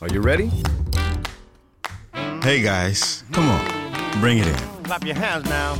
Are 0.00 0.08
you 0.12 0.20
ready? 0.20 0.50
Hey 2.42 2.62
guys, 2.62 3.24
come 3.32 3.48
on, 3.48 4.20
bring 4.20 4.38
it 4.38 4.46
in. 4.46 4.54
Clap 4.84 5.04
your 5.04 5.16
hands 5.16 5.44
now. 5.48 5.74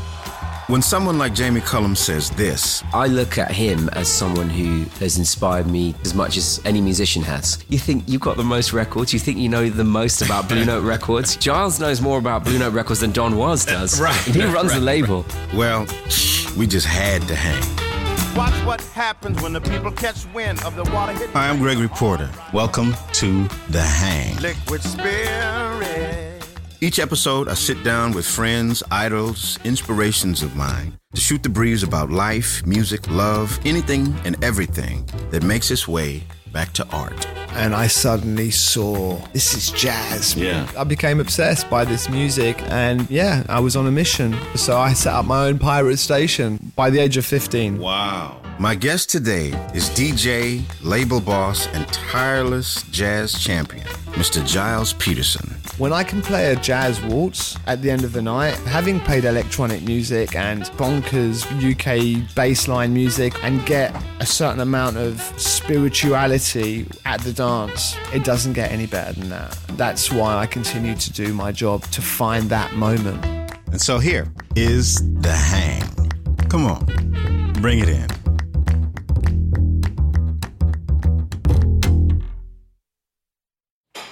When 0.66 0.82
someone 0.82 1.16
like 1.16 1.32
Jamie 1.34 1.62
Cullum 1.62 1.96
says 1.96 2.28
this, 2.30 2.84
I 2.92 3.06
look 3.06 3.38
at 3.38 3.50
him 3.50 3.88
as 3.90 4.06
someone 4.06 4.50
who 4.50 4.84
has 5.02 5.16
inspired 5.16 5.66
me 5.66 5.94
as 6.02 6.12
much 6.12 6.36
as 6.36 6.60
any 6.66 6.82
musician 6.82 7.22
has. 7.22 7.64
You 7.70 7.78
think 7.78 8.04
you've 8.06 8.20
got 8.20 8.36
the 8.36 8.44
most 8.44 8.74
records? 8.74 9.14
You 9.14 9.18
think 9.18 9.38
you 9.38 9.48
know 9.48 9.70
the 9.70 9.84
most 9.84 10.20
about 10.20 10.46
Blue 10.46 10.66
Note 10.66 10.84
Records? 10.84 11.38
Gilles 11.42 11.80
knows 11.80 12.02
more 12.02 12.18
about 12.18 12.44
Blue 12.44 12.58
Note 12.58 12.74
Records 12.74 13.00
than 13.00 13.12
Don 13.12 13.36
Was 13.38 13.64
does. 13.64 13.98
Right, 14.08 14.26
And 14.26 14.36
he 14.36 14.44
runs 14.44 14.68
the 14.72 14.80
right, 14.80 14.82
label. 14.82 15.24
well, 15.54 15.86
we 16.58 16.66
just 16.66 16.86
had 16.86 17.22
to 17.28 17.34
hang. 17.34 17.87
Watch 18.36 18.54
what 18.64 18.80
happens 18.94 19.40
when 19.42 19.52
the 19.52 19.60
people 19.60 19.90
catch 19.90 20.26
wind 20.32 20.62
of 20.64 20.76
the 20.76 20.84
water 20.92 21.12
hit 21.12 21.30
Hi, 21.30 21.48
I'm 21.48 21.58
Gregory 21.58 21.88
Porter. 21.88 22.30
Welcome 22.52 22.94
to 23.14 23.48
The 23.70 23.82
Hang. 23.82 24.36
liquid 24.36 24.82
spirit. 24.82 26.44
Each 26.80 27.00
episode, 27.00 27.48
I 27.48 27.54
sit 27.54 27.82
down 27.82 28.12
with 28.12 28.24
friends, 28.24 28.82
idols, 28.92 29.58
inspirations 29.64 30.42
of 30.44 30.54
mine 30.54 30.96
to 31.14 31.20
shoot 31.20 31.42
the 31.42 31.48
breeze 31.48 31.82
about 31.82 32.10
life, 32.10 32.64
music, 32.64 33.10
love, 33.10 33.58
anything 33.64 34.14
and 34.24 34.42
everything 34.44 35.04
that 35.30 35.42
makes 35.42 35.72
its 35.72 35.88
way 35.88 36.22
back 36.58 36.72
to 36.72 36.84
art. 36.90 37.24
and 37.52 37.72
I 37.72 37.86
suddenly 37.86 38.50
saw 38.50 39.16
this 39.32 39.54
is 39.54 39.70
jazz. 39.70 40.34
Yeah. 40.34 40.68
I 40.76 40.82
became 40.82 41.20
obsessed 41.20 41.70
by 41.70 41.84
this 41.84 42.08
music, 42.08 42.60
and 42.62 43.08
yeah, 43.08 43.44
I 43.48 43.60
was 43.60 43.76
on 43.76 43.86
a 43.86 43.92
mission. 43.92 44.36
So 44.56 44.76
I 44.76 44.92
set 44.92 45.14
up 45.14 45.24
my 45.24 45.46
own 45.46 45.60
pirate 45.60 45.98
station 45.98 46.72
by 46.74 46.90
the 46.90 46.98
age 46.98 47.16
of 47.16 47.24
15. 47.24 47.78
Wow. 47.78 48.40
My 48.58 48.74
guest 48.74 49.08
today 49.08 49.48
is 49.72 49.88
DJ, 49.90 50.62
label 50.82 51.20
boss, 51.20 51.68
and 51.68 51.86
tireless 51.88 52.82
jazz 52.90 53.38
champion, 53.38 53.86
Mr. 54.18 54.44
Gilles 54.44 54.92
Peterson. 54.94 55.57
When 55.78 55.92
I 55.92 56.02
can 56.02 56.22
play 56.22 56.52
a 56.52 56.56
jazz 56.56 57.00
waltz 57.00 57.56
at 57.68 57.82
the 57.82 57.90
end 57.92 58.02
of 58.02 58.12
the 58.12 58.20
night, 58.20 58.56
having 58.66 58.98
played 58.98 59.24
electronic 59.24 59.80
music 59.82 60.34
and 60.34 60.64
bonkers 60.72 61.44
UK 61.44 62.26
bassline 62.34 62.90
music, 62.90 63.32
and 63.44 63.64
get 63.64 63.94
a 64.18 64.26
certain 64.26 64.58
amount 64.58 64.96
of 64.96 65.20
spirituality 65.36 66.88
at 67.06 67.20
the 67.20 67.32
dance, 67.32 67.96
it 68.12 68.24
doesn't 68.24 68.54
get 68.54 68.72
any 68.72 68.86
better 68.86 69.12
than 69.20 69.28
that. 69.28 69.56
That's 69.76 70.10
why 70.10 70.34
I 70.36 70.46
continue 70.46 70.96
to 70.96 71.12
do 71.12 71.32
my 71.32 71.52
job 71.52 71.84
to 71.92 72.02
find 72.02 72.50
that 72.50 72.74
moment. 72.74 73.24
And 73.68 73.80
so 73.80 74.00
here 74.00 74.26
is 74.56 74.96
The 75.20 75.30
Hang. 75.30 75.82
Come 76.48 76.66
on, 76.66 77.52
bring 77.60 77.78
it 77.78 77.88
in. 77.88 78.27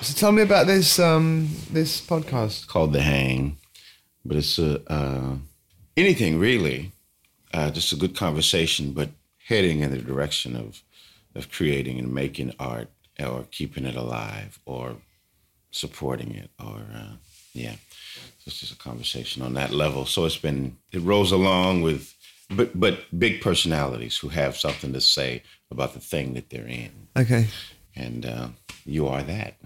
So 0.02 0.14
tell 0.14 0.33
me 0.33 0.42
about 0.42 0.66
this 0.66 0.98
um, 0.98 1.48
this 1.70 2.00
podcast. 2.00 2.69
called 2.69 2.92
The 2.92 3.00
Hang, 3.00 3.56
but 4.25 4.36
it's 4.36 4.58
a, 4.58 4.80
uh, 4.91 5.36
anything 5.97 6.39
really, 6.39 6.92
uh, 7.52 7.70
just 7.70 7.92
a 7.92 7.97
good 7.97 8.14
conversation, 8.14 8.92
but 8.92 9.11
heading 9.48 9.80
in 9.80 9.91
the 9.91 9.98
direction 9.98 10.55
of 10.55 10.83
of 11.34 11.50
creating 11.50 11.98
and 11.98 12.12
making 12.14 12.52
art 12.58 12.89
or 13.19 13.47
keeping 13.50 13.84
it 13.84 13.97
alive 13.97 14.58
or 14.64 14.97
supporting 15.70 16.34
it 16.34 16.50
or 16.58 16.83
uh, 16.94 17.17
yeah, 17.52 17.77
it's 18.44 18.61
just 18.61 18.72
a 18.72 18.77
conversation 18.77 19.42
on 19.42 19.55
that 19.55 19.70
level. 19.70 20.06
So 20.06 20.24
it's 20.24 20.36
been 20.39 20.77
it 20.92 21.00
rolls 21.02 21.33
along 21.33 21.83
with. 21.83 22.14
But 22.48 22.78
but 22.78 23.19
big 23.19 23.41
personalities 23.41 24.19
who 24.19 24.28
have 24.28 24.56
something 24.56 24.92
to 24.92 25.00
say 25.00 25.42
about 25.70 25.94
the 25.94 26.00
thing 26.00 26.34
that 26.34 26.48
they're 26.48 26.69
in, 26.69 27.08
Okay, 27.17 27.48
and 27.97 28.24
uh, 28.24 28.48
you 28.84 29.08
are 29.08 29.24
that. 29.24 29.56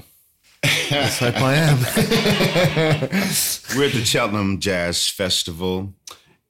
Let's 0.63 1.19
hope 1.19 1.37
I 1.37 1.55
am. 1.55 1.79
We're 3.77 3.87
at 3.87 3.93
the 3.93 4.05
Cheltenham 4.05 4.59
Jazz 4.59 5.09
Festival, 5.09 5.95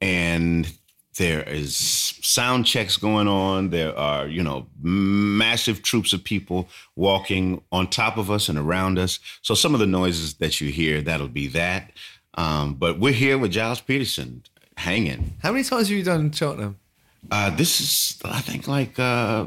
and 0.01 0.73
there 1.17 1.43
is 1.43 1.77
sound 1.77 2.67
checks 2.67 2.97
going 2.97 3.29
on. 3.29 3.71
There 3.71 3.97
are, 3.97 4.27
you 4.27 4.43
know, 4.43 4.67
massive 4.81 5.83
troops 5.83 6.13
of 6.13 6.25
people 6.25 6.69
walking 6.97 7.63
on 7.71 7.89
top 7.89 8.17
of 8.17 8.31
us 8.31 8.49
and 8.49 8.59
around 8.59 8.99
us. 8.99 9.19
So 9.43 9.55
some 9.55 9.75
of 9.75 9.81
the 9.81 9.87
noises 9.87 10.35
that 10.35 10.61
you 10.61 10.73
hear, 10.73 11.03
that'll 11.03 11.29
be 11.29 11.49
that. 11.49 11.93
Um, 12.35 12.75
but 12.75 12.99
we're 12.99 13.13
here 13.13 13.37
with 13.37 13.53
Gilles 13.53 13.81
Peterson, 13.81 14.43
hanging. 14.77 15.35
How 15.43 15.53
many 15.53 15.65
times 15.65 15.89
have 15.89 15.97
you 15.99 16.05
done 16.05 16.33
Cheltenham? 16.33 16.79
Uh, 17.31 17.51
this 17.51 17.81
is, 17.81 18.19
I 18.25 18.41
think, 18.41 18.67
like 18.67 18.99
uh, 18.99 19.47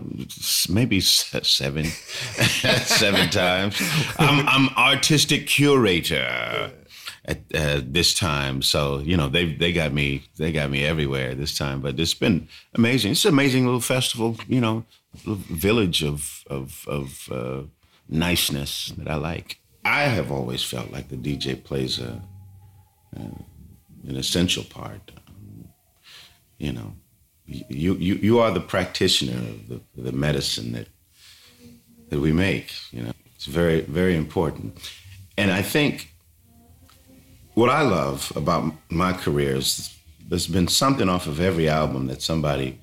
maybe 0.70 1.00
seven, 1.00 1.86
seven 1.86 3.30
times. 3.30 3.82
I'm, 4.20 4.48
I'm 4.48 4.70
artistic 4.78 5.48
curator 5.48 6.72
at 7.26 7.38
uh, 7.56 7.82
this 7.84 8.14
time, 8.14 8.62
so 8.62 9.00
you 9.00 9.16
know 9.16 9.30
they 9.30 9.54
they 9.54 9.72
got 9.72 9.94
me 9.94 10.24
they 10.38 10.52
got 10.52 10.70
me 10.70 10.86
everywhere 10.86 11.36
this 11.36 11.58
time. 11.58 11.82
But 11.82 12.00
it's 12.00 12.14
been 12.14 12.48
amazing. 12.74 13.14
It's 13.14 13.26
an 13.26 13.34
amazing 13.34 13.66
little 13.66 13.82
festival, 13.82 14.38
you 14.48 14.62
know, 14.62 14.86
village 15.26 16.04
of 16.04 16.44
of 16.48 16.86
of 16.88 17.30
uh, 17.32 17.62
niceness 18.10 18.94
that 18.98 19.08
I 19.08 19.16
like. 19.16 19.60
I 19.86 20.04
have 20.04 20.32
always 20.32 20.64
felt 20.64 20.92
like 20.92 21.10
the 21.10 21.18
DJ 21.18 21.62
plays 21.62 22.00
a, 22.00 22.22
uh, 23.18 23.38
an 24.08 24.16
essential 24.16 24.64
part. 24.64 25.12
Um, 25.28 25.68
you 26.58 26.72
know, 26.72 26.96
you 27.46 27.96
you 27.96 28.16
you 28.16 28.40
are 28.40 28.52
the 28.52 28.60
practitioner 28.60 29.38
of 29.38 29.68
the, 29.68 29.82
the 30.02 30.12
medicine 30.12 30.72
that 30.74 30.88
that 32.10 32.20
we 32.20 32.32
make. 32.32 32.74
You 32.92 33.04
know, 33.04 33.12
it's 33.36 33.46
very 33.46 33.82
very 33.82 34.16
important, 34.16 34.78
and 35.38 35.52
I 35.52 35.62
think 35.62 36.14
what 37.54 37.70
I 37.70 37.82
love 37.82 38.32
about 38.36 38.74
my 38.90 39.14
career 39.14 39.56
is 39.56 39.96
there's 40.28 40.48
been 40.48 40.68
something 40.68 41.10
off 41.10 41.28
of 41.28 41.40
every 41.40 41.70
album 41.70 42.08
that 42.08 42.22
somebody. 42.22 42.80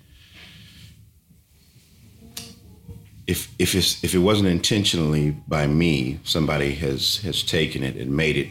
If 3.26 3.48
if 3.58 3.74
it's, 3.74 4.02
if 4.02 4.14
it 4.14 4.18
wasn't 4.18 4.48
intentionally 4.48 5.36
by 5.46 5.66
me, 5.66 6.18
somebody 6.24 6.72
has 6.74 7.18
has 7.18 7.42
taken 7.42 7.82
it 7.82 7.96
and 7.96 8.14
made 8.16 8.36
it 8.36 8.48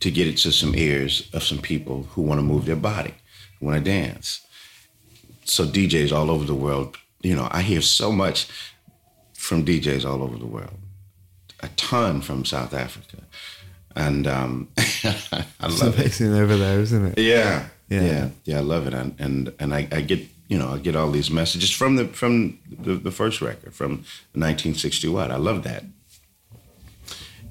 to 0.00 0.10
get 0.10 0.26
it 0.26 0.38
to 0.38 0.50
some 0.50 0.74
ears 0.74 1.28
of 1.32 1.42
some 1.42 1.58
people 1.58 2.04
who 2.10 2.22
want 2.22 2.38
to 2.38 2.42
move 2.42 2.64
their 2.64 2.76
body, 2.76 3.14
who 3.58 3.66
want 3.66 3.84
to 3.84 3.90
dance 3.90 4.43
so 5.44 5.64
DJs 5.66 6.12
all 6.12 6.30
over 6.30 6.44
the 6.44 6.54
world, 6.54 6.96
you 7.22 7.34
know, 7.34 7.48
I 7.50 7.62
hear 7.62 7.80
so 7.80 8.10
much 8.12 8.46
from 9.34 9.64
DJs 9.64 10.04
all 10.04 10.22
over 10.22 10.36
the 10.36 10.46
world, 10.46 10.78
a 11.60 11.68
ton 11.76 12.20
from 12.20 12.44
South 12.44 12.72
Africa, 12.74 13.18
and 13.94 14.26
um, 14.26 14.68
I 14.78 14.82
It's 15.64 15.80
love 15.82 15.98
it. 15.98 16.20
over 16.20 16.56
there, 16.56 16.80
isn't 16.80 17.04
it? 17.06 17.18
Yeah, 17.18 17.68
Yeah. 17.88 18.02
yeah, 18.02 18.28
yeah, 18.44 18.58
I 18.58 18.62
love 18.62 18.86
it, 18.86 18.94
and 18.94 19.14
and 19.18 19.52
and 19.58 19.74
I, 19.74 19.86
I 19.92 20.00
get 20.00 20.20
you 20.48 20.58
know 20.58 20.70
I 20.74 20.78
get 20.78 20.96
all 20.96 21.10
these 21.10 21.30
messages 21.30 21.70
from 21.70 21.96
the 21.96 22.06
from 22.08 22.58
the, 22.70 22.94
the 22.94 23.10
first 23.10 23.40
record 23.40 23.74
from 23.74 23.90
1961. 24.32 25.30
I 25.30 25.36
love 25.36 25.62
that. 25.64 25.84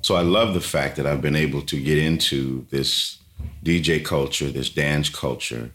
So 0.02 0.16
I 0.16 0.22
love 0.22 0.54
the 0.54 0.60
fact 0.62 0.98
that 0.98 1.06
I've 1.06 1.22
been 1.22 1.36
able 1.36 1.62
to 1.62 1.82
get 1.82 1.98
into 1.98 2.66
this 2.72 3.20
DJ 3.64 4.04
culture, 4.04 4.50
this 4.52 4.70
dance 4.70 5.10
culture, 5.10 5.72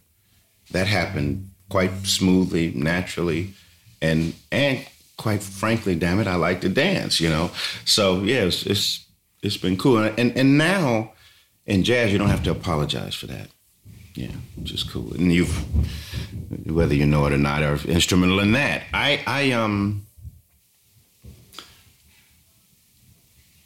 that 0.70 0.86
happened 0.86 1.50
quite 1.68 2.06
smoothly, 2.06 2.72
naturally, 2.74 3.54
and 4.00 4.34
and 4.50 4.86
quite 5.16 5.42
frankly, 5.42 5.94
damn 5.94 6.20
it, 6.20 6.26
I 6.26 6.36
like 6.36 6.60
to 6.62 6.68
dance, 6.68 7.20
you 7.20 7.28
know. 7.28 7.50
So 7.84 8.22
yeah, 8.22 8.44
it's 8.44 8.64
it's, 8.64 9.06
it's 9.42 9.56
been 9.56 9.76
cool, 9.76 9.98
and, 9.98 10.36
and 10.36 10.58
now 10.58 11.12
in 11.66 11.84
jazz, 11.84 12.12
you 12.12 12.18
don't 12.18 12.30
have 12.30 12.44
to 12.44 12.50
apologize 12.50 13.14
for 13.14 13.26
that. 13.26 13.48
Yeah, 14.14 14.32
which 14.56 14.72
is 14.72 14.82
cool, 14.82 15.12
and 15.14 15.32
you've 15.32 15.64
whether 16.66 16.94
you 16.94 17.06
know 17.06 17.26
it 17.26 17.32
or 17.32 17.38
not, 17.38 17.62
are 17.62 17.78
instrumental 17.86 18.40
in 18.40 18.52
that. 18.52 18.82
I 18.92 19.22
I 19.26 19.52
um 19.52 20.06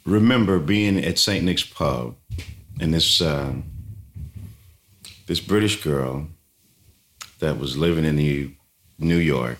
remember 0.05 0.59
being 0.59 1.03
at 1.03 1.17
Saint 1.17 1.45
Nick's 1.45 1.63
pub, 1.63 2.15
and 2.79 2.93
this 2.93 3.21
uh, 3.21 3.53
this 5.27 5.39
British 5.39 5.81
girl 5.83 6.27
that 7.43 7.59
was 7.59 7.77
living 7.77 8.05
in 8.05 8.15
New, 8.15 8.51
New 8.97 9.17
York 9.17 9.59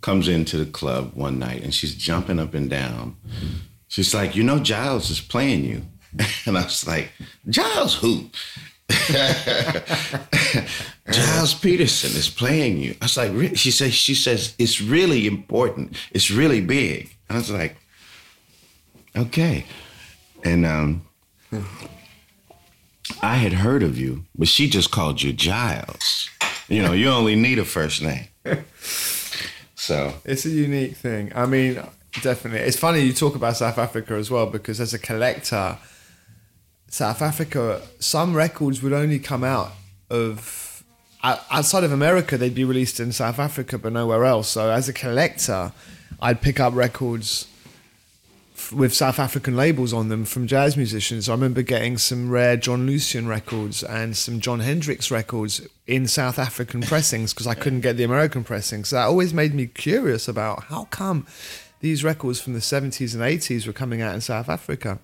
comes 0.00 0.28
into 0.28 0.56
the 0.56 0.70
club 0.70 1.12
one 1.14 1.38
night 1.38 1.62
and 1.62 1.74
she's 1.74 1.94
jumping 1.94 2.38
up 2.38 2.54
and 2.54 2.70
down. 2.70 3.16
She's 3.88 4.14
like, 4.14 4.36
you 4.36 4.44
know, 4.44 4.62
Gilles 4.62 5.10
is 5.10 5.20
playing 5.20 5.64
you. 5.64 5.82
And 6.46 6.56
I 6.56 6.64
was 6.64 6.86
like, 6.86 7.10
Gilles 7.50 7.94
who? 7.94 8.30
Gilles 11.12 11.54
Peterson 11.54 12.16
is 12.16 12.28
playing 12.28 12.78
you. 12.78 12.94
I 13.00 13.04
was 13.04 13.16
like, 13.16 13.56
she 13.56 13.70
says, 13.70 13.92
she 13.94 14.14
says, 14.14 14.54
it's 14.58 14.80
really 14.80 15.26
important. 15.26 15.96
It's 16.12 16.30
really 16.30 16.60
big. 16.60 17.14
And 17.28 17.36
I 17.36 17.40
was 17.40 17.50
like, 17.50 17.76
okay. 19.16 19.66
And 20.44 20.64
um, 20.66 21.02
I 23.22 23.36
had 23.36 23.52
heard 23.52 23.82
of 23.82 23.98
you, 23.98 24.24
but 24.36 24.48
she 24.48 24.68
just 24.68 24.90
called 24.90 25.22
you 25.22 25.32
Gilles. 25.32 26.28
You 26.70 26.82
know, 26.82 26.92
you 26.92 27.10
only 27.10 27.34
need 27.34 27.58
a 27.58 27.64
first 27.64 28.00
name. 28.02 28.26
So 29.74 30.12
It's 30.26 30.44
a 30.44 30.50
unique 30.50 30.94
thing. 30.94 31.32
I 31.34 31.46
mean, 31.46 31.82
definitely. 32.22 32.60
It's 32.60 32.76
funny 32.76 33.00
you 33.00 33.14
talk 33.14 33.34
about 33.34 33.56
South 33.56 33.78
Africa 33.78 34.12
as 34.12 34.30
well 34.30 34.44
because 34.44 34.78
as 34.78 34.92
a 34.92 34.98
collector, 34.98 35.78
South 36.88 37.22
Africa, 37.22 37.80
some 37.98 38.36
records 38.36 38.82
would 38.82 38.92
only 38.92 39.18
come 39.18 39.42
out 39.42 39.72
of 40.10 40.84
outside 41.24 41.82
of 41.82 41.92
America. 41.92 42.36
They'd 42.36 42.54
be 42.54 42.64
released 42.64 43.00
in 43.00 43.10
South 43.12 43.38
Africa, 43.38 43.78
but 43.78 43.94
nowhere 43.94 44.26
else. 44.26 44.50
So 44.50 44.70
as 44.70 44.86
a 44.86 44.92
collector, 44.92 45.72
I'd 46.20 46.42
pick 46.42 46.60
up 46.60 46.74
records 46.74 47.46
with 48.72 48.94
South 48.94 49.18
African 49.18 49.56
labels 49.56 49.92
on 49.92 50.08
them 50.08 50.24
from 50.24 50.46
jazz 50.46 50.76
musicians. 50.76 51.28
I 51.28 51.32
remember 51.32 51.62
getting 51.62 51.98
some 51.98 52.30
rare 52.30 52.56
Jon 52.56 52.86
Lucien 52.86 53.26
records 53.26 53.82
and 53.82 54.16
some 54.16 54.40
Jon 54.40 54.60
Hendricks 54.60 55.10
records 55.10 55.66
in 55.86 56.06
South 56.06 56.38
African 56.38 56.82
pressings 56.82 57.32
because 57.32 57.46
I 57.46 57.54
couldn't 57.54 57.80
get 57.80 57.96
the 57.96 58.04
American 58.04 58.44
pressings. 58.44 58.88
So 58.88 58.96
that 58.96 59.06
always 59.06 59.34
made 59.34 59.54
me 59.54 59.66
curious 59.66 60.28
about 60.28 60.64
how 60.64 60.84
come 60.86 61.26
these 61.80 62.04
records 62.04 62.40
from 62.40 62.52
the 62.52 62.60
70s 62.60 63.14
and 63.14 63.22
80s 63.22 63.66
were 63.66 63.72
coming 63.72 64.02
out 64.02 64.14
in 64.14 64.20
South 64.20 64.48
Africa. 64.48 64.98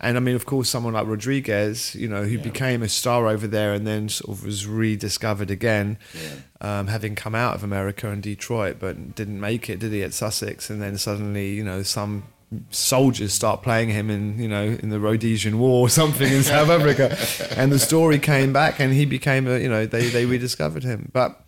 And 0.00 0.16
I 0.16 0.20
mean, 0.20 0.34
of 0.34 0.46
course, 0.46 0.68
someone 0.68 0.94
like 0.94 1.06
Rodriguez, 1.06 1.94
you 1.94 2.08
know, 2.08 2.24
who 2.24 2.36
yeah. 2.36 2.42
became 2.42 2.82
a 2.82 2.88
star 2.88 3.28
over 3.28 3.46
there 3.46 3.74
and 3.74 3.86
then 3.86 4.08
sort 4.08 4.38
of 4.38 4.44
was 4.44 4.66
rediscovered 4.66 5.50
again, 5.50 5.98
yeah. 6.14 6.78
um, 6.80 6.86
having 6.86 7.14
come 7.14 7.34
out 7.34 7.54
of 7.54 7.62
America 7.62 8.10
and 8.10 8.22
Detroit, 8.22 8.76
but 8.80 9.14
didn't 9.14 9.40
make 9.40 9.68
it, 9.68 9.78
did 9.80 9.92
he, 9.92 10.02
at 10.02 10.14
Sussex? 10.14 10.70
And 10.70 10.80
then 10.80 10.96
suddenly, 10.96 11.50
you 11.50 11.64
know, 11.64 11.82
some 11.82 12.24
soldiers 12.70 13.32
start 13.32 13.62
playing 13.62 13.88
him 13.88 14.10
in 14.10 14.38
you 14.38 14.48
know 14.48 14.64
in 14.64 14.88
the 14.88 15.00
Rhodesian 15.00 15.58
War 15.58 15.86
or 15.86 15.88
something 15.88 16.30
in 16.30 16.42
South 16.42 16.68
Africa, 16.68 17.16
and 17.56 17.72
the 17.72 17.78
story 17.78 18.18
came 18.18 18.52
back 18.52 18.80
and 18.80 18.92
he 18.92 19.04
became 19.04 19.46
a 19.46 19.58
you 19.58 19.68
know 19.68 19.86
they 19.86 20.08
they 20.08 20.26
rediscovered 20.26 20.84
him. 20.84 21.10
But 21.12 21.40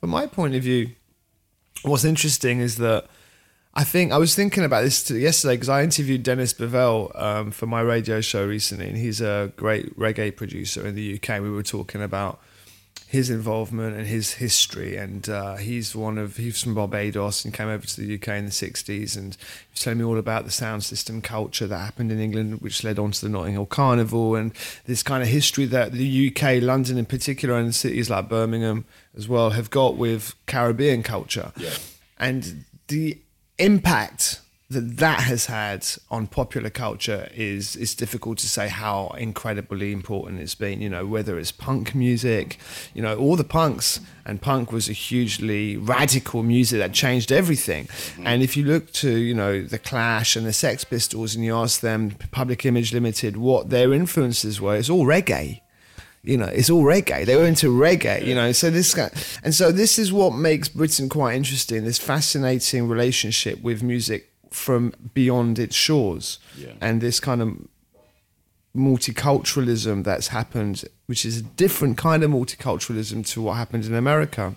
from 0.00 0.10
my 0.10 0.26
point 0.26 0.54
of 0.54 0.62
view, 0.62 0.90
what's 1.82 2.04
interesting 2.04 2.60
is 2.60 2.76
that. 2.76 3.06
I 3.74 3.84
think 3.84 4.10
I 4.10 4.18
was 4.18 4.34
thinking 4.34 4.64
about 4.64 4.82
this 4.82 5.08
yesterday 5.08 5.54
because 5.54 5.68
I 5.68 5.84
interviewed 5.84 6.24
Dennis 6.24 6.52
Bovell 6.52 7.14
um, 7.20 7.52
for 7.52 7.66
my 7.66 7.80
radio 7.80 8.20
show 8.20 8.44
recently, 8.44 8.88
and 8.88 8.96
he's 8.96 9.20
a 9.20 9.52
great 9.56 9.96
reggae 9.96 10.34
producer 10.34 10.84
in 10.84 10.96
the 10.96 11.14
UK. 11.14 11.40
We 11.40 11.50
were 11.50 11.62
talking 11.62 12.02
about 12.02 12.40
his 13.10 13.30
involvement 13.30 13.96
and 13.96 14.06
his 14.06 14.34
history. 14.34 14.96
And 14.96 15.26
uh, 15.30 15.56
he's 15.56 15.96
one 15.96 16.18
of 16.18 16.36
he's 16.36 16.62
from 16.62 16.74
Barbados 16.74 17.42
and 17.42 17.54
came 17.54 17.68
over 17.68 17.86
to 17.86 18.00
the 18.00 18.14
UK 18.14 18.28
in 18.28 18.44
the 18.44 18.50
'60s, 18.50 19.16
and 19.16 19.34
he 19.34 19.72
was 19.72 19.80
telling 19.80 19.98
me 19.98 20.04
all 20.04 20.18
about 20.18 20.44
the 20.44 20.50
sound 20.50 20.84
system 20.84 21.22
culture 21.22 21.66
that 21.66 21.78
happened 21.78 22.12
in 22.12 22.20
England, 22.20 22.60
which 22.60 22.84
led 22.84 22.98
on 22.98 23.12
to 23.12 23.20
the 23.22 23.30
Notting 23.30 23.54
Hill 23.54 23.66
Carnival 23.66 24.34
and 24.34 24.52
this 24.84 25.02
kind 25.02 25.22
of 25.22 25.28
history 25.28 25.64
that 25.64 25.92
the 25.92 26.28
UK, 26.28 26.62
London 26.62 26.98
in 26.98 27.06
particular, 27.06 27.56
and 27.56 27.74
cities 27.74 28.10
like 28.10 28.28
Birmingham 28.28 28.84
as 29.16 29.26
well 29.26 29.50
have 29.50 29.70
got 29.70 29.96
with 29.96 30.34
Caribbean 30.46 31.02
culture. 31.02 31.52
Yeah. 31.56 31.70
And 32.18 32.64
the 32.88 33.18
impact 33.58 34.42
that 34.70 34.98
that 34.98 35.20
has 35.20 35.46
had 35.46 35.86
on 36.10 36.26
popular 36.26 36.68
culture 36.68 37.30
is 37.34 37.74
is 37.76 37.94
difficult 37.94 38.36
to 38.38 38.46
say 38.46 38.68
how 38.68 39.08
incredibly 39.16 39.92
important 39.92 40.40
it's 40.40 40.54
been. 40.54 40.82
You 40.82 40.90
know, 40.90 41.06
whether 41.06 41.38
it's 41.38 41.52
punk 41.52 41.94
music, 41.94 42.58
you 42.92 43.00
know, 43.00 43.16
all 43.16 43.36
the 43.36 43.44
punks 43.44 44.00
and 44.26 44.42
punk 44.42 44.70
was 44.70 44.90
a 44.90 44.92
hugely 44.92 45.78
radical 45.78 46.42
music 46.42 46.80
that 46.80 46.92
changed 46.92 47.32
everything. 47.32 47.86
Mm-hmm. 47.86 48.26
And 48.26 48.42
if 48.42 48.58
you 48.58 48.64
look 48.64 48.92
to 48.94 49.16
you 49.16 49.34
know 49.34 49.62
the 49.62 49.78
Clash 49.78 50.36
and 50.36 50.46
the 50.46 50.52
Sex 50.52 50.84
Pistols 50.84 51.34
and 51.34 51.42
you 51.42 51.56
ask 51.56 51.80
them, 51.80 52.10
Public 52.30 52.66
Image 52.66 52.92
Limited, 52.92 53.38
what 53.38 53.70
their 53.70 53.94
influences 53.94 54.60
were, 54.60 54.76
it's 54.76 54.90
all 54.90 55.06
reggae 55.06 55.62
you 56.24 56.36
know, 56.36 56.46
it's 56.46 56.68
all 56.68 56.82
reggae. 56.82 57.24
They 57.24 57.36
were 57.36 57.46
into 57.46 57.68
reggae, 57.68 58.26
you 58.26 58.34
know. 58.34 58.52
So 58.52 58.70
this 58.70 58.92
guy, 58.92 59.08
and 59.42 59.54
so 59.54 59.70
this 59.72 59.98
is 59.98 60.12
what 60.12 60.34
makes 60.34 60.68
Britain 60.68 61.08
quite 61.08 61.36
interesting. 61.36 61.84
This 61.84 61.98
fascinating 61.98 62.88
relationship 62.88 63.62
with 63.62 63.82
music 63.82 64.28
from 64.58 64.92
beyond 65.14 65.58
its 65.58 65.74
shores. 65.74 66.38
Yeah. 66.56 66.72
And 66.80 67.00
this 67.00 67.20
kind 67.20 67.40
of 67.40 67.56
multiculturalism 68.76 70.04
that's 70.04 70.28
happened, 70.28 70.84
which 71.06 71.24
is 71.24 71.38
a 71.38 71.42
different 71.42 71.96
kind 71.96 72.22
of 72.22 72.30
multiculturalism 72.30 73.26
to 73.28 73.42
what 73.42 73.54
happened 73.54 73.84
in 73.84 73.94
America. 73.94 74.54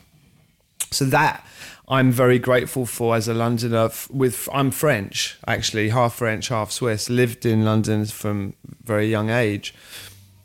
So 0.91 1.05
that 1.05 1.45
I'm 1.87 2.11
very 2.11 2.39
grateful 2.39 2.85
for 2.85 3.15
as 3.15 3.27
a 3.27 3.33
Londoner. 3.33 3.89
With 4.09 4.47
I'm 4.53 4.71
French, 4.71 5.37
actually, 5.47 5.89
half 5.89 6.15
French, 6.15 6.49
half 6.49 6.71
Swiss. 6.71 7.09
Lived 7.09 7.45
in 7.45 7.65
London 7.65 8.05
from 8.05 8.53
very 8.83 9.09
young 9.09 9.29
age, 9.29 9.73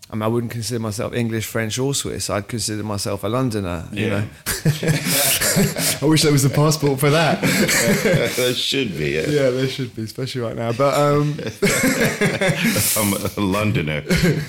I 0.08 0.14
mean, 0.14 0.22
I 0.22 0.28
wouldn't 0.28 0.52
consider 0.52 0.78
myself 0.78 1.14
English, 1.14 1.46
French, 1.46 1.80
or 1.80 1.92
Swiss. 1.92 2.30
I'd 2.30 2.46
consider 2.46 2.84
myself 2.84 3.24
a 3.24 3.28
Londoner. 3.28 3.88
You 3.90 4.10
know, 4.10 4.28
I 4.46 5.98
wish 6.02 6.22
there 6.22 6.30
was 6.30 6.44
a 6.44 6.50
passport 6.50 7.00
for 7.00 7.10
that. 7.10 7.40
there 8.36 8.54
should 8.54 8.96
be. 8.96 9.10
Yeah. 9.10 9.22
yeah, 9.22 9.50
there 9.50 9.66
should 9.66 9.96
be, 9.96 10.02
especially 10.02 10.42
right 10.42 10.54
now. 10.54 10.72
But 10.72 10.94
um... 10.94 11.36
I'm 12.96 13.14
a 13.14 13.40
Londoner. 13.40 14.04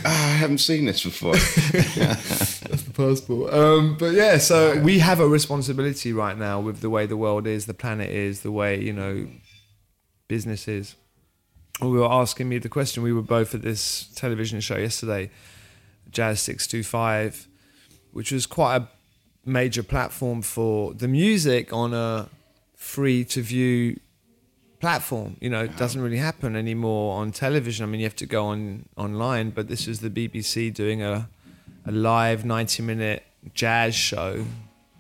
Ah, 0.06 0.34
I 0.34 0.38
haven't 0.38 0.60
seen 0.60 0.86
this 0.86 1.04
before. 1.04 1.34
That's 1.34 2.84
the 2.84 2.94
passport. 2.94 3.52
Um, 3.52 3.98
but 3.98 4.14
yeah, 4.14 4.38
so 4.38 4.80
we 4.80 5.00
have 5.00 5.20
a 5.20 5.28
responsibility 5.28 6.14
right 6.14 6.38
now 6.38 6.60
with 6.60 6.82
the 6.82 6.92
way 6.92 7.08
the 7.08 7.18
world 7.18 7.48
is, 7.48 7.66
the 7.66 7.74
planet 7.74 8.12
is, 8.12 8.42
the 8.42 8.52
way 8.52 8.80
you 8.80 8.94
know 8.94 9.28
business 10.28 10.68
is 10.68 10.96
we 11.82 11.90
were 11.90 12.12
asking 12.12 12.50
me 12.50 12.58
the 12.58 12.70
question. 12.70 13.04
We 13.04 13.14
were 13.14 13.22
both 13.22 13.54
at 13.54 13.62
this 13.62 14.10
television 14.16 14.60
show 14.62 14.78
yesterday, 14.78 15.30
Jazz 16.12 16.42
Six 16.42 16.66
Two 16.66 16.84
Five, 16.84 17.48
which 18.12 18.32
was 18.32 18.46
quite 18.46 18.78
a 18.78 18.88
major 19.46 19.84
platform 19.84 20.42
for 20.42 20.94
the 20.94 21.08
music 21.08 21.72
on 21.72 21.94
a 21.94 22.30
free 22.76 23.24
to 23.26 23.42
view 23.42 24.00
platform. 24.80 25.38
You 25.40 25.50
know, 25.50 25.64
it 25.64 25.78
doesn't 25.78 26.02
really 26.02 26.18
happen 26.18 26.56
anymore 26.56 27.20
on 27.20 27.32
television. 27.32 27.84
I 27.84 27.88
mean, 27.88 28.00
you 28.00 28.06
have 28.06 28.16
to 28.18 28.26
go 28.26 28.46
on 28.48 28.88
online, 28.96 29.52
but 29.52 29.68
this 29.68 29.88
is 29.88 30.00
the 30.00 30.10
BBC 30.10 30.74
doing 30.74 31.02
a 31.02 31.30
a 31.86 31.92
live 31.92 32.44
ninety 32.44 32.82
minute 32.82 33.24
jazz 33.54 33.94
show. 33.94 34.46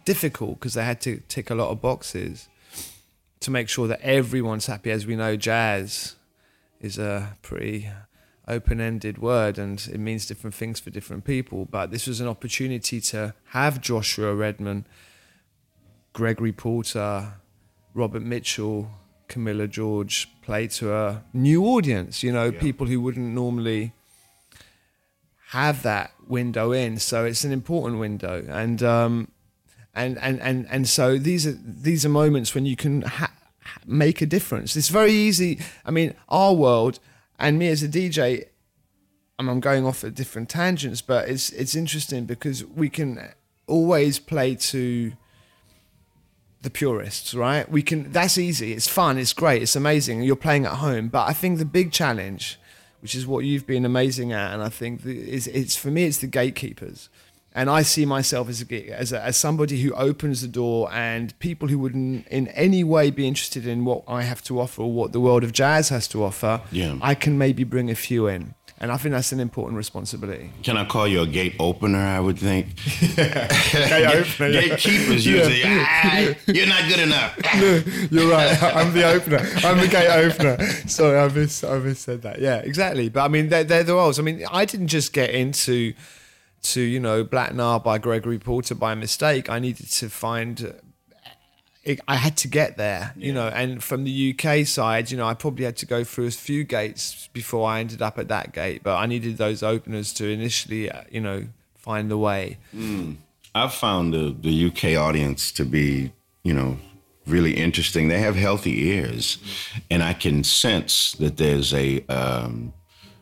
Difficult 0.06 0.59
because 0.59 0.75
they 0.75 0.85
had 0.85 1.01
to 1.01 1.21
tick 1.27 1.50
a 1.50 1.56
lot 1.56 1.69
of 1.69 1.81
boxes 1.81 2.47
to 3.41 3.51
make 3.51 3.68
sure 3.68 3.88
that 3.88 4.00
everyone's 4.01 4.68
happy. 4.68 4.91
As 4.91 5.06
we 5.06 5.15
know, 5.15 5.35
jazz 5.35 6.16
is 6.79 6.97
a 6.97 7.38
pretty 7.41 7.89
open-ended 8.47 9.18
word 9.18 9.57
and 9.57 9.89
it 9.91 10.00
means 10.00 10.25
different 10.25 10.53
things 10.53 10.79
for 10.79 10.89
different 10.89 11.25
people 11.25 11.65
but 11.65 11.91
this 11.91 12.07
was 12.07 12.21
an 12.21 12.27
opportunity 12.27 13.01
to 13.01 13.33
have 13.47 13.81
Joshua 13.81 14.33
Redman 14.33 14.85
Gregory 16.13 16.53
Porter 16.53 17.33
Robert 17.94 18.21
Mitchell 18.21 18.89
Camilla 19.27 19.68
George 19.68 20.29
play 20.41 20.68
to 20.68 20.94
a 20.94 21.24
new 21.33 21.65
audience 21.65 22.24
you 22.24 22.31
know 22.31 22.45
yeah. 22.45 22.59
people 22.59 22.88
who 22.88 23.01
wouldn't 23.01 23.33
normally 23.33 23.91
have 25.49 25.83
that 25.83 26.11
window 26.28 26.71
in 26.71 26.97
so 26.99 27.25
it's 27.25 27.44
an 27.44 27.51
important 27.51 27.99
window 27.99 28.45
and 28.49 28.81
um, 28.81 29.30
and 29.94 30.18
and 30.19 30.40
and 30.42 30.68
and 30.69 30.87
so 30.87 31.18
these 31.18 31.45
are 31.47 31.57
these 31.66 32.06
are 32.06 32.09
moments 32.09 32.54
when 32.54 32.66
you 32.66 32.75
can 32.75 33.01
ha- 33.01 33.31
make 33.85 34.21
a 34.21 34.25
difference. 34.25 34.75
It's 34.75 34.89
very 34.89 35.11
easy. 35.11 35.59
I 35.85 35.91
mean, 35.91 36.13
our 36.29 36.53
world 36.53 36.99
and 37.39 37.59
me 37.59 37.67
as 37.67 37.83
a 37.83 37.87
DJ, 37.87 38.45
I 39.39 39.47
I'm 39.47 39.59
going 39.59 39.85
off 39.85 40.03
at 40.03 40.15
different 40.15 40.49
tangents, 40.49 41.01
but 41.01 41.29
it's 41.29 41.51
it's 41.51 41.75
interesting 41.75 42.25
because 42.25 42.65
we 42.65 42.89
can 42.89 43.33
always 43.67 44.19
play 44.19 44.55
to 44.55 45.13
the 46.61 46.69
purists, 46.69 47.33
right? 47.33 47.69
We 47.69 47.83
can. 47.83 48.11
That's 48.11 48.37
easy. 48.37 48.73
It's 48.73 48.87
fun. 48.87 49.17
It's 49.17 49.33
great. 49.33 49.61
It's 49.61 49.75
amazing. 49.75 50.23
You're 50.23 50.35
playing 50.35 50.65
at 50.65 50.73
home, 50.73 51.07
but 51.09 51.27
I 51.27 51.33
think 51.33 51.59
the 51.59 51.65
big 51.65 51.91
challenge, 51.91 52.59
which 53.01 53.13
is 53.13 53.27
what 53.27 53.45
you've 53.45 53.67
been 53.67 53.85
amazing 53.85 54.33
at, 54.33 54.53
and 54.53 54.63
I 54.63 54.69
think 54.69 55.05
is 55.05 55.47
it's 55.47 55.75
for 55.75 55.89
me, 55.89 56.05
it's 56.05 56.17
the 56.17 56.27
gatekeepers 56.27 57.09
and 57.57 57.71
I 57.71 57.81
see 57.81 58.06
myself 58.06 58.49
as 58.49 58.61
a, 58.61 58.90
as 58.92 59.11
a, 59.11 59.19
as 59.19 59.35
somebody 59.35 59.81
who 59.81 59.92
opens 59.95 60.44
the 60.44 60.47
door, 60.47 60.94
and 60.94 61.37
people 61.40 61.68
who 61.68 61.80
wouldn't 61.80 62.28
in 62.28 62.49
any 62.49 62.83
way 62.83 63.09
be 63.09 63.28
interested 63.28 63.66
in 63.66 63.83
what 63.83 64.04
I 64.07 64.21
have 64.21 64.44
to 64.44 64.59
offer 64.59 64.83
or 64.83 64.92
what 64.92 65.11
the 65.11 65.19
world 65.19 65.44
of 65.44 65.54
jazz 65.54 65.90
has 65.90 66.07
to 66.09 66.23
offer. 66.23 66.61
Yeah. 66.71 66.99
I 67.02 67.16
can 67.16 67.35
maybe 67.35 67.64
bring 67.64 67.90
a 67.90 67.95
few 67.95 68.28
in. 68.28 68.54
And 68.80 68.92
I 68.92 68.97
think 68.97 69.14
that's 69.14 69.31
an 69.31 69.40
important 69.40 69.76
responsibility. 69.76 70.52
Can 70.61 70.78
I 70.78 70.85
call 70.85 71.07
you 71.07 71.21
a 71.21 71.26
gate 71.26 71.56
opener? 71.59 71.97
I 71.97 72.19
would 72.19 72.37
think. 72.37 72.76
gate 73.16 74.06
opener. 74.06 74.52
Gatekeepers 74.52 75.26
usually. 75.26 75.64
Ah, 75.66 76.35
you're 76.45 76.68
not 76.68 76.87
good 76.87 76.99
enough. 76.99 77.40
no, 77.56 77.83
you're 78.11 78.30
right. 78.30 78.61
I'm 78.76 78.94
the 78.94 79.04
opener. 79.04 79.40
I'm 79.66 79.80
the 79.80 79.87
gate 79.87 80.09
opener. 80.09 80.64
Sorry, 80.87 81.18
I 81.18 81.28
miss 81.30 81.64
I 81.64 81.80
miss 81.80 82.02
said 82.02 82.21
that. 82.21 82.40
Yeah, 82.40 82.57
exactly. 82.57 83.09
But 83.09 83.26
I 83.26 83.30
mean, 83.30 83.49
they're, 83.49 83.64
they're 83.64 83.83
the 83.83 83.95
roles. 83.95 84.19
I 84.19 84.21
mean, 84.21 84.45
I 84.52 84.66
didn't 84.66 84.90
just 84.90 85.11
get 85.11 85.31
into 85.31 85.95
to 86.74 86.81
you 86.81 87.00
know 87.00 87.24
Black 87.24 87.54
Nile 87.54 87.80
by 87.80 87.97
Gregory 87.97 88.40
Porter 88.40 88.76
by 88.76 88.95
mistake. 88.95 89.50
I 89.50 89.59
needed 89.59 89.90
to 89.92 90.09
find. 90.09 90.74
I 92.06 92.16
had 92.18 92.36
to 92.38 92.50
get 92.50 92.76
there, 92.76 93.14
you 93.16 93.28
yeah. 93.28 93.33
know, 93.33 93.47
and 93.47 93.81
from 93.81 94.04
the 94.04 94.36
UK 94.36 94.68
side, 94.68 95.09
you 95.09 95.16
know, 95.16 95.26
I 95.26 95.33
probably 95.33 95.64
had 95.64 95.78
to 95.78 95.86
go 95.86 96.04
through 96.04 96.28
a 96.28 96.31
few 96.31 96.66
gates 96.66 97.30
before 97.31 97.66
I 97.69 97.80
ended 97.80 98.02
up 98.02 98.19
at 98.19 98.28
that 98.28 98.52
gate. 98.52 98.83
But 98.83 98.97
I 98.97 99.06
needed 99.06 99.38
those 99.38 99.64
openers 99.64 100.12
to 100.16 100.28
initially, 100.28 100.92
uh, 100.92 101.04
you 101.09 101.21
know, 101.21 101.47
find 101.76 102.12
the 102.12 102.18
way. 102.18 102.57
Mm. 102.76 103.16
I've 103.56 103.74
found 103.74 104.14
the, 104.14 104.36
the 104.38 104.66
UK 104.68 105.00
audience 105.02 105.50
to 105.54 105.64
be, 105.64 106.12
you 106.44 106.54
know, 106.54 106.78
really 107.26 107.54
interesting. 107.54 108.09
They 108.09 108.19
have 108.19 108.36
healthy 108.36 108.88
ears, 108.90 109.38
and 109.90 110.04
I 110.04 110.14
can 110.14 110.44
sense 110.44 111.14
that 111.14 111.38
there's 111.38 111.74
a. 111.74 112.06
Um, 112.07 112.74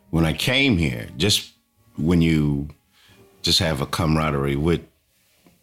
when 0.10 0.26
I 0.26 0.34
came 0.34 0.78
here, 0.78 1.10
just 1.18 1.52
when 1.98 2.22
you 2.22 2.70
just 3.46 3.60
have 3.60 3.80
a 3.80 3.86
camaraderie 3.86 4.56
with 4.56 4.82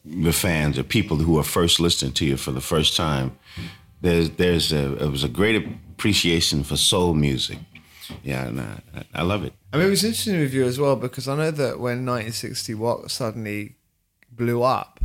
the 0.05 0.33
fans 0.33 0.79
or 0.79 0.83
people 0.83 1.19
who 1.19 1.39
are 1.39 1.45
first 1.45 1.81
listening 1.81 2.13
to 2.13 2.25
you 2.25 2.37
for 2.37 2.53
the 2.53 2.61
first 2.61 2.97
time, 2.97 3.37
there's 4.01 4.31
there's 4.31 4.73
a 4.73 4.97
it 5.05 5.11
was 5.11 5.25
a 5.25 5.29
great 5.29 5.57
appreciation 5.57 6.65
for 6.65 6.77
soul 6.77 7.15
music. 7.15 7.59
Yeah, 8.23 8.47
and 8.47 8.61
I, 8.61 8.81
I 9.15 9.23
love 9.23 9.45
it. 9.45 9.53
I 9.73 9.79
mean, 9.79 9.87
it 9.87 9.91
was 9.91 10.05
interesting 10.05 10.39
with 10.41 10.53
you 10.53 10.65
as 10.65 10.79
well 10.79 10.97
because 10.97 11.29
I 11.29 11.37
know 11.37 11.51
that 11.51 11.79
when 11.79 12.05
1960 12.05 12.75
What 12.75 13.11
suddenly 13.11 13.77
blew 14.31 14.63
up, 14.63 15.01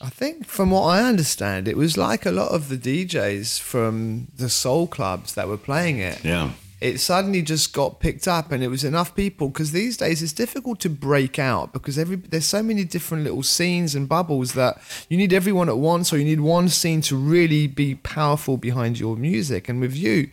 I 0.00 0.10
think 0.10 0.46
from 0.46 0.70
what 0.70 0.84
I 0.84 1.02
understand, 1.02 1.66
it 1.66 1.76
was 1.76 1.96
like 1.96 2.24
a 2.24 2.30
lot 2.30 2.52
of 2.52 2.68
the 2.68 2.76
DJs 2.76 3.60
from 3.60 4.28
the 4.36 4.48
soul 4.48 4.86
clubs 4.86 5.34
that 5.34 5.48
were 5.48 5.58
playing 5.58 5.98
it. 5.98 6.24
Yeah. 6.24 6.52
It 6.80 6.98
suddenly 6.98 7.42
just 7.42 7.72
got 7.72 8.00
picked 8.00 8.26
up, 8.26 8.52
and 8.52 8.64
it 8.64 8.68
was 8.68 8.84
enough 8.84 9.14
people 9.14 9.48
because 9.48 9.72
these 9.72 9.96
days 9.96 10.22
it's 10.22 10.32
difficult 10.32 10.80
to 10.80 10.88
break 10.88 11.38
out 11.38 11.72
because 11.72 11.98
every 11.98 12.16
there's 12.16 12.46
so 12.46 12.62
many 12.62 12.84
different 12.84 13.24
little 13.24 13.42
scenes 13.42 13.94
and 13.94 14.08
bubbles 14.08 14.54
that 14.54 14.80
you 15.08 15.18
need 15.18 15.32
everyone 15.32 15.68
at 15.68 15.76
once, 15.76 16.12
or 16.12 16.18
you 16.18 16.24
need 16.24 16.40
one 16.40 16.68
scene 16.68 17.02
to 17.02 17.16
really 17.16 17.66
be 17.66 17.96
powerful 17.96 18.56
behind 18.56 18.98
your 18.98 19.16
music. 19.16 19.68
And 19.68 19.80
with 19.80 19.94
you, 19.94 20.30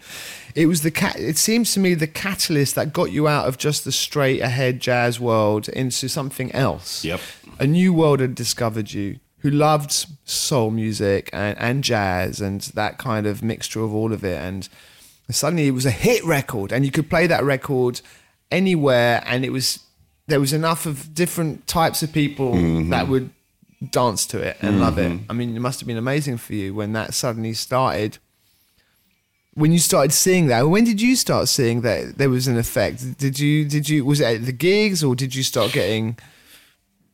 it 0.56 0.68
was 0.68 0.84
the 0.84 0.92
cat. 0.92 1.18
It 1.20 1.38
seems 1.38 1.74
to 1.74 1.80
me 1.80 1.94
the 1.94 2.08
catalyst 2.08 2.75
that 2.75 2.94
got 2.94 3.12
you 3.12 3.27
out 3.27 3.48
of 3.48 3.58
just 3.58 3.84
the 3.84 3.92
straight 3.92 4.42
ahead 4.42 4.80
jazz 4.80 5.20
world 5.20 5.68
into 5.70 6.08
something 6.08 6.51
else. 6.54 7.04
Yep. 7.04 7.20
A 7.60 7.68
new 7.68 7.94
world 7.94 8.20
had 8.20 8.36
discovered 8.36 8.94
you 8.94 9.20
who 9.39 9.50
loved 9.50 10.08
soul 10.25 10.72
music 10.72 11.30
and, 11.32 11.58
and 11.58 11.84
jazz 11.84 12.42
and 12.42 12.62
that 12.74 12.98
kind 12.98 13.27
of 13.27 13.44
mixture 13.44 13.82
of 13.82 13.94
all 13.94 14.12
of 14.13 14.24
it. 14.24 14.42
And 14.42 14.68
suddenly 15.36 15.67
it 15.67 15.72
was 15.72 15.86
a 15.86 15.91
hit 15.91 16.24
record, 16.24 16.72
and 16.72 16.86
you 16.86 16.91
could 16.91 17.10
play 17.10 17.27
that 17.27 17.43
record 17.43 18.01
anywhere, 18.51 19.22
and 19.25 19.43
it 19.43 19.51
was 19.51 19.79
there 20.27 20.39
was 20.39 20.53
enough 20.53 20.86
of 20.86 21.13
different 21.13 21.67
types 21.67 22.03
of 22.03 22.12
people 22.12 22.53
mm-hmm. 22.53 22.89
that 22.89 23.07
would 23.07 23.29
dance 23.91 24.25
to 24.27 24.39
it 24.39 24.57
and 24.62 24.79
love 24.79 24.98
it. 24.98 25.12
Mm-hmm. 25.12 25.31
I 25.31 25.34
mean, 25.34 25.55
it 25.55 25.60
must 25.60 25.79
have 25.79 25.88
been 25.88 25.98
amazing 25.98 26.38
for 26.38 26.53
you 26.53 26.74
when 26.74 26.93
that 26.93 27.13
suddenly 27.13 27.53
started. 27.53 28.17
When 29.53 29.72
you 29.72 29.79
started 29.79 30.12
seeing 30.12 30.48
that, 30.48 30.63
when 30.63 30.84
did 30.84 31.01
you 31.01 31.15
start 31.15 31.48
seeing 31.48 31.81
that 31.81 32.17
there 32.17 32.29
was 32.29 32.48
an 32.48 32.57
effect? 32.57 33.17
Did 33.17 33.39
you 33.39 33.65
did 33.65 33.89
you 33.89 34.05
was 34.05 34.19
it 34.19 34.41
at 34.41 34.46
the 34.46 34.51
gigs 34.51 35.03
or 35.03 35.15
did 35.15 35.34
you 35.34 35.43
start 35.43 35.72
getting? 35.72 36.17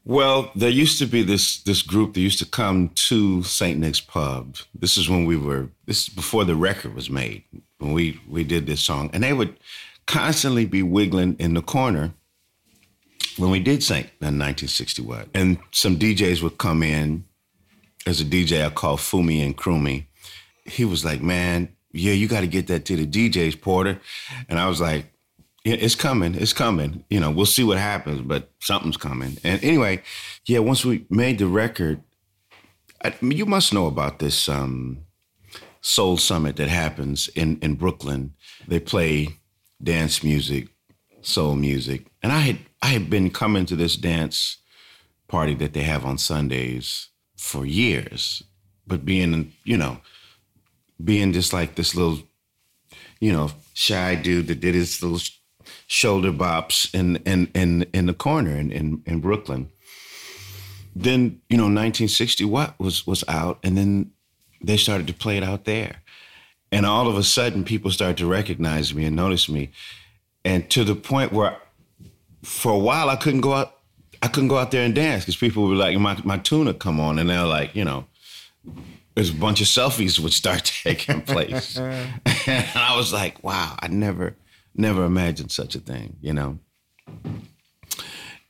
Well, 0.05 0.51
there 0.53 0.69
used 0.69 0.99
to 0.99 1.05
be 1.05 1.23
this 1.23 1.61
this 1.63 1.81
group 1.81 2.13
that 2.13 2.19
used 2.19 2.39
to 2.39 2.45
come 2.45 2.89
to 3.07 3.43
St. 3.43 3.79
Nick's 3.79 4.01
Pub. 4.01 4.57
This 4.77 4.97
is 4.97 5.09
when 5.09 5.25
we 5.25 5.37
were 5.37 5.69
this 5.85 6.07
is 6.07 6.09
before 6.09 6.43
the 6.43 6.55
record 6.55 6.95
was 6.95 7.09
made. 7.09 7.43
When 7.83 7.93
we 7.93 8.19
we 8.29 8.43
did 8.45 8.65
this 8.65 8.81
song, 8.81 9.09
and 9.13 9.23
they 9.23 9.33
would 9.33 9.57
constantly 10.07 10.65
be 10.65 10.81
wiggling 10.81 11.35
in 11.37 11.53
the 11.53 11.61
corner 11.61 12.13
when 13.37 13.51
we 13.51 13.59
did 13.59 13.83
sing 13.83 14.05
in 14.21 14.39
1960 14.39 15.01
What. 15.01 15.27
And 15.33 15.57
some 15.71 15.97
DJs 15.97 16.41
would 16.41 16.57
come 16.57 16.81
in. 16.81 17.25
There's 18.05 18.21
a 18.21 18.25
DJ 18.25 18.65
I 18.65 18.69
call 18.69 18.97
Fumi 18.97 19.45
and 19.45 19.57
Krumi. 19.57 20.05
He 20.65 20.85
was 20.85 21.03
like, 21.03 21.21
"Man, 21.21 21.75
yeah, 21.91 22.13
you 22.13 22.29
got 22.29 22.41
to 22.41 22.47
get 22.47 22.67
that 22.67 22.85
to 22.85 22.95
the 22.95 23.05
DJs, 23.05 23.59
Porter." 23.59 23.99
And 24.47 24.59
I 24.59 24.69
was 24.69 24.79
like, 24.79 25.07
yeah, 25.65 25.75
it's 25.75 25.95
coming. 25.95 26.35
It's 26.35 26.53
coming. 26.53 27.05
You 27.09 27.19
know, 27.19 27.31
we'll 27.31 27.45
see 27.45 27.63
what 27.63 27.77
happens, 27.77 28.21
but 28.21 28.51
something's 28.59 28.97
coming. 28.97 29.37
And 29.43 29.63
anyway, 29.63 30.03
yeah, 30.45 30.59
once 30.59 30.83
we 30.83 31.05
made 31.09 31.39
the 31.39 31.47
record, 31.47 32.01
I 33.03 33.13
you 33.21 33.45
must 33.45 33.73
know 33.73 33.87
about 33.87 34.19
this 34.19 34.49
um, 34.49 35.05
Soul 35.83 36.15
Summit 36.17 36.55
that 36.55 36.69
happens 36.69 37.27
in, 37.27 37.59
in 37.59 37.75
Brooklyn. 37.75 38.33
They 38.67 38.79
play 38.79 39.27
dance 39.83 40.23
music, 40.23 40.69
soul 41.21 41.55
music. 41.55 42.07
And 42.23 42.31
I 42.31 42.39
had 42.39 42.57
I 42.81 42.87
had 42.87 43.09
been 43.09 43.29
coming 43.29 43.65
to 43.65 43.75
this 43.75 43.95
dance 43.97 44.57
party 45.27 45.53
that 45.55 45.73
they 45.73 45.83
have 45.83 46.05
on 46.05 46.17
Sundays 46.17 47.09
for 47.37 47.65
years. 47.65 48.43
But 48.87 49.05
being, 49.05 49.53
you 49.65 49.77
know, 49.77 49.99
being 51.03 51.33
just 51.33 51.51
like 51.51 51.75
this 51.75 51.95
little, 51.95 52.19
you 53.19 53.31
know, 53.33 53.51
shy 53.73 54.15
dude 54.15 54.47
that 54.47 54.61
did 54.61 54.75
his 54.75 55.03
little 55.03 55.19
shoulder 55.87 56.31
bops 56.31 56.93
in 56.93 57.17
in 57.17 57.47
in 57.53 57.83
in 57.93 58.05
the 58.05 58.13
corner 58.13 58.55
in 58.55 58.71
in, 58.71 59.03
in 59.05 59.19
Brooklyn. 59.19 59.69
Then 60.95 61.41
you 61.49 61.57
know, 61.57 61.63
1960 61.63 62.45
What 62.45 62.79
was 62.79 63.05
was 63.05 63.25
out, 63.27 63.59
and 63.63 63.77
then 63.77 64.11
they 64.63 64.77
started 64.77 65.07
to 65.07 65.13
play 65.13 65.37
it 65.37 65.43
out 65.43 65.65
there, 65.65 66.01
and 66.71 66.85
all 66.85 67.07
of 67.07 67.17
a 67.17 67.23
sudden, 67.23 67.63
people 67.63 67.91
started 67.91 68.17
to 68.17 68.25
recognize 68.25 68.93
me 68.93 69.05
and 69.05 69.15
notice 69.15 69.49
me, 69.49 69.71
and 70.45 70.69
to 70.71 70.83
the 70.83 70.95
point 70.95 71.31
where, 71.31 71.57
for 72.43 72.71
a 72.71 72.79
while, 72.79 73.09
I 73.09 73.15
couldn't 73.15 73.41
go 73.41 73.53
out. 73.53 73.77
I 74.21 74.29
couldn't 74.29 74.47
go 74.47 74.57
out 74.57 74.71
there 74.71 74.85
and 74.85 74.95
dance 74.95 75.23
because 75.23 75.35
people 75.35 75.67
were 75.67 75.75
like, 75.75 75.97
my 75.97 76.17
my 76.23 76.37
tune 76.37 76.67
would 76.67 76.79
come 76.79 76.99
on, 76.99 77.19
and 77.19 77.29
they're 77.29 77.45
like, 77.45 77.75
you 77.75 77.83
know, 77.83 78.05
there's 79.15 79.29
a 79.29 79.35
bunch 79.35 79.61
of 79.61 79.67
selfies 79.67 80.19
would 80.19 80.33
start 80.33 80.63
taking 80.83 81.21
place. 81.21 81.77
and 81.77 82.67
I 82.75 82.95
was 82.95 83.13
like, 83.13 83.43
wow, 83.43 83.75
I 83.79 83.87
never, 83.87 84.35
never 84.75 85.05
imagined 85.05 85.51
such 85.51 85.75
a 85.75 85.79
thing, 85.79 86.17
you 86.21 86.33
know. 86.33 86.59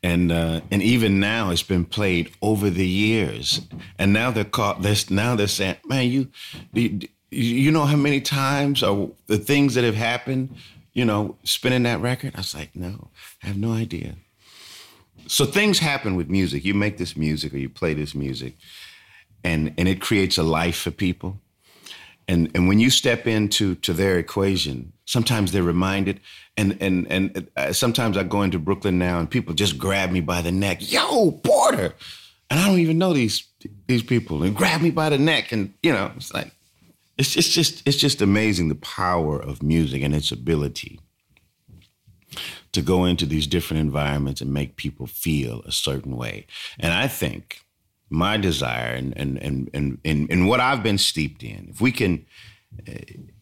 And 0.04 0.34
uh, 0.34 0.60
and 0.70 0.84
even 0.84 1.22
now, 1.22 1.50
it's 1.50 1.64
been 1.64 1.86
played 1.86 2.30
over 2.42 2.70
the 2.70 2.88
years, 2.88 3.62
and 3.98 4.12
now 4.12 4.32
they're 4.32 4.44
caught. 4.44 4.82
They're, 4.82 4.98
now 5.10 5.36
they're 5.36 5.48
saying, 5.48 5.78
"Man, 5.86 6.10
you, 6.10 6.28
you, 6.74 7.08
you 7.32 7.72
know 7.72 7.86
how 7.86 7.96
many 7.96 8.20
times 8.20 8.84
or 8.84 9.12
the 9.28 9.38
things 9.38 9.76
that 9.76 9.86
have 9.86 9.96
happened, 9.96 10.56
you 10.92 11.06
know, 11.06 11.38
spinning 11.44 11.84
that 11.84 12.02
record." 12.02 12.34
I 12.36 12.40
was 12.40 12.54
like, 12.54 12.76
"No, 12.76 13.12
I 13.42 13.48
have 13.48 13.58
no 13.58 13.72
idea." 13.72 14.16
So 15.28 15.46
things 15.46 15.80
happen 15.80 16.18
with 16.18 16.30
music. 16.30 16.66
You 16.66 16.74
make 16.74 16.98
this 16.98 17.16
music 17.16 17.54
or 17.54 17.58
you 17.58 17.70
play 17.70 17.94
this 17.94 18.14
music, 18.14 18.58
and 19.42 19.74
and 19.78 19.88
it 19.88 20.02
creates 20.02 20.38
a 20.38 20.44
life 20.44 20.76
for 20.76 20.92
people. 20.92 21.40
And 22.28 22.52
and 22.56 22.68
when 22.68 22.80
you 22.80 22.90
step 22.90 23.28
into 23.28 23.76
to 23.76 23.94
their 23.94 24.18
equation, 24.18 24.94
sometimes 25.06 25.52
they're 25.52 25.64
reminded. 25.64 26.20
And 26.58 26.78
and 26.82 27.08
and 27.10 27.48
uh, 27.58 27.74
sometimes 27.74 28.18
I 28.18 28.24
go 28.24 28.42
into 28.42 28.60
Brooklyn 28.60 29.00
now, 29.00 29.20
and 29.20 29.30
people 29.30 29.54
just 29.54 29.78
grab 29.78 30.12
me 30.12 30.22
by 30.22 30.42
the 30.42 30.52
neck, 30.52 30.92
"Yo, 30.92 31.32
Porter," 31.32 31.96
and 32.50 32.60
I 32.60 32.68
don't 32.68 32.80
even 32.80 32.98
know 32.98 33.14
these 33.14 33.44
these 33.88 34.04
people, 34.04 34.44
and 34.44 34.56
grab 34.56 34.82
me 34.82 34.92
by 34.92 35.10
the 35.10 35.18
neck, 35.18 35.52
and 35.52 35.74
you 35.82 35.92
know, 35.92 36.12
it's 36.16 36.34
like 36.34 36.52
it's 37.18 37.36
it's 37.36 37.50
just 37.50 37.88
it's 37.88 37.98
just 37.98 38.22
amazing 38.22 38.70
the 38.70 38.76
power 38.76 39.40
of 39.40 39.64
music 39.64 40.04
and 40.04 40.16
its 40.16 40.32
ability 40.32 41.00
to 42.72 42.82
go 42.82 43.06
into 43.06 43.26
these 43.26 43.48
different 43.48 43.82
environments 43.82 44.42
and 44.42 44.52
make 44.52 44.76
people 44.76 45.06
feel 45.06 45.62
a 45.62 45.72
certain 45.72 46.18
way. 46.18 46.48
And 46.80 46.92
I 46.92 47.08
think 47.08 47.62
my 48.14 48.38
desire 48.38 48.94
and 48.94 49.18
and 49.18 49.38
and 49.40 49.70
and 49.74 49.98
and, 50.06 50.30
and 50.30 50.48
what 50.48 50.60
I've 50.60 50.84
been 50.84 51.00
steeped 51.00 51.44
in, 51.44 51.68
if 51.72 51.82
we 51.82 51.92
can, 51.92 52.26
uh, 52.88 52.94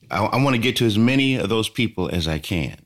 I, 0.09 0.25
I 0.25 0.43
want 0.43 0.55
to 0.55 0.61
get 0.61 0.77
to 0.77 0.85
as 0.85 0.97
many 0.97 1.35
of 1.35 1.49
those 1.49 1.69
people 1.69 2.09
as 2.09 2.27
I 2.27 2.39
can. 2.39 2.77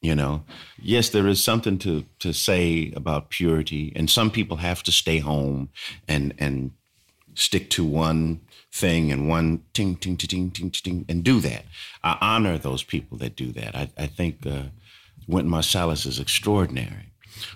You 0.00 0.14
know, 0.14 0.44
yes, 0.78 1.10
there 1.10 1.28
is 1.28 1.44
something 1.44 1.78
to 1.78 2.04
to 2.20 2.32
say 2.32 2.92
about 2.96 3.30
purity, 3.30 3.92
and 3.94 4.10
some 4.10 4.30
people 4.30 4.56
have 4.56 4.82
to 4.84 4.92
stay 4.92 5.18
home 5.18 5.68
and 6.08 6.34
and 6.38 6.72
stick 7.34 7.68
to 7.70 7.84
one 7.84 8.40
thing 8.72 9.12
and 9.12 9.28
one 9.28 9.62
ting 9.72 9.96
ting 9.96 10.16
ting 10.16 10.50
ting 10.50 10.50
ting 10.50 10.70
ting 10.70 11.04
and 11.08 11.24
do 11.24 11.40
that. 11.40 11.64
I 12.02 12.16
honor 12.20 12.58
those 12.58 12.82
people 12.82 13.18
that 13.18 13.36
do 13.36 13.52
that. 13.52 13.76
I, 13.76 13.90
I 13.98 14.06
think 14.06 14.46
uh, 14.46 14.64
Wynton 15.28 15.50
Marsalis 15.50 16.06
is 16.06 16.18
extraordinary, 16.18 17.12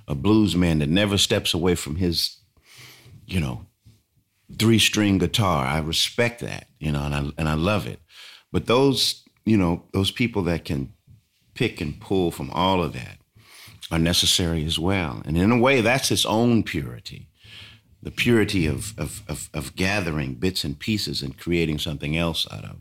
a 0.07 0.14
blues 0.14 0.54
man 0.54 0.78
that 0.80 0.88
never 0.88 1.16
steps 1.18 1.54
away 1.54 1.75
from 1.75 1.97
his, 1.97 2.37
you 3.26 3.40
know, 3.40 3.66
three 4.57 4.78
string 4.78 5.19
guitar. 5.19 5.67
I 5.67 5.78
respect 5.78 6.40
that, 6.40 6.69
you 6.78 6.93
know, 6.93 7.02
and 7.02 7.14
I 7.14 7.31
and 7.37 7.49
I 7.49 7.55
love 7.55 7.87
it. 7.87 8.00
But 8.52 8.67
those, 8.67 9.25
you 9.45 9.57
know, 9.57 9.85
those 9.93 10.11
people 10.11 10.43
that 10.45 10.64
can 10.64 10.93
pick 11.55 11.81
and 11.81 12.00
pull 12.00 12.31
from 12.31 12.50
all 12.50 12.83
of 12.83 12.93
that 12.95 13.19
are 13.90 13.99
necessary 13.99 14.64
as 14.64 14.78
well. 14.78 15.23
And 15.25 15.37
in 15.37 15.50
a 15.50 15.59
way, 15.59 15.81
that's 15.81 16.11
its 16.11 16.25
own 16.25 16.62
purity. 16.62 17.28
The 18.02 18.11
purity 18.11 18.67
of 18.67 18.99
of, 18.99 19.23
of, 19.28 19.50
of 19.52 19.76
gathering 19.76 20.35
bits 20.35 20.64
and 20.64 20.78
pieces 20.78 21.23
and 21.23 21.37
creating 21.37 21.78
something 21.78 22.17
else 22.17 22.47
out 22.50 22.64
of 22.64 22.76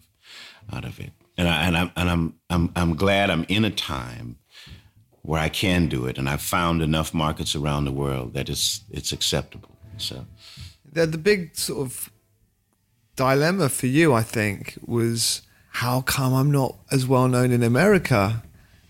out 0.72 0.86
of 0.86 1.00
it. 1.00 1.12
And 1.38 1.48
I 1.48 1.66
and 1.66 1.78
I'm 1.78 1.92
and 1.96 2.10
I'm 2.10 2.34
I'm 2.50 2.72
I'm 2.76 2.96
glad 2.96 3.30
I'm 3.30 3.46
in 3.50 3.66
a 3.66 3.72
time 3.72 4.38
where 5.22 5.42
I 5.42 5.50
can 5.50 5.90
do 5.90 6.06
it, 6.06 6.18
and 6.18 6.30
I've 6.30 6.42
found 6.42 6.82
enough 6.82 7.14
markets 7.14 7.54
around 7.54 7.84
the 7.84 7.92
world 7.92 8.34
that 8.34 8.50
it's 8.50 8.82
it's 8.90 9.12
acceptable. 9.12 9.72
So 9.98 10.26
the, 10.92 11.06
the 11.06 11.18
big 11.18 11.56
sort 11.56 11.80
of 11.86 12.10
dilemma 13.16 13.70
for 13.70 13.88
you, 13.88 14.14
I 14.14 14.24
think, 14.24 14.78
was 14.86 15.42
how 15.72 16.02
come 16.02 16.34
I'm 16.34 16.52
not 16.52 16.76
as 16.92 17.06
well 17.08 17.28
known 17.28 17.52
in 17.52 17.64
America 17.64 18.44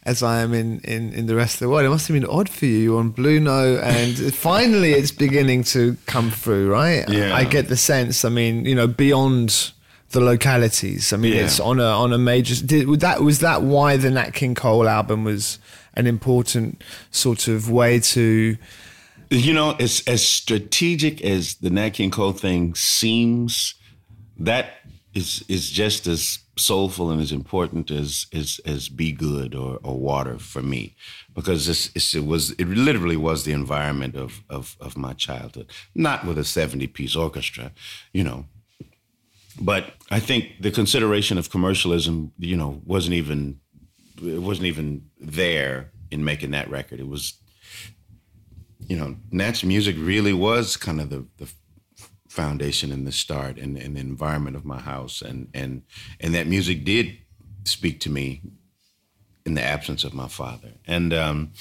as 0.04 0.24
I 0.24 0.40
am 0.40 0.54
in, 0.54 0.80
in, 0.82 1.12
in 1.14 1.26
the 1.28 1.36
rest 1.36 1.56
of 1.56 1.60
the 1.60 1.70
world? 1.70 1.86
It 1.86 1.90
must 1.90 2.08
have 2.08 2.16
been 2.20 2.30
odd 2.30 2.50
for 2.50 2.66
you. 2.66 2.78
You're 2.78 3.00
on 3.00 3.10
Blue 3.10 3.40
Note, 3.40 3.80
and 3.84 4.34
finally 4.34 4.94
it's 4.94 5.12
beginning 5.12 5.64
to 5.66 5.98
come 6.06 6.32
through, 6.32 6.72
right? 6.72 7.08
Yeah. 7.10 7.36
I 7.36 7.44
get 7.44 7.68
the 7.68 7.78
sense, 7.78 8.24
I 8.24 8.30
mean, 8.30 8.66
you 8.66 8.76
know, 8.76 8.88
beyond 8.88 9.72
the 10.12 10.22
localities. 10.22 11.12
I 11.12 11.18
mean, 11.18 11.34
Yeah. 11.34 11.42
it's 11.44 11.60
on 11.60 11.80
a 11.82 11.84
on 11.86 12.14
a 12.14 12.18
major. 12.18 12.56
Did, 12.66 12.88
was 12.88 13.00
that 13.00 13.22
was 13.22 13.40
that 13.40 13.62
why 13.64 13.98
the 13.98 14.10
Nat 14.10 14.32
King 14.32 14.56
Cole 14.56 14.88
album 14.88 15.26
was 15.26 15.60
an 15.96 16.08
important 16.08 16.82
sort 17.12 17.50
of 17.50 17.70
way 17.70 18.00
to? 18.00 18.56
You 19.30 19.54
know, 19.54 19.76
as 19.80 20.04
as 20.08 20.26
strategic 20.26 21.22
as 21.22 21.56
the 21.56 21.70
Nat 21.70 21.90
King 21.92 22.12
Cole 22.12 22.32
thing 22.32 22.76
seems, 22.76 23.76
that 24.38 24.76
is 25.14 25.44
is 25.50 25.70
just 25.70 26.08
as 26.08 26.40
soulful 26.58 27.12
and 27.12 27.22
as 27.22 27.32
important 27.32 27.92
as 27.92 28.28
as 28.34 28.62
as 28.66 28.88
Be 28.88 29.12
Good 29.12 29.54
or, 29.54 29.80
or 29.84 30.00
Water 30.00 30.40
for 30.40 30.62
me, 30.62 30.96
because 31.36 31.68
it's, 31.68 31.92
it's, 31.94 32.16
it 32.16 32.26
was 32.26 32.52
it 32.52 32.70
literally 32.70 33.18
was 33.18 33.44
the 33.44 33.52
environment 33.52 34.16
of 34.16 34.44
of 34.50 34.78
of 34.80 34.98
my 34.98 35.14
childhood, 35.14 35.70
not 35.94 36.26
with 36.26 36.38
a 36.38 36.46
seventy 36.46 36.88
piece 36.88 37.16
orchestra, 37.16 37.72
you 38.14 38.24
know. 38.24 38.46
But 39.60 39.94
I 40.10 40.20
think 40.20 40.62
the 40.62 40.72
consideration 40.72 41.38
of 41.38 41.50
commercialism, 41.50 42.32
you 42.38 42.56
know, 42.56 42.82
wasn't 42.86 43.16
even 43.16 43.60
it 44.24 44.42
wasn't 44.42 44.68
even 44.68 45.10
there 45.20 45.92
in 46.12 46.24
making 46.24 46.52
that 46.52 46.70
record. 46.70 47.00
It 47.00 47.10
was 47.10 47.34
you 48.88 48.96
know, 48.96 49.16
Nat's 49.32 49.64
music 49.64 49.96
really 50.00 50.34
was 50.34 50.78
kind 50.78 51.02
of 51.02 51.10
the, 51.10 51.26
the 51.38 51.52
foundation 52.30 52.92
and 52.92 53.06
the 53.06 53.12
start 53.12 53.58
and, 53.58 53.78
and 53.78 53.98
the 53.98 54.00
environment 54.00 54.56
of 54.56 54.66
my 54.66 54.80
house. 54.80 55.22
And, 55.22 55.50
and, 55.54 55.84
and 56.20 56.34
that 56.34 56.48
music 56.48 56.86
did 56.86 57.18
speak 57.66 58.00
to 58.02 58.10
me 58.10 58.42
in 59.46 59.56
the 59.56 59.64
absence 59.64 60.04
of 60.06 60.14
my 60.14 60.28
father. 60.28 60.72
And, 60.86 61.14
um, 61.14 61.52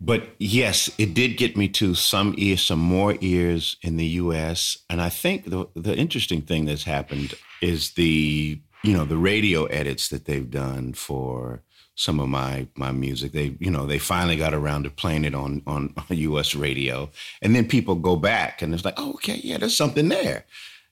but 0.00 0.28
yes, 0.38 0.88
it 0.98 1.14
did 1.14 1.36
get 1.36 1.56
me 1.56 1.68
to 1.68 1.94
some 1.94 2.34
ears, 2.38 2.62
some 2.62 2.78
more 2.78 3.16
ears 3.20 3.76
in 3.82 3.96
the 3.96 4.06
U.S. 4.06 4.78
And 4.88 5.00
I 5.02 5.10
think 5.10 5.50
the 5.50 5.66
the 5.74 5.94
interesting 5.94 6.40
thing 6.40 6.64
that's 6.64 6.84
happened 6.84 7.34
is 7.60 7.92
the 7.92 8.62
you 8.82 8.94
know 8.94 9.04
the 9.04 9.18
radio 9.18 9.66
edits 9.66 10.08
that 10.08 10.24
they've 10.24 10.50
done 10.50 10.94
for 10.94 11.62
some 12.00 12.18
of 12.18 12.28
my 12.30 12.66
my 12.76 12.92
music. 12.92 13.32
They 13.32 13.56
you 13.60 13.70
know 13.70 13.86
they 13.86 13.98
finally 13.98 14.36
got 14.36 14.54
around 14.54 14.84
to 14.84 14.90
playing 14.90 15.24
it 15.24 15.34
on 15.34 15.62
on, 15.66 15.94
U.S. 16.08 16.54
radio, 16.54 17.10
and 17.42 17.54
then 17.54 17.68
people 17.68 17.94
go 17.94 18.16
back 18.16 18.62
and 18.62 18.72
it's 18.72 18.84
like, 18.84 18.94
oh, 18.96 19.12
okay, 19.14 19.38
yeah, 19.42 19.58
there's 19.58 19.76
something 19.76 20.08
there, 20.08 20.44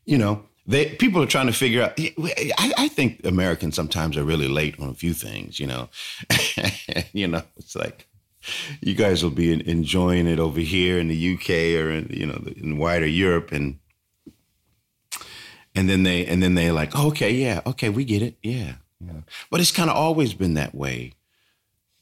you 0.05 0.19
know. 0.19 0.45
They, 0.67 0.85
people 0.85 1.23
are 1.23 1.27
trying 1.27 1.47
to 1.47 1.55
figure 1.55 1.83
out. 1.83 1.99
I, 1.99 2.73
I 2.77 2.89
think 2.89 3.25
Americans 3.25 3.75
sometimes 3.75 4.19
are 4.19 4.25
really 4.25 4.49
late 4.49 4.79
on 4.79 4.91
a 4.91 4.95
few 4.95 5.15
things. 5.15 5.59
You 5.59 5.67
know, 5.67 5.89
you 7.15 7.27
know, 7.27 7.43
it's 7.57 7.75
like 7.75 8.07
you 8.83 8.95
guys 8.95 9.23
will 9.23 9.31
be 9.31 9.51
enjoying 9.67 10.27
it 10.27 10.39
over 10.39 10.61
here 10.61 10.99
in 10.99 11.09
the 11.09 11.35
UK 11.35 11.51
or 11.83 11.91
in, 11.91 12.09
you 12.11 12.27
know 12.27 12.39
in 12.57 12.77
wider 12.77 13.07
Europe 13.07 13.51
and 13.51 13.79
and 15.75 15.89
then 15.89 16.03
they 16.03 16.27
and 16.27 16.43
then 16.43 16.55
they're 16.55 16.75
like 16.75 16.91
oh, 16.95 17.09
okay 17.09 17.31
yeah 17.31 17.63
okay 17.65 17.89
we 17.89 18.05
get 18.05 18.21
it 18.21 18.37
yeah, 18.43 18.75
yeah. 19.01 19.21
but 19.51 19.61
it's 19.61 19.71
kind 19.73 19.91
of 19.91 19.97
always 19.97 20.35
been 20.35 20.55
that 20.55 20.75
way 20.75 21.13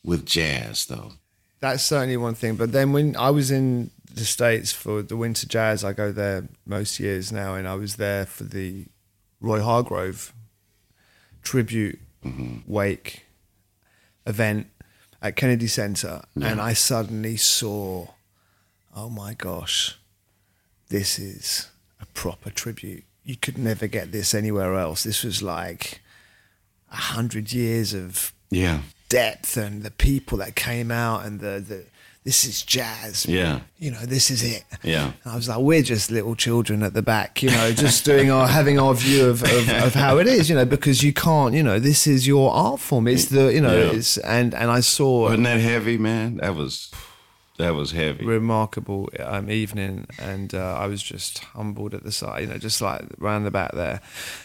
with 0.04 0.24
jazz 0.24 0.86
though 0.86 1.12
That's 1.60 1.82
certainly 1.82 2.16
one 2.16 2.34
thing. 2.34 2.56
But 2.56 2.72
then 2.72 2.92
when 2.92 3.16
I 3.16 3.30
was 3.30 3.50
in 3.50 3.90
the 4.12 4.24
states 4.24 4.72
for 4.72 5.02
the 5.02 5.16
Winter 5.16 5.46
Jazz, 5.46 5.84
I 5.84 5.92
go 5.92 6.12
there 6.12 6.48
most 6.66 7.00
years 7.00 7.32
now, 7.32 7.54
and 7.54 7.66
I 7.66 7.74
was 7.74 7.96
there 7.96 8.26
for 8.26 8.44
the 8.44 8.86
Roy 9.40 9.60
Hargrove 9.60 10.32
tribute 11.42 11.98
mm-hmm. 12.24 12.58
wake 12.66 13.24
event 14.26 14.66
at 15.22 15.36
Kennedy 15.36 15.66
Center, 15.66 16.22
and 16.34 16.60
I 16.60 16.74
suddenly 16.74 17.36
saw, 17.36 18.08
oh 18.94 19.08
my 19.08 19.34
gosh, 19.34 19.98
this 20.88 21.18
is 21.18 21.70
a 22.00 22.06
proper 22.06 22.50
tribute. 22.50 23.04
You 23.24 23.36
could 23.36 23.58
never 23.58 23.86
get 23.86 24.12
this 24.12 24.34
anywhere 24.34 24.74
else. 24.74 25.02
This 25.02 25.24
was 25.24 25.42
like 25.42 26.00
hundred 26.96 27.52
years 27.52 27.94
of 27.94 28.32
yeah 28.50 28.80
depth 29.08 29.56
and 29.56 29.82
the 29.82 29.90
people 29.90 30.38
that 30.38 30.56
came 30.56 30.90
out 30.90 31.24
and 31.24 31.38
the, 31.40 31.60
the 31.66 31.84
this 32.24 32.44
is 32.44 32.62
jazz. 32.62 33.24
Yeah. 33.26 33.60
You 33.78 33.92
know, 33.92 34.00
this 34.04 34.32
is 34.32 34.42
it. 34.42 34.64
Yeah. 34.82 35.12
And 35.22 35.32
I 35.32 35.36
was 35.36 35.48
like, 35.48 35.58
we're 35.60 35.82
just 35.82 36.10
little 36.10 36.34
children 36.34 36.82
at 36.82 36.92
the 36.92 37.02
back, 37.02 37.40
you 37.40 37.50
know, 37.50 37.70
just 37.70 38.04
doing 38.04 38.32
our 38.32 38.48
having 38.48 38.80
our 38.80 38.94
view 38.94 39.26
of, 39.26 39.44
of, 39.44 39.68
of 39.84 39.94
how 39.94 40.18
it 40.18 40.26
is, 40.26 40.50
you 40.50 40.56
know, 40.56 40.64
because 40.64 41.04
you 41.04 41.12
can't, 41.12 41.54
you 41.54 41.62
know, 41.62 41.78
this 41.78 42.08
is 42.08 42.26
your 42.26 42.50
art 42.52 42.80
form. 42.80 43.06
It's 43.06 43.26
the 43.26 43.52
you 43.54 43.60
know, 43.60 43.76
Yeah. 43.76 43.92
it's 43.96 44.18
and 44.18 44.54
and 44.54 44.72
I 44.72 44.80
saw 44.80 45.20
wasn't 45.22 45.44
that 45.44 45.60
heavy 45.60 45.98
man 45.98 46.38
that 46.38 46.56
was 46.56 46.90
that 47.58 47.74
was 47.74 47.92
heavy 47.92 48.24
remarkable 48.24 49.08
um, 49.20 49.50
evening, 49.50 50.06
and 50.18 50.54
uh, 50.54 50.76
I 50.76 50.86
was 50.86 51.02
just 51.02 51.38
humbled 51.38 51.94
at 51.94 52.04
the 52.04 52.12
side, 52.12 52.42
you 52.42 52.46
know, 52.48 52.58
just 52.58 52.80
like 52.80 53.04
round 53.18 53.46
the 53.46 53.50
back 53.50 53.72
there, 53.72 54.00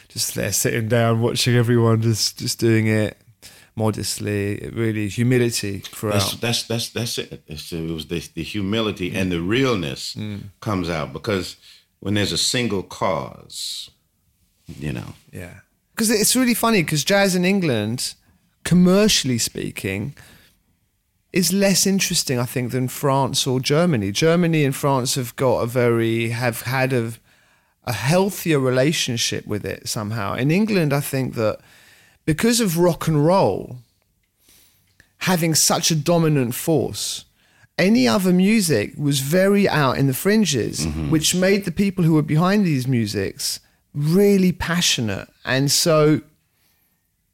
just 0.08 0.36
there 0.36 0.52
sitting 0.52 0.88
down, 0.88 1.22
watching 1.22 1.56
everyone 1.56 2.02
just 2.02 2.40
just 2.40 2.60
doing 2.60 2.88
it 2.88 3.18
modestly, 3.76 4.56
It 4.56 4.74
really 4.74 5.08
humility 5.08 5.80
throughout. 5.80 6.14
That's 6.14 6.34
that's 6.36 6.64
that's 6.64 6.90
that's 6.90 7.18
it. 7.18 7.44
It's, 7.48 7.72
it 7.72 7.90
was 7.90 8.08
the, 8.08 8.20
the 8.34 8.44
humility 8.44 9.14
and 9.16 9.32
the 9.32 9.42
realness 9.42 10.18
comes 10.60 10.90
out 10.90 11.14
because 11.14 11.56
when 12.00 12.16
there's 12.16 12.32
a 12.32 12.38
single 12.38 12.84
cause, 12.84 13.90
you 14.80 14.92
know. 14.92 15.14
Yeah. 15.32 15.62
Because 15.94 16.10
it's 16.10 16.36
really 16.36 16.54
funny 16.54 16.82
because 16.84 17.04
jazz 17.04 17.36
in 17.36 17.46
England, 17.46 18.16
commercially 18.64 19.38
speaking, 19.38 20.16
is 21.34 21.54
less 21.54 21.88
interesting, 21.88 22.38
I 22.40 22.46
think, 22.46 22.72
than 22.72 22.88
France 22.88 23.48
or 23.48 23.60
Germany. 23.60 24.12
Germany 24.12 24.66
and 24.66 24.76
France 24.76 25.16
have 25.16 25.36
got 25.36 25.62
a 25.62 25.66
very, 25.66 26.30
have 26.30 26.62
had 26.64 26.92
a, 26.92 27.14
a 27.86 27.94
healthier 27.94 28.60
relationship 28.60 29.48
with 29.48 29.66
it 29.66 29.88
somehow. 29.88 30.34
In 30.34 30.52
England, 30.52 30.92
I 30.94 31.00
think 31.00 31.36
that 31.36 31.60
because 32.26 32.60
of 32.60 32.78
rock 32.78 33.08
and 33.08 33.26
roll 33.26 33.78
having 35.20 35.56
such 35.56 35.92
a 35.92 35.96
dominant 35.96 36.56
force, 36.56 37.26
any 37.78 38.08
other 38.08 38.34
music 38.34 38.94
was 38.98 39.20
very 39.20 39.68
out 39.70 39.98
in 39.98 40.08
the 40.08 40.14
fringes, 40.14 40.86
mm-hmm. 40.86 41.10
which 41.10 41.34
made 41.34 41.66
the 41.66 41.72
people 41.72 42.04
who 42.04 42.14
were 42.14 42.22
behind 42.22 42.66
these 42.66 42.88
musics 42.88 43.60
really 43.94 44.52
passionate. 44.52 45.30
And 45.46 45.72
so 45.72 46.22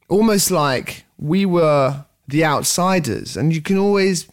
almost 0.08 0.52
like 0.52 1.06
we 1.18 1.46
were 1.46 2.06
the 2.28 2.44
outsiders. 2.44 3.38
And 3.38 3.54
you 3.54 3.62
can 3.62 3.78
always, 3.78 4.28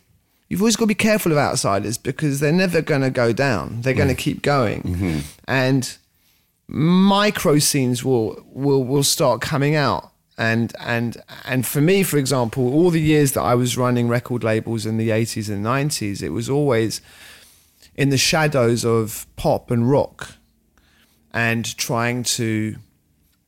you've 0.48 0.60
always 0.60 0.76
got 0.76 0.84
to 0.84 0.88
be 0.88 0.94
careful 0.94 1.32
of 1.32 1.38
outsiders 1.38 1.98
because 1.98 2.40
they're 2.40 2.52
never 2.52 2.82
going 2.82 3.02
to 3.02 3.10
go 3.10 3.32
down. 3.32 3.82
They're 3.82 3.94
going 3.94 4.08
to 4.08 4.14
mm. 4.14 4.18
keep 4.18 4.42
going. 4.42 4.82
Mm-hmm. 4.82 5.18
And 5.46 5.96
micro 6.66 7.58
scenes 7.58 8.04
will, 8.04 8.44
will, 8.48 8.84
will 8.84 9.04
start 9.04 9.40
coming 9.40 9.74
out. 9.74 10.10
And, 10.36 10.72
and, 10.80 11.16
and 11.44 11.64
for 11.64 11.80
me, 11.80 12.02
for 12.02 12.16
example, 12.16 12.72
all 12.72 12.90
the 12.90 13.00
years 13.00 13.32
that 13.32 13.42
I 13.42 13.54
was 13.54 13.78
running 13.78 14.08
record 14.08 14.42
labels 14.42 14.84
in 14.84 14.96
the 14.96 15.10
80s 15.10 15.48
and 15.48 15.64
90s, 15.64 16.22
it 16.22 16.30
was 16.30 16.50
always 16.50 17.00
in 17.94 18.08
the 18.08 18.18
shadows 18.18 18.84
of 18.84 19.26
pop 19.36 19.70
and 19.70 19.88
rock 19.88 20.32
and 21.32 21.76
trying 21.76 22.22
to 22.22 22.76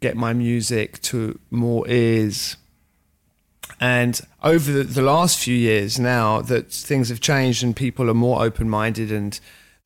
get 0.00 0.16
my 0.16 0.32
music 0.32 1.00
to 1.02 1.38
more 1.50 1.88
ears. 1.88 2.56
And 3.80 4.20
over 4.42 4.72
the, 4.72 4.82
the 4.84 5.02
last 5.02 5.38
few 5.38 5.54
years 5.54 5.98
now 5.98 6.40
that 6.42 6.70
things 6.70 7.08
have 7.10 7.20
changed 7.20 7.62
and 7.62 7.76
people 7.76 8.08
are 8.08 8.14
more 8.14 8.42
open 8.42 8.70
minded 8.70 9.12
and 9.12 9.38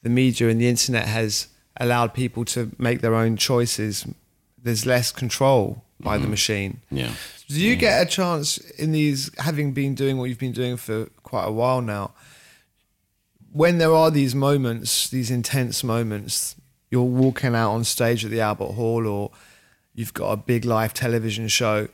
the 0.02 0.10
media 0.10 0.48
and 0.48 0.60
the 0.60 0.68
internet 0.68 1.06
has 1.06 1.48
allowed 1.78 2.14
people 2.14 2.44
to 2.44 2.70
make 2.78 3.00
their 3.00 3.14
own 3.14 3.36
choices, 3.36 4.06
there's 4.62 4.86
less 4.86 5.10
control 5.10 5.82
by 5.98 6.18
the 6.18 6.26
mm. 6.26 6.30
machine. 6.30 6.80
Yeah. 6.90 7.12
Do 7.48 7.60
you 7.60 7.74
get 7.74 8.00
a 8.00 8.08
chance 8.08 8.58
in 8.58 8.92
these, 8.92 9.30
having 9.38 9.72
been 9.72 9.94
doing 9.94 10.18
what 10.18 10.28
you've 10.28 10.38
been 10.38 10.52
doing 10.52 10.76
for 10.76 11.06
quite 11.22 11.46
a 11.46 11.52
while 11.52 11.80
now, 11.80 12.12
when 13.52 13.78
there 13.78 13.92
are 13.92 14.10
these 14.10 14.34
moments, 14.34 15.08
these 15.08 15.30
intense 15.30 15.82
moments, 15.82 16.54
you're 16.90 17.02
walking 17.02 17.54
out 17.54 17.72
on 17.72 17.84
stage 17.84 18.24
at 18.24 18.30
the 18.30 18.40
Albert 18.40 18.72
Hall 18.72 19.06
or 19.06 19.30
you've 19.94 20.14
got 20.14 20.30
a 20.30 20.36
big 20.36 20.64
live 20.64 20.94
television 20.94 21.48
show, 21.48 21.88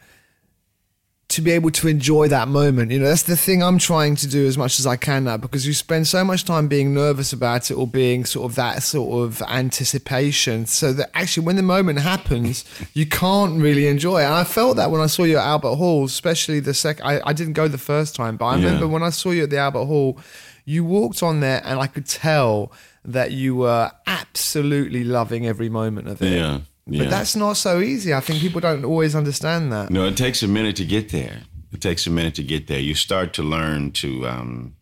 to 1.36 1.42
be 1.42 1.50
able 1.52 1.70
to 1.70 1.88
enjoy 1.88 2.28
that 2.28 2.48
moment. 2.48 2.90
You 2.90 2.98
know, 2.98 3.06
that's 3.06 3.22
the 3.22 3.36
thing 3.36 3.62
I'm 3.62 3.78
trying 3.78 4.16
to 4.16 4.26
do 4.26 4.46
as 4.46 4.58
much 4.58 4.78
as 4.78 4.86
I 4.86 4.96
can 4.96 5.24
now 5.24 5.36
because 5.36 5.66
you 5.66 5.72
spend 5.72 6.06
so 6.08 6.24
much 6.24 6.44
time 6.44 6.68
being 6.68 6.92
nervous 6.92 7.32
about 7.32 7.70
it 7.70 7.74
or 7.74 7.86
being 7.86 8.24
sort 8.24 8.50
of 8.50 8.56
that 8.56 8.82
sort 8.82 9.22
of 9.24 9.40
anticipation. 9.42 10.66
So 10.66 10.92
that 10.94 11.10
actually, 11.14 11.46
when 11.46 11.56
the 11.56 11.62
moment 11.62 12.00
happens, 12.00 12.64
you 12.94 13.06
can't 13.06 13.60
really 13.60 13.86
enjoy 13.86 14.22
it. 14.22 14.24
And 14.24 14.34
I 14.34 14.44
felt 14.44 14.76
that 14.76 14.90
when 14.90 15.00
I 15.00 15.06
saw 15.06 15.24
you 15.24 15.36
at 15.38 15.44
Albert 15.44 15.76
Hall, 15.76 16.04
especially 16.04 16.60
the 16.60 16.74
second, 16.74 17.06
I, 17.06 17.20
I 17.24 17.32
didn't 17.32 17.52
go 17.54 17.68
the 17.68 17.78
first 17.78 18.14
time, 18.14 18.36
but 18.36 18.46
I 18.46 18.56
Yeah. 18.56 18.64
remember 18.66 18.88
when 18.88 19.02
I 19.02 19.10
saw 19.10 19.30
you 19.30 19.44
at 19.44 19.50
the 19.50 19.58
Albert 19.58 19.84
Hall, 19.86 20.18
you 20.64 20.84
walked 20.84 21.22
on 21.22 21.40
there 21.40 21.62
and 21.64 21.78
I 21.78 21.86
could 21.86 22.06
tell 22.06 22.72
that 23.04 23.30
you 23.30 23.54
were 23.54 23.92
absolutely 24.06 25.04
loving 25.04 25.46
every 25.46 25.68
moment 25.68 26.08
of 26.08 26.20
it. 26.22 26.32
Yeah. 26.32 26.60
Yeah. 26.88 27.04
But 27.04 27.10
that's 27.10 27.34
not 27.34 27.56
so 27.56 27.80
easy. 27.80 28.14
I 28.14 28.20
think 28.20 28.40
people 28.40 28.60
don't 28.60 28.84
always 28.84 29.14
understand 29.14 29.72
that. 29.72 29.90
No, 29.90 30.06
it 30.06 30.16
takes 30.16 30.42
a 30.42 30.48
minute 30.48 30.76
to 30.76 30.84
get 30.84 31.10
there. 31.10 31.42
It 31.72 31.80
takes 31.80 32.06
a 32.06 32.10
minute 32.10 32.34
to 32.36 32.44
get 32.44 32.68
there. 32.68 32.78
You 32.78 32.94
start 32.94 33.32
to 33.34 33.42
learn 33.42 33.90
to, 33.92 34.26
um, 34.26 34.76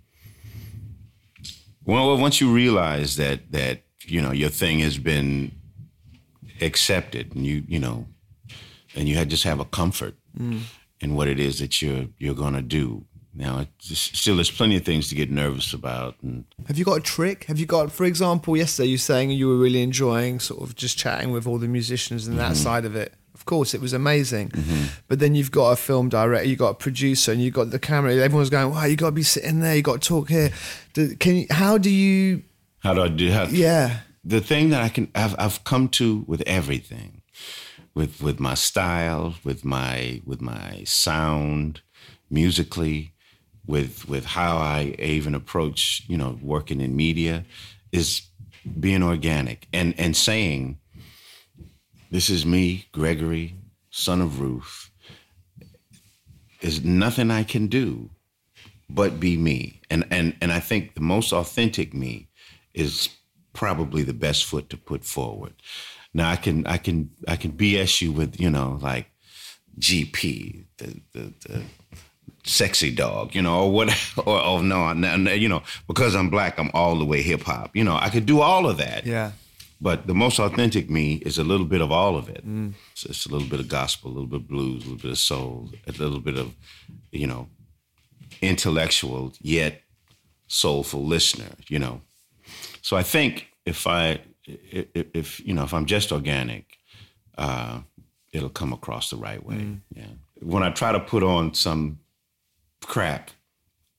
well, 1.85 2.17
once 2.19 2.41
you 2.41 2.53
realize 2.53 3.17
that 3.17 3.51
that 3.53 3.83
you 4.07 4.21
know 4.21 4.33
your 4.33 4.51
thing 4.51 4.81
has 4.81 4.99
been 4.99 5.53
accepted, 6.61 7.35
and 7.35 7.47
you 7.47 7.65
you 7.67 7.79
know, 7.79 8.07
and 8.95 9.09
you 9.09 9.25
just 9.25 9.45
have 9.45 9.61
a 9.61 9.65
comfort 9.65 10.15
in 11.01 11.15
what 11.15 11.29
it 11.29 11.41
is 11.41 11.59
that 11.59 11.81
you're 11.81 12.07
you're 12.19 12.35
gonna 12.35 12.63
do. 12.63 13.07
Now, 13.37 13.67
just, 13.79 14.15
still, 14.17 14.37
there's 14.37 14.51
plenty 14.51 14.77
of 14.77 14.85
things 14.85 15.09
to 15.09 15.15
get 15.17 15.31
nervous 15.31 15.73
about, 15.73 16.15
and 16.23 16.45
Have 16.69 16.79
you 16.79 16.85
got 16.85 16.99
a 16.99 17.03
trick? 17.03 17.45
Have 17.45 17.59
you 17.59 17.67
got, 17.67 17.91
for 17.91 18.05
example, 18.05 18.57
yesterday 18.57 18.89
you 18.91 18.95
were 18.95 18.99
saying 18.99 19.31
you 19.33 19.49
were 19.49 19.57
really 19.57 19.83
enjoying 19.83 20.39
sort 20.41 20.63
of 20.63 20.77
just 20.77 20.97
chatting 20.97 21.33
with 21.33 21.47
all 21.47 21.59
the 21.59 21.67
musicians 21.69 22.27
and 22.29 22.39
that 22.39 22.53
Mm-hmm. 22.53 22.63
side 22.63 22.85
of 22.85 22.95
it. 22.95 23.13
Of 23.35 23.45
course, 23.47 23.75
it 23.75 23.81
was 23.81 23.93
amazing. 23.93 24.53
But 25.09 25.19
then 25.19 25.35
you've 25.35 25.51
got 25.51 25.71
a 25.73 25.77
film 25.77 26.09
director, 26.09 26.47
you've 26.49 26.61
got 26.61 26.69
a 26.71 26.75
producer, 26.75 27.33
and 27.33 27.43
you've 27.43 27.53
got 27.55 27.71
the 27.71 27.81
camera. 27.81 28.15
Everyone's 28.15 28.49
going, 28.51 28.71
"Wow, 28.73 28.85
you 28.85 28.95
got 28.97 29.07
to 29.09 29.13
be 29.13 29.25
sitting 29.25 29.59
there. 29.61 29.75
You 29.75 29.83
got 29.83 30.01
to 30.01 30.09
talk 30.09 30.29
here." 30.29 30.51
Do, 30.93 31.17
can 31.17 31.37
you, 31.37 31.47
how 31.51 31.77
do 31.77 31.91
you? 31.91 32.45
how 32.79 32.95
do 32.95 33.03
I 33.03 33.09
do? 33.09 33.33
How, 33.33 33.45
Yeah, 33.47 33.99
the 34.25 34.41
thing 34.41 34.71
that 34.71 34.83
I 34.83 34.89
can 34.89 35.11
I've 35.17 35.35
I've 35.37 35.65
come 35.65 35.89
to 35.99 36.25
with 36.29 36.43
everything, 36.47 37.23
with 37.93 38.23
with 38.23 38.39
my 38.39 38.55
style, 38.55 39.35
with 39.43 39.65
my 39.65 40.23
with 40.25 40.41
my 40.41 40.85
sound, 40.85 41.83
musically, 42.31 43.14
with 43.67 44.09
with 44.09 44.25
how 44.25 44.57
I 44.57 44.95
even 44.99 45.35
approach 45.35 46.03
you 46.07 46.17
know 46.17 46.39
working 46.43 46.81
in 46.81 46.97
media, 46.97 47.45
is 47.93 48.23
being 48.79 49.03
organic 49.03 49.69
and 49.73 49.95
and 49.99 50.17
saying, 50.17 50.79
this 52.11 52.31
is 52.31 52.47
me, 52.47 52.87
Gregory, 52.93 53.57
son 53.91 54.21
of 54.21 54.41
Ruth. 54.41 54.91
There's 56.61 56.85
nothing 56.85 57.31
I 57.31 57.43
can 57.43 57.67
do 57.67 58.11
but 58.89 59.21
be 59.21 59.37
me. 59.37 59.81
And 59.91 60.07
and 60.11 60.37
and 60.41 60.53
I 60.53 60.61
think 60.61 60.95
the 60.95 61.01
most 61.01 61.33
authentic 61.33 61.95
me 61.95 62.29
is 62.73 63.09
probably 63.53 64.03
the 64.03 64.15
best 64.15 64.45
foot 64.45 64.69
to 64.71 64.77
put 64.77 65.05
forward. 65.05 65.55
Now 66.13 66.31
I 66.31 66.37
can 66.37 66.67
I 66.67 66.79
can 66.79 67.11
I 67.27 67.37
can 67.37 67.53
BS 67.53 68.03
you 68.03 68.13
with, 68.13 68.41
you 68.41 68.51
know, 68.51 68.79
like 68.81 69.07
GP, 69.79 70.65
the 70.79 71.01
the, 71.13 71.33
the 71.47 71.63
sexy 72.45 72.91
dog, 72.91 73.35
you 73.35 73.43
know, 73.43 73.65
or 73.65 73.73
what 73.73 73.89
or 74.19 74.41
oh 74.43 74.61
no, 74.61 74.93
no, 74.93 75.33
you 75.33 75.49
know, 75.49 75.63
because 75.87 76.15
I'm 76.15 76.31
black, 76.31 76.59
I'm 76.59 76.71
all 76.75 76.99
the 76.99 77.05
way 77.05 77.23
hip 77.23 77.43
hop. 77.43 77.75
You 77.75 77.85
know, 77.85 77.97
I 77.97 78.11
could 78.11 78.27
do 78.27 78.41
all 78.41 78.67
of 78.69 78.77
that. 78.79 79.07
yeah. 79.07 79.33
But 79.81 80.07
the 80.07 80.15
most 80.15 80.39
authentic 80.39 80.89
me 80.89 81.15
is 81.27 81.37
a 81.37 81.45
little 81.45 81.67
bit 81.67 81.83
of 81.83 81.93
all 81.93 82.17
of 82.17 82.29
it. 82.31 82.43
So 82.95 83.09
it's 83.11 83.27
a 83.27 83.29
little 83.29 83.49
bit 83.49 83.61
of 83.61 83.69
gospel, 83.69 84.11
a 84.11 84.13
little 84.13 84.29
bit 84.29 84.41
of 84.41 84.49
blues, 84.49 84.83
a 84.85 84.87
little 84.89 85.03
bit 85.03 85.11
of 85.11 85.19
soul, 85.19 85.69
a 85.87 85.93
little 85.93 86.21
bit 86.21 86.39
of, 86.39 86.55
you 87.11 87.27
know, 87.27 87.49
intellectual 88.41 89.33
yet 89.43 89.83
soulful 90.49 91.05
listener. 91.05 91.51
You 91.69 91.81
know, 91.81 92.01
so 92.81 92.97
I 92.97 93.03
think 93.03 93.49
if 93.67 93.87
I, 93.87 94.21
if, 94.47 94.87
if 95.13 95.47
you 95.47 95.53
know, 95.53 95.65
if 95.65 95.75
I'm 95.75 95.87
just 95.87 96.13
organic, 96.13 96.79
uh, 97.37 97.81
it'll 98.33 98.49
come 98.49 98.73
across 98.73 99.11
the 99.11 99.17
right 99.17 99.45
way. 99.45 99.77
Yeah. 99.95 100.05
When 100.41 100.63
I 100.63 100.71
try 100.71 100.93
to 100.93 101.01
put 101.01 101.23
on 101.23 101.53
some 101.53 101.99
crap, 102.85 103.31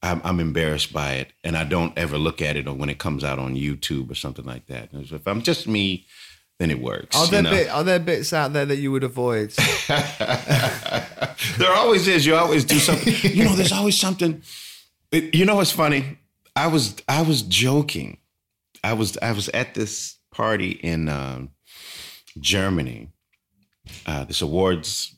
I'm, 0.02 0.22
I'm 0.24 0.40
embarrassed 0.40 0.94
by 0.94 1.14
it, 1.14 1.34
and 1.44 1.58
I 1.58 1.64
don't 1.64 1.98
ever 1.98 2.18
look 2.18 2.42
at 2.42 2.56
it 2.56 2.68
or 2.68 2.74
when 2.74 2.90
it 2.90 3.00
comes 3.00 3.24
out 3.24 3.40
on 3.40 3.56
YouTube 3.56 4.12
or 4.12 4.16
something 4.16 4.46
like 4.46 4.68
that. 4.68 4.90
If 4.94 5.28
I'm 5.28 5.42
just 5.42 5.68
me, 5.68 6.06
then 6.60 6.72
it 6.72 6.80
works. 6.82 7.16
Are 7.18 7.28
there 7.28 7.44
bit, 7.44 7.70
are 7.70 7.84
there 7.84 8.00
bits 8.00 8.32
out 8.32 8.54
there 8.54 8.66
that 8.66 8.78
you 8.78 8.92
would 8.92 9.04
avoid? 9.04 9.52
there 11.58 11.74
always 11.74 12.08
is. 12.08 12.26
You 12.26 12.36
always 12.36 12.64
do 12.66 12.80
something. 12.80 13.14
you 13.32 13.44
know, 13.46 13.56
there's 13.56 13.72
always 13.74 13.98
something. 14.00 14.42
it- 15.12 15.34
you 15.36 15.46
know 15.46 15.56
what's 15.56 15.72
funny? 15.72 16.18
I 16.56 16.68
was 16.68 16.96
I 17.10 17.22
was 17.22 17.42
joking. 17.42 18.18
I 18.84 18.94
was 18.94 19.18
I 19.22 19.32
was 19.34 19.50
at 19.50 19.74
this 19.74 20.18
party 20.32 20.72
in 20.72 21.10
um, 21.10 21.50
Germany, 22.40 23.10
uh, 24.06 24.24
this 24.26 24.42
awards 24.42 25.16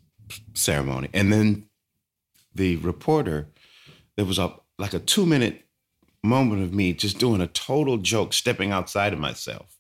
ceremony, 0.56 1.10
and 1.14 1.32
then 1.32 1.68
the 2.56 2.78
reporter, 2.78 3.48
there 4.18 4.26
was 4.26 4.40
a 4.40 4.54
like 4.78 4.94
a 4.94 5.00
two 5.00 5.26
minute 5.26 5.64
moment 6.24 6.64
of 6.64 6.74
me 6.74 6.94
just 6.94 7.20
doing 7.20 7.40
a 7.40 7.48
total 7.48 7.98
joke, 7.98 8.34
stepping 8.34 8.72
outside 8.72 9.14
of 9.14 9.20
myself, 9.20 9.78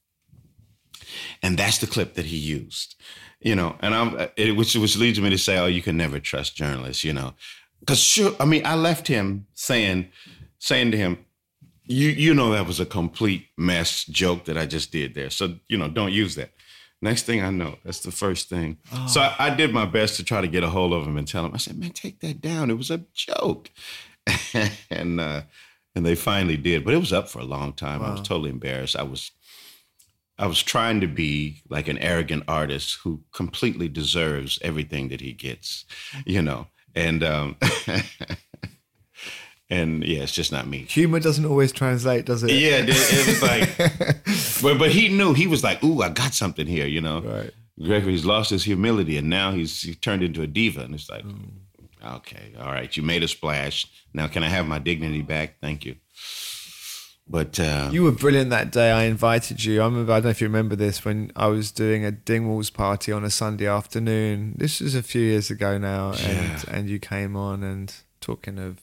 and 1.43 1.58
that's 1.58 1.80
the 1.80 1.88
clip 1.88 2.13
that 2.13 2.26
he 2.26 2.38
used. 2.38 2.95
You 3.41 3.56
know, 3.56 3.76
and 3.82 3.93
I'm 3.93 4.30
it, 4.38 4.56
which 4.56 4.76
which 4.76 4.97
leads 4.97 5.19
me 5.19 5.30
to 5.30 5.38
say, 5.38 5.58
oh, 5.58 5.65
you 5.65 5.82
can 5.82 5.97
never 5.97 6.19
trust 6.19 6.56
journalists. 6.56 7.04
You 7.04 7.13
know, 7.13 7.34
because 7.80 8.00
sure, 8.00 8.34
I 8.39 8.45
mean, 8.45 8.65
I 8.65 8.76
left 8.76 9.08
him 9.08 9.47
saying 9.54 10.10
saying 10.60 10.91
to 10.91 10.97
him, 10.97 11.26
you 11.86 12.10
you 12.10 12.34
know 12.34 12.52
that 12.52 12.67
was 12.67 12.80
a 12.80 12.86
complete 12.86 13.47
mess 13.58 14.06
joke 14.06 14.45
that 14.45 14.58
I 14.58 14.65
just 14.65 14.91
did 14.91 15.13
there. 15.15 15.30
So 15.30 15.56
you 15.67 15.78
know, 15.78 15.89
don't 15.89 16.13
use 16.13 16.36
that. 16.36 16.52
Next 17.00 17.23
thing 17.23 17.43
I 17.43 17.52
know, 17.52 17.78
that's 17.84 18.00
the 18.00 18.12
first 18.12 18.50
thing. 18.50 18.80
So 19.08 19.21
oh. 19.21 19.36
I, 19.38 19.47
I 19.47 19.56
did 19.56 19.71
my 19.71 19.86
best 19.86 20.15
to 20.15 20.23
try 20.23 20.41
to 20.41 20.47
get 20.47 20.63
a 20.63 20.69
hold 20.69 20.93
of 20.93 21.06
him 21.06 21.15
and 21.15 21.28
tell 21.28 21.45
him. 21.45 21.54
I 21.54 21.58
said, 21.58 21.78
"Man, 21.78 21.91
take 21.91 22.21
that 22.21 22.41
down. 22.41 22.71
It 22.71 22.78
was 22.78 22.89
a 22.89 23.04
joke." 23.13 23.69
and 24.90 25.20
uh, 25.20 25.42
and 25.96 26.06
they 26.06 26.16
finally 26.16 26.58
did, 26.58 26.86
but 26.86 26.94
it 26.94 27.00
was 27.00 27.13
up 27.13 27.30
for 27.30 27.40
a 27.40 27.46
long 27.46 27.74
time. 27.74 28.02
I 28.02 28.12
was 28.12 28.22
totally 28.22 28.50
embarrassed. 28.50 28.96
I 28.96 29.04
was 29.04 29.32
I 30.40 30.46
was 30.46 30.62
trying 30.62 31.02
to 31.02 31.08
be 31.08 31.62
like 31.70 31.88
an 31.88 31.98
arrogant 31.98 32.44
artist 32.48 33.00
who 33.04 33.22
completely 33.34 33.88
deserves 33.88 34.60
everything 34.62 35.10
that 35.10 35.22
he 35.22 35.34
gets, 35.34 35.86
you 36.26 36.42
know. 36.42 36.68
And 36.94 37.24
um, 37.24 37.56
and 39.70 40.04
yeah, 40.04 40.22
it's 40.22 40.32
just 40.32 40.52
not 40.52 40.68
me. 40.68 40.86
Humor 40.90 41.20
doesn't 41.20 41.46
always 41.46 41.72
translate, 41.72 42.26
does 42.26 42.44
it? 42.44 42.52
Yeah, 42.52 42.78
it, 42.78 42.90
it 42.90 43.28
was 43.28 43.42
like, 43.42 43.78
but 44.62 44.78
but 44.78 44.92
he 44.92 45.10
knew 45.10 45.34
he 45.34 45.48
was 45.48 45.63
like, 45.63 45.84
"Ooh, 45.84 46.02
I 46.02 46.10
got 46.10 46.34
something 46.34 46.68
here," 46.68 46.86
you 46.86 47.02
know. 47.02 47.22
Right. 47.22 47.52
Gregory's 47.80 48.26
lost 48.26 48.50
his 48.50 48.63
humility, 48.63 49.18
and 49.18 49.30
now 49.30 49.52
he's 49.52 49.82
he 49.82 49.96
turned 49.96 50.24
into 50.24 50.42
a 50.42 50.48
diva, 50.48 50.82
and 50.82 50.96
it's 50.96 51.10
like, 51.10 51.26
okay, 52.05 52.53
all 52.60 52.71
right, 52.71 52.95
you 52.95 53.03
made 53.03 53.23
a 53.23 53.27
splash. 53.27 53.88
Now, 54.13 54.27
can 54.27 54.43
I 54.43 54.49
have 54.49 54.67
my 54.67 54.79
dignity 54.79 55.21
back? 55.21 55.60
Thank 55.62 55.86
you. 55.86 55.95
But 57.29 57.60
uh, 57.60 57.89
You 57.91 58.03
were 58.03 58.13
brilliant 58.13 58.51
that 58.51 58.71
day. 58.71 58.89
I 58.91 59.03
invited 59.03 59.63
you. 59.63 59.81
I 59.81 59.86
remember. 59.86 60.13
I 60.13 60.15
don't 60.17 60.25
know 60.25 60.29
if 60.29 60.39
you 60.39 60.47
remember 60.47 60.75
this 60.77 61.03
when 61.03 61.31
I 61.36 61.47
was 61.47 61.71
doing 61.71 62.05
a 62.05 62.12
Dingwalls 62.12 62.73
party 62.73 63.12
on 63.12 63.25
a 63.25 63.29
Sunday 63.29 63.67
afternoon. 63.67 64.53
This 64.57 64.79
was 64.79 64.95
a 64.95 65.03
few 65.03 65.21
years 65.21 65.51
ago 65.51 65.77
now, 65.77 66.13
and 66.13 66.65
and 66.69 66.89
you 66.89 66.99
came 66.99 67.36
on 67.36 67.63
and 67.63 67.93
talking 68.21 68.57
of 68.57 68.81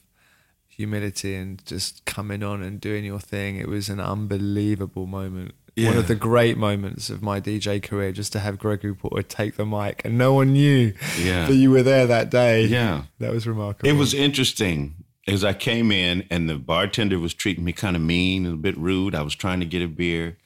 humility 0.67 1.33
and 1.35 1.65
just 1.65 2.05
coming 2.05 2.43
on 2.43 2.61
and 2.61 2.79
doing 2.79 3.03
your 3.03 3.19
thing. 3.19 3.55
It 3.55 3.67
was 3.67 3.89
an 3.89 3.99
unbelievable 3.99 5.07
moment. 5.07 5.55
One 5.77 5.97
of 5.97 6.07
the 6.07 6.15
great 6.15 6.57
moments 6.57 7.09
of 7.09 7.21
my 7.21 7.41
DJ 7.41 7.83
career, 7.83 8.13
just 8.13 8.31
to 8.33 8.39
have 8.39 8.57
Gregory 8.57 8.95
Porter 8.95 9.21
take 9.21 9.57
the 9.57 9.65
mic, 9.65 10.01
and 10.05 10.17
no 10.17 10.33
one 10.33 10.53
knew 10.53 10.93
Yeah. 11.19 11.47
that 11.47 11.55
you 11.55 11.69
were 11.69 11.83
there 11.83 12.07
that 12.07 12.29
day. 12.31 12.65
Yeah. 12.65 13.03
that 13.19 13.33
was 13.33 13.45
remarkable. 13.45 13.89
It 13.89 13.93
was 13.93 14.13
interesting 14.13 14.95
as 15.27 15.43
I 15.43 15.53
came 15.53 15.91
in 15.91 16.25
and 16.29 16.47
the 16.49 16.55
bartender 16.55 17.19
was 17.19 17.33
treating 17.33 17.63
me 17.65 17.73
kind 17.73 17.95
of 17.95 18.01
mean 18.01 18.45
and 18.45 18.53
a 18.53 18.57
bit 18.57 18.77
rude. 18.77 19.15
I 19.15 19.21
was 19.23 19.35
trying 19.35 19.59
to 19.59 19.65
get 19.65 19.81
a 19.81 19.87
beer. 19.87 20.37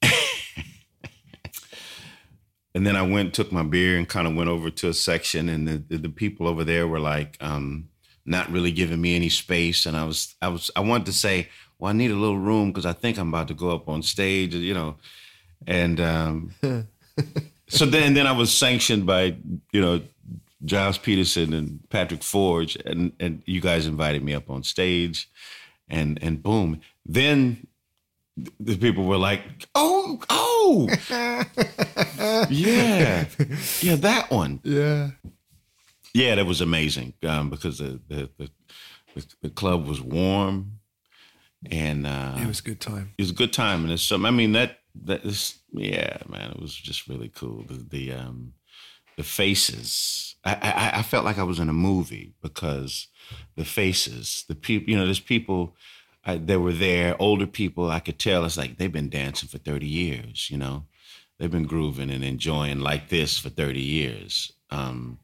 and 2.74 2.86
then 2.86 2.96
I 2.96 3.02
went, 3.02 3.34
took 3.34 3.52
my 3.52 3.62
beer 3.62 3.96
and 3.98 4.08
kind 4.08 4.26
of 4.26 4.34
went 4.34 4.48
over 4.50 4.70
to 4.70 4.88
a 4.88 4.94
section 4.94 5.48
and 5.48 5.66
the, 5.68 5.76
the, 5.88 5.98
the 5.98 6.08
people 6.08 6.46
over 6.48 6.64
there 6.64 6.88
were 6.88 7.00
like 7.00 7.36
um, 7.40 7.88
not 8.24 8.50
really 8.50 8.72
giving 8.72 9.00
me 9.00 9.14
any 9.14 9.28
space. 9.28 9.84
And 9.86 9.96
I 9.96 10.04
was, 10.04 10.34
I 10.40 10.48
was, 10.48 10.70
I 10.74 10.80
wanted 10.80 11.06
to 11.06 11.12
say, 11.12 11.48
well, 11.78 11.90
I 11.90 11.92
need 11.92 12.10
a 12.10 12.16
little 12.16 12.38
room 12.38 12.70
because 12.70 12.86
I 12.86 12.92
think 12.92 13.18
I'm 13.18 13.28
about 13.28 13.48
to 13.48 13.54
go 13.54 13.70
up 13.70 13.88
on 13.88 14.02
stage, 14.02 14.54
you 14.54 14.74
know. 14.74 14.96
And 15.66 16.00
um, 16.00 16.50
so 17.68 17.86
then, 17.86 18.14
then 18.14 18.26
I 18.26 18.32
was 18.32 18.52
sanctioned 18.52 19.06
by, 19.06 19.36
you 19.72 19.80
know, 19.80 20.00
Gilles 20.66 20.98
Peterson 20.98 21.52
and 21.52 21.80
Patrick 21.90 22.22
Forge, 22.22 22.76
and 22.86 23.12
and 23.20 23.42
you 23.46 23.60
guys 23.60 23.86
invited 23.86 24.22
me 24.22 24.34
up 24.34 24.48
on 24.50 24.62
stage, 24.62 25.28
and 25.88 26.18
and 26.22 26.42
boom, 26.42 26.80
then 27.04 27.66
the 28.58 28.76
people 28.76 29.04
were 29.04 29.18
like, 29.18 29.42
oh 29.74 30.20
oh, 30.30 30.88
yeah, 32.50 33.26
yeah, 33.80 33.96
that 33.96 34.26
one, 34.30 34.60
yeah. 34.64 35.10
yeah, 36.14 36.34
that 36.34 36.46
was 36.46 36.60
amazing 36.60 37.12
um, 37.24 37.50
because 37.50 37.78
the 37.78 38.00
the, 38.08 38.30
the 38.38 38.50
the 39.14 39.26
the 39.42 39.50
club 39.50 39.86
was 39.86 40.00
warm, 40.00 40.78
and 41.70 42.06
uh, 42.06 42.36
It 42.38 42.46
was 42.46 42.60
a 42.60 42.62
good 42.62 42.80
time. 42.80 43.12
it 43.18 43.22
was 43.22 43.30
a 43.30 43.34
good 43.34 43.52
time, 43.52 43.82
and 43.84 43.92
it's 43.92 44.02
some. 44.02 44.24
I 44.26 44.30
mean 44.30 44.52
that 44.52 44.78
that 45.04 45.24
is 45.24 45.58
yeah, 45.72 46.18
man. 46.28 46.50
It 46.52 46.60
was 46.60 46.74
just 46.74 47.08
really 47.08 47.28
cool. 47.28 47.64
The 47.66 47.84
the 47.88 48.12
um 48.12 48.54
the 49.16 49.22
faces. 49.24 50.36
I, 50.44 50.54
I 50.54 50.98
I 50.98 51.02
felt 51.02 51.24
like 51.24 51.38
I 51.38 51.42
was 51.44 51.58
in 51.58 51.68
a 51.68 51.72
movie 51.72 52.34
because 52.42 53.08
the 53.56 53.64
faces, 53.64 54.44
the 54.48 54.54
people. 54.54 54.90
You 54.90 54.98
know, 54.98 55.04
there's 55.04 55.20
people 55.20 55.74
I, 56.24 56.36
that 56.36 56.60
were 56.60 56.72
there, 56.72 57.16
older 57.20 57.46
people. 57.46 57.90
I 57.90 58.00
could 58.00 58.18
tell 58.18 58.44
it's 58.44 58.56
like 58.56 58.76
they've 58.78 58.92
been 58.92 59.10
dancing 59.10 59.48
for 59.48 59.58
thirty 59.58 59.86
years. 59.88 60.48
You 60.50 60.58
know, 60.58 60.86
they've 61.38 61.50
been 61.50 61.66
grooving 61.66 62.10
and 62.10 62.24
enjoying 62.24 62.80
like 62.80 63.08
this 63.08 63.38
for 63.38 63.48
thirty 63.50 63.82
years. 63.82 64.52
Um, 64.70 65.18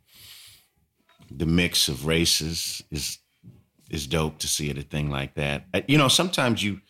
the 1.30 1.46
mix 1.46 1.88
of 1.88 2.06
races 2.06 2.82
is 2.90 3.18
is 3.90 4.06
dope 4.06 4.38
to 4.38 4.48
see 4.48 4.70
at 4.70 4.78
a 4.78 4.82
thing 4.82 5.10
like 5.10 5.34
that. 5.34 5.64
You 5.88 5.98
know, 5.98 6.08
sometimes 6.08 6.62
you 6.62 6.80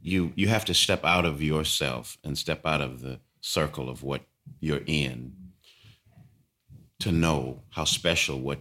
you 0.00 0.32
you 0.36 0.48
have 0.48 0.64
to 0.66 0.74
step 0.74 1.04
out 1.04 1.24
of 1.24 1.42
yourself 1.42 2.18
and 2.24 2.38
step 2.38 2.64
out 2.64 2.80
of 2.80 3.00
the 3.00 3.20
circle 3.40 3.90
of 3.90 4.02
what 4.02 4.22
you're 4.60 4.82
in 4.86 5.32
to 7.00 7.12
know 7.12 7.62
how 7.70 7.84
special 7.84 8.40
what 8.40 8.60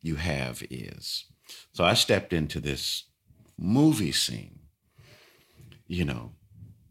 you 0.00 0.16
have 0.16 0.62
is. 0.70 1.24
So 1.72 1.84
I 1.84 1.94
stepped 1.94 2.32
into 2.32 2.60
this 2.60 3.04
movie 3.58 4.12
scene, 4.12 4.60
you 5.86 6.04
know, 6.04 6.32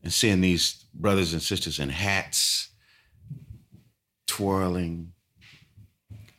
and 0.04 0.12
seeing 0.12 0.42
these 0.42 0.86
brothers 0.94 1.34
and 1.34 1.42
sisters 1.42 1.80
in 1.80 1.90
hats 1.90 2.70
twirling 4.28 5.14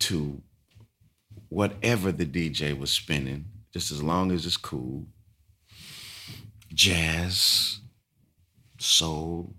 to 0.01 0.43
whatever 1.49 2.11
the 2.11 2.27
DJ 2.27 2.77
was 2.77 2.91
spinning, 2.91 3.45
just 3.73 3.91
as 3.91 4.03
long 4.03 4.33
as 4.33 4.47
it's 4.47 4.57
cool. 4.57 5.07
Jazz, 6.73 7.81
soul, 8.79 9.55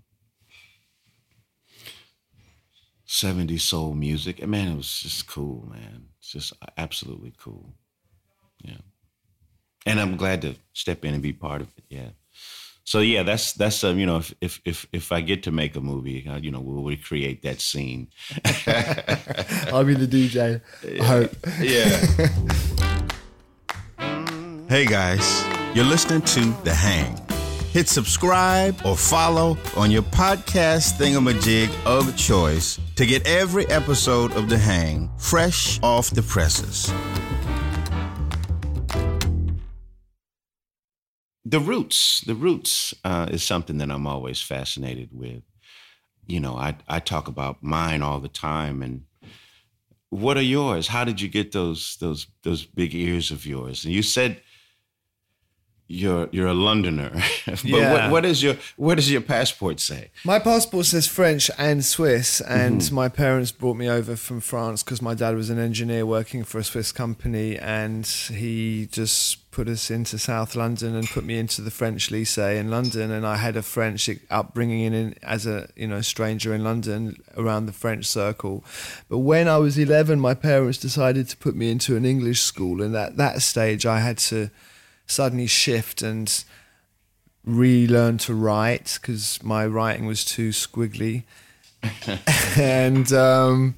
70s 3.07 3.61
soul 3.61 3.93
music. 3.93 4.41
And 4.41 4.51
man, 4.51 4.69
it 4.69 4.75
was 4.75 4.99
just 4.99 5.27
cool, 5.27 5.67
man. 5.69 6.07
It's 6.19 6.31
just 6.31 6.53
absolutely 6.77 7.33
cool. 7.37 7.73
Yeah. 8.63 8.81
And 9.85 9.99
I'm 9.99 10.17
glad 10.17 10.41
to 10.41 10.55
step 10.73 11.05
in 11.05 11.13
and 11.13 11.21
be 11.21 11.33
part 11.33 11.61
of 11.61 11.67
it. 11.77 11.83
Yeah. 11.89 12.09
So 12.85 12.99
yeah, 12.99 13.23
that's 13.23 13.53
that's 13.53 13.81
um, 13.85 13.97
you 13.97 14.05
know 14.05 14.17
if 14.17 14.33
if 14.41 14.61
if 14.65 14.85
if 14.91 15.11
I 15.13 15.21
get 15.21 15.43
to 15.43 15.51
make 15.51 15.75
a 15.77 15.81
movie, 15.81 16.27
uh, 16.27 16.37
you 16.37 16.51
know, 16.51 16.59
we'll 16.59 16.83
recreate 16.83 17.41
that 17.43 17.61
scene. 17.61 18.09
I'll 19.71 19.85
be 19.85 19.93
the 19.93 20.05
DJ. 20.05 20.61
I 20.99 21.05
hope. 21.05 21.31
Yeah. 21.61 22.89
Hey 24.69 24.85
guys, 24.85 25.43
you're 25.75 25.85
listening 25.85 26.21
to 26.21 26.39
The 26.63 26.73
Hang. 26.73 27.19
Hit 27.71 27.87
subscribe 27.89 28.75
or 28.85 28.95
follow 28.95 29.57
on 29.75 29.91
your 29.91 30.01
podcast 30.03 30.93
thingamajig 30.93 31.69
of 31.85 32.15
choice 32.17 32.79
to 32.95 33.05
get 33.05 33.25
every 33.27 33.65
episode 33.67 34.31
of 34.33 34.49
The 34.49 34.57
Hang 34.57 35.09
fresh 35.17 35.79
off 35.83 36.09
the 36.09 36.21
presses. 36.21 36.91
the 41.45 41.59
roots. 41.59 42.21
The 42.21 42.33
roots 42.33 42.93
uh, 43.03 43.27
is 43.29 43.43
something 43.43 43.77
that 43.77 43.91
i'm 43.91 44.07
always 44.07 44.41
fascinated 44.41 45.09
with. 45.11 45.43
You 46.25 46.39
know 46.39 46.55
I, 46.55 46.75
I 46.87 46.99
talk 46.99 47.27
about 47.27 47.61
mine 47.61 48.01
all 48.01 48.19
the 48.19 48.27
time 48.29 48.81
and 48.81 49.03
what 50.09 50.37
are 50.37 50.41
yours? 50.41 50.87
How 50.87 51.03
did 51.03 51.19
you 51.21 51.27
get 51.27 51.51
those 51.51 51.97
those 51.99 52.27
those 52.43 52.65
big 52.65 52.95
ears 52.95 53.29
of 53.31 53.45
yours? 53.45 53.83
And 53.85 53.93
you 53.93 54.01
said 54.03 54.41
you're 55.87 56.27
you're 56.31 56.47
a 56.47 56.53
londoner 56.53 57.11
but 57.45 57.63
Yeah. 57.63 57.91
what, 58.05 58.11
what 58.11 58.25
is 58.25 58.41
your 58.41 58.55
what 58.77 58.95
does 58.95 59.11
your 59.11 59.21
passport 59.21 59.79
say 59.79 60.11
My 60.25 60.39
passport 60.39 60.85
says 60.85 61.07
French 61.07 61.51
and 61.57 61.83
Swiss, 61.83 62.39
and 62.41 62.81
Mm-hmm. 62.81 62.95
my 62.95 63.09
parents 63.09 63.51
brought 63.51 63.75
me 63.77 63.89
over 63.89 64.15
from 64.15 64.39
France 64.39 64.81
because 64.83 65.01
my 65.01 65.13
dad 65.13 65.35
was 65.35 65.49
an 65.49 65.59
engineer 65.59 66.05
working 66.05 66.43
for 66.45 66.57
a 66.59 66.63
Swiss 66.63 66.91
company, 66.91 67.57
and 67.57 68.05
he 68.07 68.87
just 68.91 69.49
put 69.51 69.67
us 69.67 69.91
into 69.91 70.17
South 70.17 70.55
London 70.55 70.95
and 70.95 71.07
put 71.07 71.23
me 71.23 71.37
into 71.37 71.61
the 71.61 71.69
French 71.69 72.09
lycée 72.09 72.57
in 72.57 72.71
London, 72.71 73.11
and 73.11 73.25
I 73.27 73.35
had 73.37 73.55
a 73.57 73.61
French 73.61 74.09
upbringing 74.31 74.81
in, 74.81 74.93
in 74.93 75.15
as 75.21 75.45
a 75.45 75.67
you 75.75 75.87
know 75.87 76.01
stranger 76.01 76.53
in 76.55 76.63
London 76.63 77.21
around 77.37 77.65
the 77.67 77.73
French 77.73 78.05
circle. 78.05 78.63
But 79.09 79.19
when 79.19 79.47
I 79.47 79.57
was 79.57 79.77
11, 79.77 80.19
my 80.19 80.33
parents 80.33 80.77
decided 80.79 81.27
to 81.29 81.37
put 81.37 81.55
me 81.55 81.69
into 81.69 81.95
an 81.97 82.05
English 82.05 82.41
school, 82.41 82.81
and 82.81 82.95
at 82.95 83.17
that 83.17 83.41
stage, 83.41 83.85
I 83.85 83.99
had 83.99 84.17
to 84.29 84.49
suddenly 85.07 85.47
shift 85.47 86.01
and 86.01 86.43
relearn 87.45 88.17
to 88.17 88.33
write 88.33 88.97
because 89.01 89.43
my 89.43 89.65
writing 89.65 90.05
was 90.05 90.23
too 90.23 90.49
squiggly 90.49 91.23
and 92.57 93.11
um, 93.13 93.75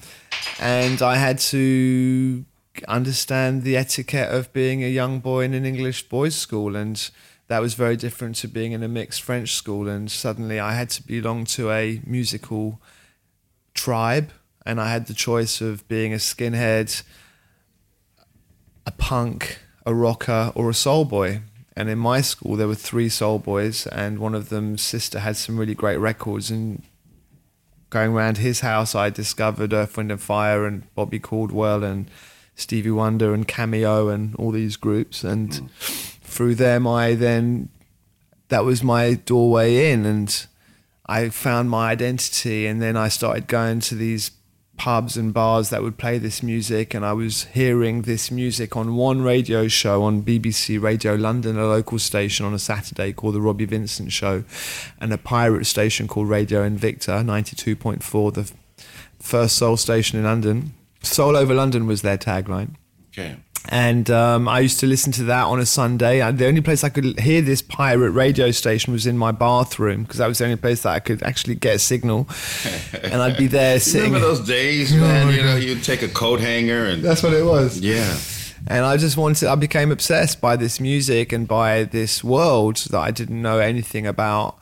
and 0.59 1.01
I 1.01 1.15
had 1.15 1.39
to 1.39 2.45
understand 2.88 3.63
the 3.63 3.77
etiquette 3.77 4.31
of 4.31 4.51
being 4.53 4.83
a 4.83 4.88
young 4.88 5.19
boy 5.19 5.43
in 5.45 5.53
an 5.53 5.65
English 5.65 6.09
boys' 6.09 6.35
school, 6.35 6.75
and 6.75 7.09
that 7.47 7.61
was 7.61 7.73
very 7.73 7.95
different 7.95 8.35
to 8.38 8.47
being 8.47 8.71
in 8.71 8.83
a 8.83 8.88
mixed 8.88 9.21
French 9.21 9.53
school. 9.53 9.88
And 9.88 10.11
suddenly, 10.11 10.59
I 10.59 10.73
had 10.73 10.89
to 10.91 11.03
belong 11.03 11.45
to 11.45 11.71
a 11.71 12.01
musical 12.05 12.81
tribe, 13.73 14.31
and 14.65 14.79
I 14.79 14.91
had 14.91 15.07
the 15.07 15.13
choice 15.13 15.61
of 15.61 15.88
being 15.88 16.13
a 16.13 16.17
skinhead, 16.17 17.03
a 18.85 18.91
punk, 18.91 19.59
a 19.86 19.93
rocker, 19.93 20.52
or 20.56 20.69
a 20.69 20.74
soul 20.74 21.06
boy. 21.06 21.41
And 21.76 21.89
in 21.89 22.00
my 22.00 22.21
school, 22.21 22.56
there 22.56 22.67
were 22.67 22.76
three 22.76 23.10
soul 23.10 23.38
boys, 23.38 23.86
and 23.88 24.19
one 24.19 24.34
of 24.34 24.50
them's 24.50 24.82
sister 24.82 25.19
had 25.19 25.36
some 25.36 25.58
really 25.58 25.76
great 25.76 25.98
records. 25.98 26.50
And 26.50 26.84
going 27.89 28.13
around 28.13 28.38
his 28.38 28.62
house, 28.62 28.95
I 28.95 29.10
discovered 29.10 29.74
Earth, 29.74 29.98
Wind 29.98 30.12
and 30.12 30.21
Fire 30.21 30.65
and 30.65 30.93
Bobby 30.95 31.19
Caldwell 31.19 31.84
and 31.84 32.10
Stevie 32.56 32.91
Wonder 32.91 33.34
and 33.34 33.48
Cameo 33.48 34.08
and 34.08 34.36
all 34.38 34.52
these 34.52 34.78
groups. 34.78 35.24
And 35.24 35.50
mm. 35.50 35.69
through 36.21 36.56
them, 36.56 36.88
I 36.88 37.13
then 37.15 37.69
that 38.48 38.63
was 38.63 38.84
my 38.84 39.15
doorway 39.15 39.91
in, 39.91 40.06
and 40.06 40.48
I 41.06 41.30
found 41.30 41.69
my 41.69 41.91
identity. 41.91 42.67
And 42.67 42.82
then 42.82 42.95
I 42.95 43.10
started 43.10 43.48
going 43.48 43.82
to 43.82 43.95
these 43.95 44.32
pubs 44.77 45.17
and 45.17 45.33
bars 45.33 45.69
that 45.69 45.81
would 45.81 45.97
play 45.97 46.17
this 46.17 46.43
music, 46.43 46.93
and 46.93 47.05
I 47.05 47.13
was 47.13 47.45
hearing 47.45 48.03
this 48.03 48.29
music 48.29 48.75
on 48.75 48.95
one 48.95 49.21
radio 49.21 49.67
show 49.67 50.03
on 50.03 50.23
BBC 50.23 50.81
Radio 50.81 51.15
London, 51.15 51.57
a 51.57 51.65
local 51.65 51.99
station 51.99 52.45
on 52.45 52.53
a 52.53 52.59
Saturday 52.59 53.13
called 53.13 53.35
the 53.35 53.41
Robbie 53.41 53.65
Vincent 53.65 54.11
Show, 54.11 54.43
and 54.99 55.13
a 55.13 55.17
pirate 55.17 55.65
station 55.65 56.07
called 56.07 56.29
Radio 56.29 56.67
Invicta, 56.67 57.23
92.4, 57.23 58.33
the 58.33 58.51
first 59.19 59.57
soul 59.57 59.77
station 59.77 60.19
in 60.19 60.25
London. 60.25 60.73
Soul 61.01 61.38
over 61.38 61.53
London 61.53 61.85
was 61.88 62.01
their 62.01 62.17
tagline 62.17 62.75
okay 63.17 63.38
and 63.69 64.10
um, 64.12 64.47
I 64.47 64.60
used 64.60 64.80
to 64.82 64.88
listen 64.88 65.12
to 65.13 65.23
that 65.25 65.43
on 65.45 65.60
a 65.60 65.65
Sunday. 65.65 66.21
And 66.21 66.38
the 66.38 66.47
only 66.47 66.62
place 66.62 66.84
I 66.84 66.89
could 66.89 67.19
hear 67.19 67.41
this 67.41 67.62
pirate 67.62 68.12
radio 68.12 68.51
station 68.51 68.93
was 68.93 69.08
in 69.08 69.17
my 69.17 69.32
bathroom 69.32 70.04
because 70.04 70.17
that 70.19 70.28
was 70.28 70.38
the 70.38 70.45
only 70.45 70.58
place 70.58 70.84
that 70.84 70.89
I 70.93 70.99
could 70.99 71.23
actually 71.23 71.56
get 71.56 71.75
a 71.75 71.80
signal. 71.80 72.28
and 73.04 73.21
I'd 73.21 73.38
be 73.38 73.47
there 73.47 73.80
sitting. 73.80 74.13
remember 74.13 74.28
those 74.28 74.45
days 74.47 74.93
man 74.93 75.34
you 75.36 75.41
know 75.43 75.56
you'd 75.56 75.84
take 75.84 76.01
a 76.04 76.08
coat 76.08 76.39
hanger 76.39 76.86
and 76.86 77.04
That's 77.04 77.23
what 77.23 77.34
it 77.34 77.43
was. 77.45 77.80
yeah 77.80 78.17
And 78.67 78.86
I 78.86 78.97
just 78.97 79.17
wanted. 79.17 79.47
I 79.47 79.56
became 79.56 79.91
obsessed 79.91 80.41
by 80.41 80.56
this 80.56 80.80
music 80.80 81.32
and 81.32 81.47
by 81.47 81.84
this 81.84 82.23
world 82.23 82.78
that 82.91 82.99
I 82.99 83.12
didn't 83.12 83.41
know 83.41 83.60
anything 83.60 84.08
about. 84.08 84.58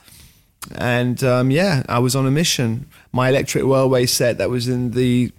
And 0.76 1.22
um, 1.24 1.52
yeah, 1.52 1.84
I 1.90 2.00
was 2.00 2.16
on 2.16 2.26
a 2.26 2.32
mission. 2.32 2.88
My 3.12 3.30
electric 3.30 3.64
railway 3.66 4.06
set 4.06 4.38
that 4.40 4.50
was 4.50 4.68
in 4.68 4.92
the 4.92 5.32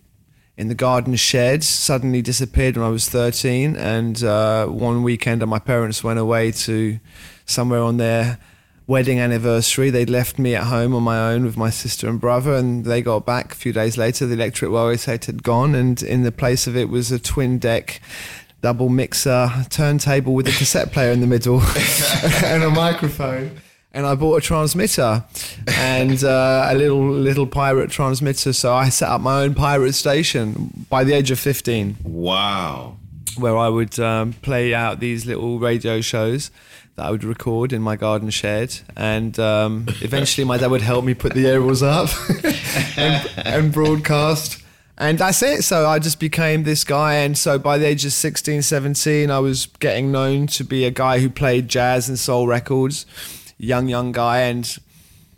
in 0.57 0.69
the 0.69 0.75
garden 0.75 1.17
shed 1.17 1.65
suddenly 1.65 2.23
disappeared 2.23 2.77
when 2.77 2.87
I 2.87 2.91
was 2.91 3.09
13. 3.09 3.77
And 3.77 4.23
uh, 4.23 4.67
one 4.67 5.03
weekend, 5.03 5.45
my 5.47 5.59
parents 5.59 6.05
went 6.05 6.19
away 6.19 6.53
to 6.53 6.99
somewhere 7.45 7.83
on 7.83 7.97
their 7.97 8.39
wedding 8.87 9.19
anniversary. 9.19 9.91
They'd 9.91 10.11
left 10.11 10.39
me 10.39 10.55
at 10.55 10.65
home 10.65 10.95
on 10.95 11.03
my 11.03 11.33
own 11.33 11.45
with 11.45 11.57
my 11.57 11.71
sister 11.71 12.09
and 12.09 12.21
brother, 12.21 12.55
and 12.55 12.85
they 12.85 13.03
got 13.03 13.27
back 13.27 13.53
a 13.53 13.57
few 13.57 13.73
days 13.73 13.97
later. 13.99 14.27
The 14.27 14.35
electric 14.35 14.71
railway 14.71 14.97
set 14.97 15.25
had 15.25 15.43
gone, 15.43 15.75
and 15.75 16.03
in 16.03 16.23
the 16.23 16.33
place 16.33 16.67
of 16.67 16.77
it 16.77 16.89
was 16.89 17.11
a 17.11 17.19
twin 17.19 17.59
deck. 17.59 18.01
Double 18.61 18.89
mixer 18.89 19.51
turntable 19.69 20.33
with 20.33 20.49
a 20.49 20.53
cassette 20.53 20.91
player 20.91 21.13
in 21.13 21.21
the 21.21 21.27
middle 21.27 21.61
and 22.43 22.63
a 22.63 22.71
microphone 22.71 23.51
and 23.95 24.05
I 24.05 24.15
bought 24.15 24.37
a 24.37 24.41
transmitter 24.41 25.25
and 25.69 26.23
uh, 26.23 26.69
a 26.71 26.75
little 26.75 27.09
little 27.09 27.47
pirate 27.47 27.91
transmitter. 27.91 28.53
So 28.53 28.75
I 28.75 28.91
set 28.91 29.09
up 29.09 29.23
my 29.23 29.43
own 29.43 29.55
pirate 29.55 29.95
station 29.95 30.87
by 30.91 31.05
the 31.05 31.15
age 31.15 31.31
of 31.31 31.39
fifteen, 31.39 31.97
wow 32.03 32.97
where 33.37 33.57
I 33.57 33.69
would 33.69 33.99
um, 33.99 34.33
play 34.35 34.75
out 34.75 35.01
these 35.01 35.27
little 35.27 35.59
radio 35.59 36.01
shows 36.01 36.51
that 36.97 37.07
I 37.07 37.11
would 37.11 37.25
record 37.25 37.73
in 37.73 37.83
my 37.83 37.97
garden 37.97 38.31
shed, 38.31 38.81
and 38.97 39.39
um, 39.39 39.87
eventually 40.01 40.45
my 40.45 40.59
dad 40.59 40.71
would 40.71 40.83
help 40.83 41.05
me 41.05 41.15
put 41.15 41.35
the 41.35 41.47
aerials 41.47 41.83
up 41.83 42.09
and, 42.97 43.31
and 43.39 43.73
broadcast. 43.73 44.63
And 44.97 45.19
that's 45.19 45.43
it. 45.43 45.65
So 45.65 45.89
I 45.89 45.99
just 45.99 46.21
became 46.21 46.63
this 46.63 46.85
guy. 46.85 47.15
And 47.15 47.37
so 47.37 47.59
by 47.59 47.79
the 47.79 47.85
age 47.85 48.05
of 48.05 48.13
16, 48.13 48.63
17, 48.63 49.29
I 49.29 49.41
was 49.41 49.67
getting 49.81 50.13
known 50.13 50.47
to 50.49 50.63
be 50.63 50.85
a 50.85 50.93
guy 50.93 51.19
who 51.19 51.29
played 51.29 51.67
jazz 51.67 52.09
and 52.09 52.17
soul 52.17 52.47
records, 52.47 53.05
young, 53.59 53.89
young 53.89 54.13
guy, 54.13 54.41
and 54.41 54.79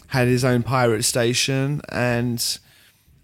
had 0.08 0.28
his 0.28 0.44
own 0.44 0.62
pirate 0.62 1.04
station. 1.04 1.80
And 1.88 2.58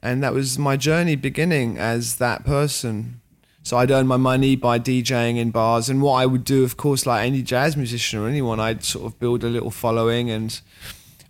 and 0.03 0.23
that 0.23 0.35
was 0.35 0.59
my 0.59 0.77
journey 0.77 1.17
beginning 1.17 1.79
as 1.79 2.17
that 2.17 2.45
person. 2.45 3.21
So 3.65 3.77
I'd 3.77 3.93
earn 3.93 4.09
my 4.09 4.17
money 4.17 4.57
by 4.57 4.81
DJing 4.81 5.37
in 5.37 5.53
bars, 5.53 5.89
and 5.89 6.03
what 6.03 6.15
I 6.15 6.27
would 6.27 6.43
do, 6.45 6.65
of 6.65 6.77
course, 6.77 7.07
like 7.07 7.25
any 7.25 7.43
jazz 7.43 7.77
musician 7.77 8.19
or 8.19 8.27
anyone, 8.27 8.59
I'd 8.59 8.83
sort 8.83 9.07
of 9.07 9.21
build 9.21 9.45
a 9.45 9.49
little 9.49 9.71
following, 9.71 10.31
and 10.31 10.61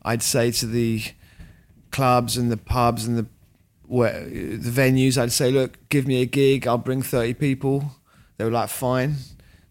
I'd 0.03 0.23
say 0.23 0.51
to 0.53 0.67
the 0.67 1.03
clubs 1.91 2.39
and 2.39 2.51
the 2.51 2.57
pubs 2.57 3.07
and 3.07 3.19
the 3.19 3.27
where, 3.87 4.25
the 4.25 4.71
venues, 4.71 5.19
I'd 5.19 5.33
say, 5.33 5.51
look, 5.51 5.77
give 5.91 6.07
me 6.07 6.23
a 6.23 6.27
gig, 6.27 6.67
I'll 6.67 6.79
bring 6.79 7.03
thirty 7.03 7.35
people. 7.35 7.97
They 8.39 8.45
were 8.45 8.51
like, 8.51 8.71
fine. 8.71 9.17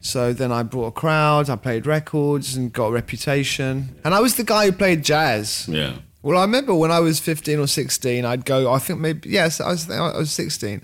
So 0.02 0.34
then 0.34 0.52
I 0.52 0.64
brought 0.64 0.88
a 0.88 0.92
crowd, 0.92 1.50
I 1.50 1.56
played 1.56 1.86
records 1.86 2.56
and 2.56 2.74
got 2.74 2.88
a 2.88 2.92
reputation, 2.92 3.96
and 4.04 4.14
I 4.14 4.20
was 4.20 4.36
the 4.36 4.44
guy 4.44 4.66
who 4.66 4.72
played 4.72 5.04
jazz 5.04 5.68
yeah 5.70 5.94
Well, 6.24 6.38
I 6.38 6.42
remember 6.42 6.74
when 6.74 6.92
I 6.92 7.00
was 7.00 7.20
15 7.20 7.60
or 7.60 7.68
16, 7.68 8.26
I'd 8.26 8.46
go, 8.46 8.72
I 8.72 8.80
think 8.80 9.00
maybe, 9.00 9.30
yes, 9.30 9.62
I 9.62 9.70
was, 9.70 9.90
I 9.90 10.18
was 10.18 10.32
16. 10.32 10.84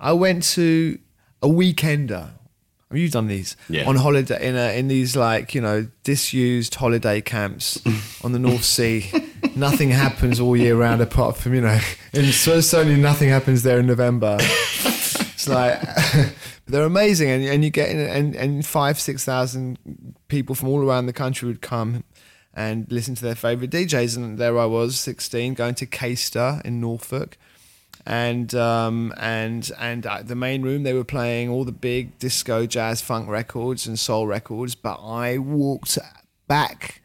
I 0.00 0.12
went 0.12 0.42
to 0.54 0.98
a 1.42 1.48
weekender. 1.48 2.30
Have 2.90 2.98
you 2.98 3.08
done 3.08 3.26
these? 3.26 3.56
Yeah. 3.68 3.88
On 3.88 3.96
holiday, 3.96 4.46
in, 4.46 4.56
a, 4.56 4.78
in 4.78 4.88
these 4.88 5.16
like, 5.16 5.54
you 5.54 5.60
know, 5.60 5.88
disused 6.04 6.74
holiday 6.76 7.20
camps 7.20 7.82
on 8.22 8.32
the 8.32 8.38
North 8.38 8.64
Sea. 8.64 9.10
nothing 9.56 9.90
happens 9.90 10.40
all 10.40 10.56
year 10.56 10.76
round 10.76 11.00
apart 11.00 11.36
from, 11.36 11.54
you 11.54 11.60
know, 11.60 11.80
and 12.12 12.26
so 12.26 12.60
certainly 12.60 13.00
nothing 13.00 13.28
happens 13.28 13.62
there 13.62 13.78
in 13.78 13.86
November. 13.86 14.38
It's 15.46 15.48
like, 15.48 16.34
they're 16.66 16.84
amazing. 16.84 17.30
And, 17.30 17.44
and 17.44 17.64
you 17.64 17.70
get 17.70 17.90
in, 17.90 17.98
and, 17.98 18.34
and 18.34 18.66
five, 18.66 18.98
6,000 19.00 19.78
people 20.28 20.54
from 20.54 20.68
all 20.68 20.82
around 20.82 21.06
the 21.06 21.12
country 21.12 21.46
would 21.46 21.62
come 21.62 22.04
and 22.54 22.90
listen 22.90 23.14
to 23.16 23.22
their 23.22 23.34
favorite 23.34 23.70
DJs. 23.70 24.16
And 24.16 24.38
there 24.38 24.58
I 24.58 24.66
was, 24.66 24.98
16, 24.98 25.54
going 25.54 25.74
to 25.76 25.86
Caister 25.86 26.64
in 26.64 26.80
Norfolk. 26.80 27.36
And 28.06 28.54
um, 28.54 29.14
and 29.16 29.70
and 29.78 30.04
at 30.04 30.28
the 30.28 30.34
main 30.34 30.60
room 30.60 30.82
they 30.82 30.92
were 30.92 31.04
playing 31.04 31.48
all 31.48 31.64
the 31.64 31.72
big 31.72 32.18
disco, 32.18 32.66
jazz, 32.66 33.00
funk 33.00 33.30
records 33.30 33.86
and 33.86 33.98
soul 33.98 34.26
records. 34.26 34.74
But 34.74 35.00
I 35.02 35.38
walked 35.38 35.96
back, 36.46 37.00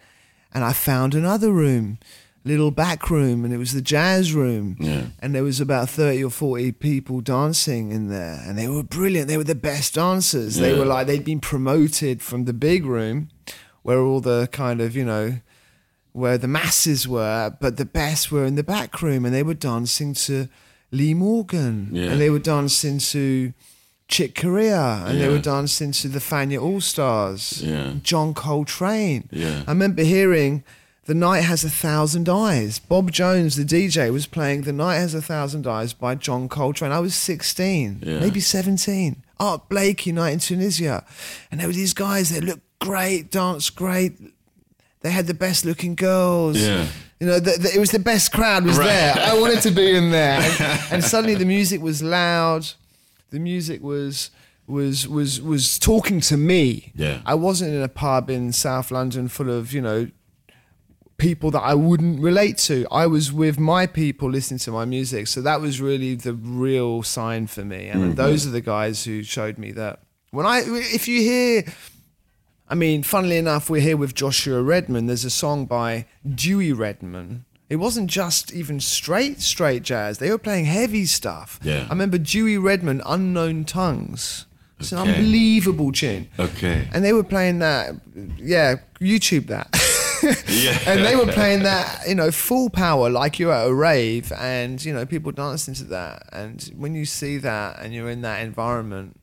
and 0.54 0.66
I 0.66 0.74
found 0.74 1.16
another 1.16 1.54
room, 1.54 2.00
little 2.46 2.72
back 2.72 3.10
room, 3.10 3.44
and 3.46 3.54
it 3.54 3.58
was 3.58 3.74
the 3.74 3.82
jazz 3.82 4.34
room. 4.34 4.78
Yeah. 4.80 5.08
And 5.20 5.36
there 5.36 5.44
was 5.44 5.60
about 5.60 5.90
thirty 5.90 6.24
or 6.24 6.30
forty 6.30 6.72
people 6.72 7.22
dancing 7.22 7.92
in 7.92 8.10
there, 8.10 8.42
and 8.46 8.58
they 8.58 8.68
were 8.68 8.84
brilliant. 8.84 9.28
They 9.28 9.38
were 9.38 9.44
the 9.44 9.56
best 9.56 9.96
dancers. 9.96 10.56
They 10.56 10.78
were 10.78 10.86
like 10.86 11.08
they'd 11.08 11.26
been 11.26 11.40
promoted 11.42 12.22
from 12.22 12.46
the 12.46 12.54
big 12.54 12.86
room, 12.86 13.30
where 13.84 14.00
all 14.00 14.22
the 14.22 14.48
kind 14.52 14.82
of 14.82 14.96
you 14.96 15.06
know 15.06 15.40
where 16.12 16.38
the 16.38 16.48
masses 16.48 17.08
were, 17.08 17.56
but 17.62 17.78
the 17.78 17.86
best 17.86 18.32
were 18.32 18.46
in 18.46 18.56
the 18.56 18.64
back 18.64 19.02
room, 19.02 19.26
and 19.26 19.34
they 19.34 19.44
were 19.44 19.54
dancing 19.54 20.14
to 20.14 20.48
Lee 20.92 21.14
Morgan, 21.14 21.90
Yeah. 21.92 22.12
and 22.12 22.20
they 22.22 22.30
were 22.32 22.40
dancing 22.40 22.98
to 22.98 23.54
Chick 24.08 24.34
Corea, 24.34 25.04
and 25.06 25.22
they 25.22 25.28
were 25.28 25.38
dancing 25.38 25.92
to 25.92 26.08
the 26.08 26.18
Fania 26.20 26.60
All 26.60 26.82
Stars, 26.82 27.62
Yeah. 27.64 27.94
John 28.02 28.34
Coltrane. 28.34 29.30
Yeah. 29.32 29.64
I 29.68 29.72
remember 29.72 30.02
hearing. 30.04 30.64
The 31.10 31.16
Night 31.16 31.42
Has 31.42 31.64
a 31.64 31.72
Thousand 31.72 32.30
Eyes. 32.30 32.78
Bob 32.78 33.12
Jones, 33.12 33.56
the 33.56 33.64
DJ, 33.64 34.14
was 34.14 34.28
playing 34.28 34.62
The 34.62 34.72
Night 34.72 34.98
Has 34.98 35.16
a 35.16 35.22
Thousand 35.24 35.66
Eyes 35.66 35.92
by 35.92 36.14
John 36.14 36.48
Coltrane. 36.48 36.92
I 36.92 37.00
was 37.00 37.16
16, 37.16 38.04
Yeah. 38.06 38.20
maybe 38.20 38.40
17. 38.40 39.24
Art 39.40 39.68
Blakey, 39.70 40.12
Night 40.12 40.34
in 40.34 40.40
Tunisia. 40.40 41.04
And 41.50 41.60
there 41.60 41.66
were 41.66 41.74
these 41.74 41.96
guys 41.96 42.30
that 42.30 42.44
looked 42.44 42.62
great, 42.78 43.32
danced 43.32 43.76
great, 43.76 44.20
they 45.02 45.10
had 45.10 45.26
the 45.26 45.34
best 45.34 45.66
looking 45.66 45.96
girls. 45.96 46.62
Yeah. 46.62 46.86
You 47.20 47.26
know, 47.26 47.40
the, 47.40 47.58
the, 47.58 47.72
it 47.76 47.80
was 47.80 47.90
the 47.90 47.98
best 47.98 48.32
crowd 48.32 48.64
was 48.64 48.78
there. 48.78 49.16
I 49.18 49.34
wanted 49.40 49.62
to 49.62 49.72
be 49.72 49.96
in 49.96 50.12
there. 50.12 50.40
And, 50.60 50.82
and 50.92 51.04
suddenly 51.04 51.34
the 51.34 51.44
music 51.44 51.82
was 51.82 52.04
loud. 52.04 52.68
The 53.32 53.40
music 53.40 53.82
was 53.82 54.30
was 54.68 55.08
was 55.08 55.42
was 55.42 55.80
talking 55.80 56.22
to 56.22 56.38
me. 56.38 56.92
Yeah. 56.94 57.22
I 57.26 57.34
wasn't 57.34 57.74
in 57.74 57.82
a 57.82 57.88
pub 57.88 58.30
in 58.30 58.54
South 58.54 58.92
London 58.92 59.28
full 59.28 59.50
of, 59.50 59.74
you 59.74 59.82
know, 59.82 60.12
people 61.20 61.52
that 61.52 61.62
I 61.62 61.76
wouldn't 61.76 62.20
relate 62.20 62.58
to. 62.60 62.88
I 62.92 63.06
was 63.06 63.32
with 63.32 63.60
my 63.60 63.86
people 63.86 64.30
listening 64.30 64.60
to 64.60 64.72
my 64.72 64.86
music. 64.86 65.28
So 65.28 65.42
that 65.42 65.62
was 65.62 65.80
really 65.80 66.16
the 66.16 66.34
real 66.34 67.04
sign 67.04 67.48
for 67.48 67.64
me. 67.64 67.88
And 67.88 68.02
mm-hmm. 68.02 68.14
those 68.16 68.48
are 68.48 68.52
the 68.52 68.62
guys 68.62 69.04
who 69.04 69.22
showed 69.22 69.58
me 69.58 69.72
that. 69.74 70.00
When 70.32 70.46
I 70.46 70.62
if 70.66 71.08
you 71.08 71.22
hear 71.22 71.64
I 72.68 72.76
mean, 72.76 73.02
funnily 73.02 73.38
enough, 73.38 73.70
we're 73.70 73.82
here 73.82 73.98
with 73.98 74.14
Joshua 74.14 74.62
Redman. 74.62 75.08
There's 75.08 75.26
a 75.26 75.32
song 75.32 75.66
by 75.66 76.06
Dewey 76.28 76.72
Redman. 76.72 77.46
It 77.68 77.78
wasn't 77.78 78.10
just 78.10 78.54
even 78.54 78.80
straight, 78.80 79.42
straight 79.42 79.82
jazz. 79.84 80.20
They 80.20 80.30
were 80.30 80.38
playing 80.38 80.66
heavy 80.66 81.06
stuff. 81.06 81.60
Yeah. 81.64 81.86
I 81.88 81.90
remember 81.90 82.20
Dewey 82.20 82.58
Redman, 82.58 83.02
Unknown 83.06 83.66
Tongues. 83.66 84.46
It's 84.80 84.92
an 84.92 85.00
unbelievable 85.00 85.92
tune. 85.92 86.30
Okay. 86.40 86.88
And 86.94 87.04
they 87.04 87.12
were 87.12 87.24
playing 87.24 87.60
that, 87.60 87.96
yeah, 88.38 88.76
YouTube 89.00 89.48
that. 89.48 89.68
Yeah. 90.48 90.78
and 90.88 91.06
they 91.06 91.16
were 91.16 91.28
playing 91.32 91.64
that, 91.64 92.04
you 92.08 92.16
know, 92.16 92.32
full 92.32 92.70
power 92.70 93.10
like 93.10 93.40
you're 93.40 93.52
at 93.54 93.68
a 93.68 93.74
rave 93.74 94.32
and, 94.34 94.84
you 94.84 94.94
know, 94.94 95.06
people 95.06 95.32
dancing 95.32 95.74
to 95.76 95.84
that. 95.86 96.24
And 96.32 96.62
when 96.78 96.96
you 96.96 97.06
see 97.06 97.38
that 97.38 97.80
and 97.80 97.94
you're 97.94 98.10
in 98.10 98.22
that 98.22 98.42
environment, 98.44 99.16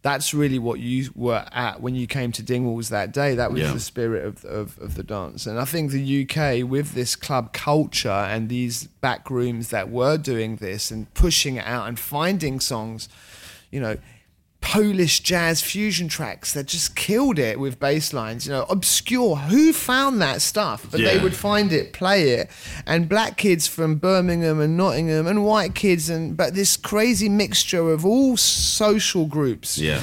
that's 0.00 0.32
really 0.32 0.60
what 0.60 0.78
you 0.78 1.10
were 1.16 1.44
at 1.52 1.80
when 1.80 1.94
you 1.96 2.06
came 2.06 2.30
to 2.32 2.42
Dingwalls 2.42 2.88
that 2.90 3.12
day. 3.12 3.34
That 3.34 3.50
was 3.52 3.60
Yeah. 3.62 3.72
the 3.72 3.80
spirit 3.80 4.24
of, 4.24 4.44
of, 4.44 4.78
of 4.78 4.94
the 4.94 5.02
dance. 5.02 5.44
And 5.46 5.58
I 5.58 5.64
think 5.64 5.90
the 5.90 6.22
UK, 6.24 6.62
with 6.68 6.94
this 6.94 7.16
club 7.16 7.52
culture 7.52 8.08
and 8.08 8.48
these 8.48 8.84
back 8.84 9.28
rooms 9.28 9.70
that 9.70 9.90
were 9.90 10.16
doing 10.16 10.56
this 10.56 10.90
and 10.92 11.12
pushing 11.14 11.56
it 11.56 11.66
out 11.66 11.88
and 11.88 11.98
finding 11.98 12.60
songs, 12.60 13.08
you 13.72 13.80
know, 13.80 13.96
Polish 14.60 15.20
jazz 15.20 15.62
fusion 15.62 16.08
tracks 16.08 16.52
that 16.52 16.66
just 16.66 16.94
killed 16.96 17.38
it 17.38 17.58
with 17.58 17.78
bass 17.80 18.12
lines, 18.12 18.46
you 18.46 18.52
know, 18.52 18.66
obscure. 18.68 19.36
Who 19.36 19.72
found 19.72 20.20
that 20.20 20.42
stuff? 20.42 20.86
But 20.90 21.00
they 21.00 21.18
would 21.18 21.34
find 21.34 21.72
it, 21.72 21.92
play 21.92 22.30
it. 22.30 22.50
And 22.84 23.08
black 23.08 23.36
kids 23.36 23.66
from 23.66 23.96
Birmingham 23.96 24.60
and 24.60 24.76
Nottingham 24.76 25.26
and 25.26 25.44
white 25.44 25.74
kids 25.74 26.10
and 26.10 26.36
but 26.36 26.54
this 26.54 26.76
crazy 26.76 27.28
mixture 27.28 27.90
of 27.90 28.04
all 28.04 28.36
social 28.36 29.26
groups 29.26 29.78
Yeah. 29.78 30.00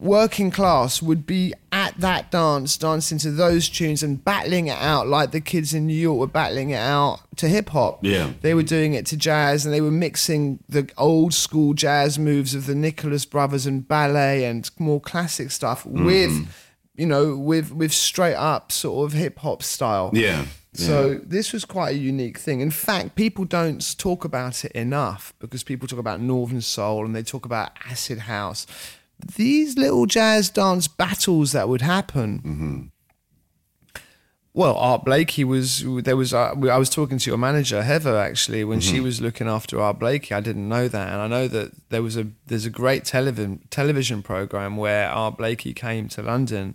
Working 0.00 0.50
class 0.50 1.02
would 1.02 1.26
be 1.26 1.52
at 1.70 1.96
that 2.00 2.30
dance, 2.30 2.76
dancing 2.76 3.18
to 3.18 3.30
those 3.30 3.68
tunes 3.68 4.02
and 4.02 4.24
battling 4.24 4.66
it 4.68 4.78
out 4.78 5.06
like 5.06 5.30
the 5.30 5.40
kids 5.40 5.74
in 5.74 5.86
New 5.86 5.94
York 5.94 6.18
were 6.18 6.26
battling 6.26 6.70
it 6.70 6.78
out 6.78 7.20
to 7.36 7.46
hip 7.48 7.68
hop. 7.68 8.04
Yeah. 8.04 8.32
They 8.40 8.54
were 8.54 8.62
doing 8.62 8.94
it 8.94 9.06
to 9.06 9.16
jazz 9.16 9.64
and 9.64 9.74
they 9.74 9.80
were 9.80 9.90
mixing 9.90 10.58
the 10.68 10.90
old 10.96 11.34
school 11.34 11.74
jazz 11.74 12.18
moves 12.18 12.54
of 12.54 12.66
the 12.66 12.74
Nicholas 12.74 13.24
brothers 13.24 13.66
and 13.66 13.86
ballet 13.86 14.44
and 14.44 14.68
more 14.78 15.00
classic 15.00 15.50
stuff 15.50 15.84
Mm-hmm. 15.84 16.04
with 16.04 16.48
you 16.96 17.06
know, 17.06 17.34
with 17.34 17.72
with 17.72 17.92
straight 17.92 18.34
up 18.34 18.70
sort 18.70 19.06
of 19.06 19.18
hip 19.18 19.38
hop 19.38 19.62
style. 19.62 20.10
Yeah. 20.12 20.44
So 20.74 21.14
this 21.24 21.52
was 21.52 21.64
quite 21.64 21.94
a 21.94 21.98
unique 21.98 22.38
thing. 22.38 22.60
In 22.60 22.70
fact, 22.70 23.16
people 23.16 23.44
don't 23.44 23.98
talk 23.98 24.24
about 24.24 24.64
it 24.64 24.72
enough 24.72 25.32
because 25.40 25.64
people 25.64 25.88
talk 25.88 25.98
about 25.98 26.20
Northern 26.20 26.60
Soul 26.60 27.04
and 27.04 27.14
they 27.16 27.22
talk 27.22 27.44
about 27.44 27.72
acid 27.90 28.18
house. 28.20 28.66
These 29.26 29.76
little 29.76 30.06
jazz 30.06 30.50
dance 30.50 30.88
battles 30.88 31.52
that 31.52 31.68
would 31.68 31.82
happen. 31.82 32.90
Well, 34.52 34.74
Art 34.76 35.04
Blakey 35.04 35.44
was 35.44 35.84
there 36.02 36.16
was 36.16 36.34
uh, 36.34 36.54
I 36.70 36.76
was 36.76 36.90
talking 36.90 37.18
to 37.18 37.30
your 37.30 37.38
manager 37.38 37.82
Heather 37.82 38.16
actually 38.18 38.64
when 38.64 38.80
she 38.80 38.98
was 38.98 39.20
looking 39.20 39.46
after 39.46 39.80
Art 39.80 40.00
Blakey. 40.00 40.34
I 40.34 40.40
didn't 40.40 40.68
know 40.68 40.88
that, 40.88 41.12
and 41.12 41.20
I 41.20 41.28
know 41.28 41.46
that 41.46 41.70
there 41.90 42.02
was 42.02 42.16
a 42.16 42.26
there's 42.46 42.66
a 42.66 42.70
great 42.70 43.04
television 43.04 43.60
television 43.70 44.22
program 44.22 44.76
where 44.76 45.08
Art 45.08 45.36
Blakey 45.38 45.72
came 45.72 46.08
to 46.08 46.22
London 46.22 46.74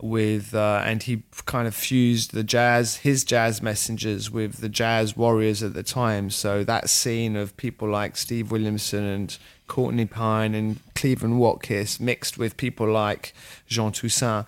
with 0.00 0.54
uh, 0.54 0.82
and 0.84 1.02
he 1.02 1.22
kind 1.46 1.66
of 1.66 1.74
fused 1.74 2.32
the 2.32 2.44
jazz 2.44 2.96
his 2.96 3.24
jazz 3.24 3.60
messengers 3.60 4.30
with 4.30 4.58
the 4.58 4.68
jazz 4.68 5.16
warriors 5.16 5.62
at 5.62 5.74
the 5.74 5.82
time 5.82 6.30
so 6.30 6.62
that 6.62 6.88
scene 6.88 7.34
of 7.36 7.56
people 7.56 7.88
like 7.88 8.16
steve 8.16 8.50
williamson 8.52 9.04
and 9.04 9.38
courtney 9.68 10.06
pine 10.06 10.54
and 10.54 10.80
cleveland 10.94 11.34
watkis 11.38 12.00
mixed 12.00 12.38
with 12.38 12.56
people 12.56 12.88
like 12.90 13.32
jean 13.66 13.92
toussaint 13.92 14.46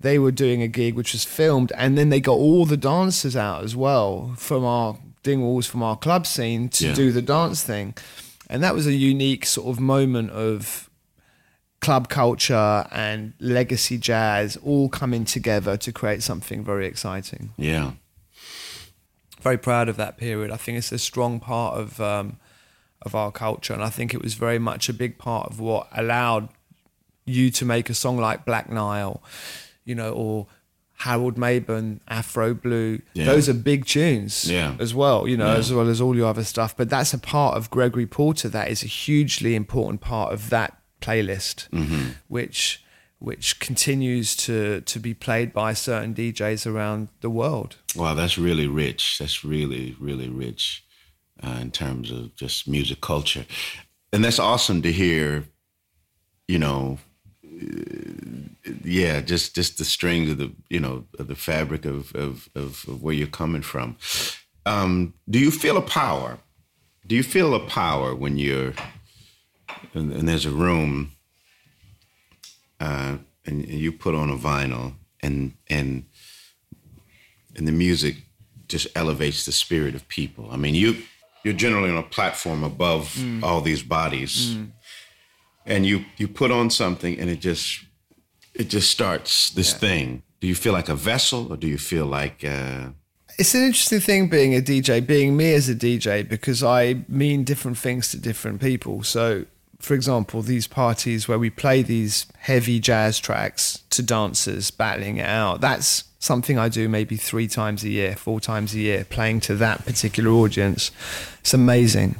they 0.00 0.18
were 0.18 0.30
doing 0.30 0.62
a 0.62 0.68
gig 0.68 0.94
which 0.94 1.12
was 1.12 1.24
filmed 1.24 1.72
and 1.76 1.98
then 1.98 2.08
they 2.10 2.20
got 2.20 2.34
all 2.34 2.64
the 2.64 2.76
dancers 2.76 3.34
out 3.36 3.64
as 3.64 3.74
well 3.74 4.32
from 4.36 4.64
our 4.64 4.96
dingwalls 5.24 5.66
from 5.66 5.82
our 5.82 5.96
club 5.96 6.26
scene 6.26 6.68
to 6.68 6.86
Yeah. 6.88 6.94
do 6.94 7.10
the 7.10 7.22
dance 7.22 7.62
thing 7.64 7.94
and 8.48 8.62
that 8.62 8.74
was 8.74 8.86
a 8.86 8.92
unique 8.94 9.44
sort 9.44 9.66
of 9.68 9.80
moment 9.80 10.30
of 10.30 10.88
club 11.80 12.08
culture 12.08 12.86
and 12.90 13.32
legacy 13.40 13.98
jazz 13.98 14.56
all 14.64 14.88
coming 14.88 15.24
together 15.24 15.76
to 15.76 15.92
create 15.92 16.22
something 16.24 16.64
very 16.64 16.86
exciting. 16.86 17.50
Yeah. 17.56 17.92
Very 19.40 19.58
proud 19.58 19.88
of 19.88 19.96
that 19.96 20.16
period. 20.16 20.50
I 20.50 20.56
think 20.56 20.78
it's 20.78 20.90
a 20.90 20.98
strong 20.98 21.38
part 21.38 21.78
of 21.78 22.00
um, 22.00 22.38
of 23.02 23.14
our 23.14 23.30
culture, 23.32 23.72
and 23.72 23.82
I 23.82 23.90
think 23.90 24.12
it 24.14 24.22
was 24.22 24.34
very 24.34 24.58
much 24.58 24.88
a 24.88 24.92
big 24.92 25.18
part 25.18 25.48
of 25.50 25.60
what 25.60 25.86
allowed 25.92 26.48
you 27.24 27.50
to 27.50 27.64
make 27.64 27.90
a 27.90 27.94
song 27.94 28.16
like 28.18 28.44
Black 28.44 28.70
Nile, 28.70 29.22
you 29.84 29.94
know, 29.94 30.12
or 30.12 30.46
Harold 30.96 31.36
Mabern, 31.36 32.00
Afro 32.08 32.54
Blue. 32.54 33.00
Yeah. 33.14 33.26
Those 33.26 33.48
are 33.48 33.54
big 33.54 33.84
tunes 33.86 34.50
Yeah. 34.50 34.74
as 34.80 34.94
well, 34.94 35.28
you 35.28 35.36
know, 35.36 35.52
Yeah. 35.52 35.58
as 35.58 35.72
well 35.72 35.88
as 35.88 36.00
all 36.00 36.16
your 36.16 36.26
other 36.28 36.42
stuff. 36.42 36.76
But 36.76 36.90
that's 36.90 37.14
a 37.14 37.18
part 37.18 37.56
of 37.56 37.70
Gregory 37.70 38.06
Porter 38.06 38.48
that 38.48 38.68
is 38.68 38.82
a 38.82 38.86
hugely 38.88 39.54
important 39.54 40.00
part 40.00 40.32
of 40.32 40.50
that 40.50 40.76
playlist, 41.00 41.68
Mm-hmm. 41.70 42.10
which 42.28 42.82
which 43.20 43.58
continues 43.58 44.36
to 44.36 44.80
to 44.82 44.98
be 45.00 45.12
played 45.12 45.52
by 45.52 45.72
certain 45.74 46.14
DJs 46.14 46.64
around 46.66 47.08
the 47.20 47.28
world. 47.30 47.76
Wow, 47.96 48.14
that's 48.14 48.38
really 48.38 48.68
rich. 48.68 49.18
That's 49.18 49.44
really, 49.44 49.96
really 49.98 50.28
rich 50.28 50.84
uh, 51.42 51.58
in 51.60 51.70
terms 51.70 52.10
of 52.10 52.34
just 52.36 52.68
music 52.68 53.00
culture. 53.00 53.44
And 54.12 54.24
that's 54.24 54.38
awesome 54.38 54.82
to 54.82 54.92
hear, 54.92 55.44
you 56.46 56.58
know, 56.58 56.98
uh, 57.44 58.72
yeah, 58.84 59.20
just 59.20 59.54
just 59.54 59.78
the 59.78 59.84
strings 59.84 60.30
of 60.30 60.38
the, 60.38 60.52
you 60.68 60.80
know, 60.80 61.04
of 61.18 61.28
the 61.28 61.34
fabric 61.34 61.84
of, 61.84 62.14
of, 62.14 62.48
of, 62.54 62.84
of 62.88 63.02
where 63.02 63.14
you're 63.14 63.26
coming 63.26 63.62
from. 63.62 63.96
um, 64.66 65.14
do 65.28 65.38
you 65.38 65.50
feel 65.50 65.76
a 65.76 65.82
power? 65.82 66.38
Do 67.06 67.14
you 67.14 67.22
feel 67.22 67.54
a 67.54 67.60
power 67.60 68.14
when 68.14 68.36
you're 68.38 68.74
and, 69.94 70.12
and 70.12 70.28
there's 70.28 70.46
a 70.46 70.50
room 70.50 71.12
uh, 72.80 73.16
and, 73.46 73.64
and 73.64 73.68
you 73.68 73.92
put 73.92 74.14
on 74.14 74.30
a 74.30 74.36
vinyl 74.36 74.94
and 75.20 75.54
and 75.68 76.04
and 77.56 77.66
the 77.66 77.72
music 77.72 78.16
just 78.68 78.86
elevates 78.94 79.46
the 79.46 79.52
spirit 79.52 79.94
of 79.94 80.06
people. 80.08 80.48
I 80.50 80.56
mean, 80.56 80.74
you 80.74 81.02
you're 81.44 81.54
generally 81.54 81.90
on 81.90 81.96
a 81.96 82.02
platform 82.02 82.64
above 82.64 83.16
all 83.42 83.60
these 83.60 83.82
bodies, 83.82 84.56
and 85.66 85.86
you 85.86 86.04
you 86.16 86.28
put 86.28 86.50
on 86.50 86.70
something, 86.70 87.18
and 87.18 87.30
it 87.30 87.40
just 87.40 87.84
it 88.54 88.68
just 88.68 88.90
starts 88.90 89.50
this 89.50 89.72
thing. 89.72 90.22
Do 90.40 90.46
you 90.46 90.54
feel 90.54 90.72
like 90.72 90.88
a 90.88 90.94
vessel, 90.94 91.52
or 91.52 91.56
do 91.56 91.66
you 91.66 91.78
feel 91.78 92.06
like 92.06 92.44
uh, 92.44 92.90
It's 93.38 93.54
an 93.54 93.62
interesting 93.62 94.00
thing 94.00 94.28
being 94.28 94.54
a 94.54 94.60
DJ, 94.60 95.04
being 95.04 95.36
me 95.36 95.52
as 95.54 95.68
a 95.68 95.74
DJ, 95.74 96.28
because 96.28 96.62
I 96.62 97.04
mean 97.08 97.44
different 97.44 97.78
things 97.78 98.10
to 98.10 98.18
different 98.18 98.60
people. 98.60 99.02
So, 99.02 99.44
for 99.80 99.94
example, 99.94 100.42
these 100.42 100.66
parties 100.66 101.28
where 101.28 101.38
we 101.38 101.50
play 101.50 101.82
these 101.82 102.26
heavy 102.38 102.80
jazz 102.80 103.18
tracks 103.18 103.82
to 103.90 104.02
dancers 104.02 104.70
battling 104.72 105.18
it 105.18 105.26
out, 105.28 105.60
that's 105.60 106.04
something 106.18 106.58
I 106.58 106.68
do 106.68 106.88
maybe 106.88 107.16
three 107.16 107.48
times 107.48 107.84
a 107.84 107.88
year, 107.88 108.16
four 108.16 108.40
times 108.40 108.74
a 108.74 108.78
year, 108.78 109.04
playing 109.04 109.40
to 109.40 109.54
that 109.56 109.84
particular 109.84 110.30
audience. 110.30 110.90
It's 111.40 111.54
amazing. 111.54 112.16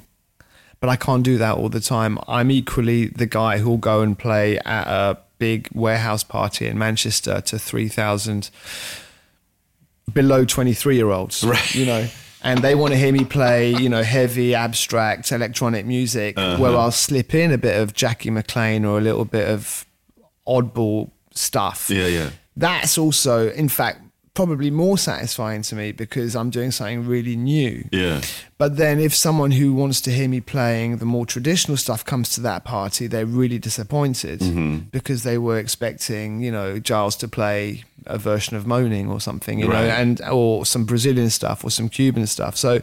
But 0.80 0.88
I 0.90 0.96
can't 0.96 1.24
do 1.24 1.38
that 1.38 1.56
all 1.56 1.68
the 1.68 1.80
time. 1.80 2.18
I'm 2.28 2.50
equally 2.52 3.06
the 3.06 3.26
guy 3.26 3.58
who'll 3.58 3.78
go 3.78 4.00
and 4.02 4.16
play 4.16 4.58
at 4.60 4.86
a 4.86 5.18
big 5.38 5.68
warehouse 5.72 6.22
party 6.22 6.66
in 6.66 6.78
Manchester 6.78 7.40
to 7.40 7.58
3,000 7.58 8.50
below 10.12 10.44
23 10.44 10.96
year 10.96 11.10
olds, 11.10 11.42
Right. 11.44 11.74
you 11.74 11.84
know, 11.84 12.06
and 12.42 12.60
they 12.60 12.76
want 12.76 12.92
to 12.92 12.98
hear 12.98 13.12
me 13.12 13.24
play, 13.24 13.72
you 13.74 13.88
know, 13.88 14.02
heavy, 14.04 14.54
abstract 14.54 15.32
electronic 15.32 15.84
music 15.84 16.38
uh-huh. 16.38 16.62
where 16.62 16.76
I'll 16.76 16.92
slip 16.92 17.34
in 17.34 17.50
a 17.50 17.58
bit 17.58 17.80
of 17.80 17.92
Jackie 17.92 18.30
McLean 18.30 18.84
or 18.84 18.98
a 18.98 19.00
little 19.00 19.24
bit 19.24 19.48
of 19.48 19.84
oddball 20.46 21.10
stuff. 21.34 21.90
yeah 21.90 22.06
yeah 22.06 22.30
That's 22.58 22.98
also, 22.98 23.50
in 23.50 23.68
fact, 23.68 24.02
probably 24.38 24.70
more 24.70 24.96
satisfying 24.96 25.62
to 25.62 25.74
me 25.74 25.90
because 25.90 26.36
I'm 26.36 26.48
doing 26.48 26.70
something 26.70 27.04
really 27.08 27.34
new. 27.34 27.88
yeah 27.90 28.20
But 28.56 28.76
then 28.76 29.00
if 29.00 29.12
someone 29.12 29.50
who 29.50 29.74
wants 29.74 30.00
to 30.02 30.12
hear 30.12 30.28
me 30.28 30.40
playing 30.40 30.98
the 30.98 31.04
more 31.04 31.26
traditional 31.26 31.76
stuff 31.76 32.04
comes 32.04 32.28
to 32.36 32.40
that 32.42 32.62
party, 32.62 33.08
they're 33.08 33.26
really 33.26 33.58
disappointed 33.58 34.38
mm-hmm. 34.38 34.76
because 34.92 35.24
they 35.24 35.38
were 35.38 35.58
expecting, 35.58 36.40
you 36.40 36.52
know, 36.52 36.78
Gilles 36.78 37.16
to 37.16 37.26
play 37.26 37.82
a 38.06 38.16
version 38.16 38.56
of 38.56 38.64
Moaning 38.64 39.10
or 39.10 39.20
something, 39.20 39.58
you 39.58 39.66
know, 39.66 39.74
and 39.74 40.20
or 40.22 40.64
some 40.64 40.84
Brazilian 40.84 41.30
stuff 41.30 41.64
or 41.64 41.70
some 41.70 41.88
Cuban 41.88 42.28
stuff. 42.28 42.56
So 42.56 42.78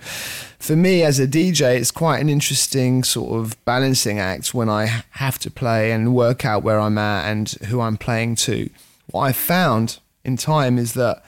for 0.60 0.76
me 0.76 1.04
as 1.04 1.22
a 1.22 1.28
DJ, 1.28 1.78
it's 1.78 1.90
quite 1.90 2.20
an 2.20 2.28
interesting 2.28 3.06
sort 3.06 3.40
of 3.40 3.64
balancing 3.64 4.20
act 4.20 4.54
when 4.54 4.68
I 4.68 5.04
have 5.12 5.40
to 5.40 5.50
play 5.50 5.94
and 5.94 6.14
work 6.14 6.44
out 6.44 6.64
where 6.64 6.82
I'm 6.82 6.98
at 6.98 7.32
and 7.32 7.50
who 7.70 7.80
I'm 7.80 7.96
playing 7.96 8.36
to. 8.48 8.70
What 9.16 9.22
I 9.30 9.32
found 9.32 10.00
in 10.26 10.36
time 10.36 10.78
is 10.78 10.92
that 10.96 11.24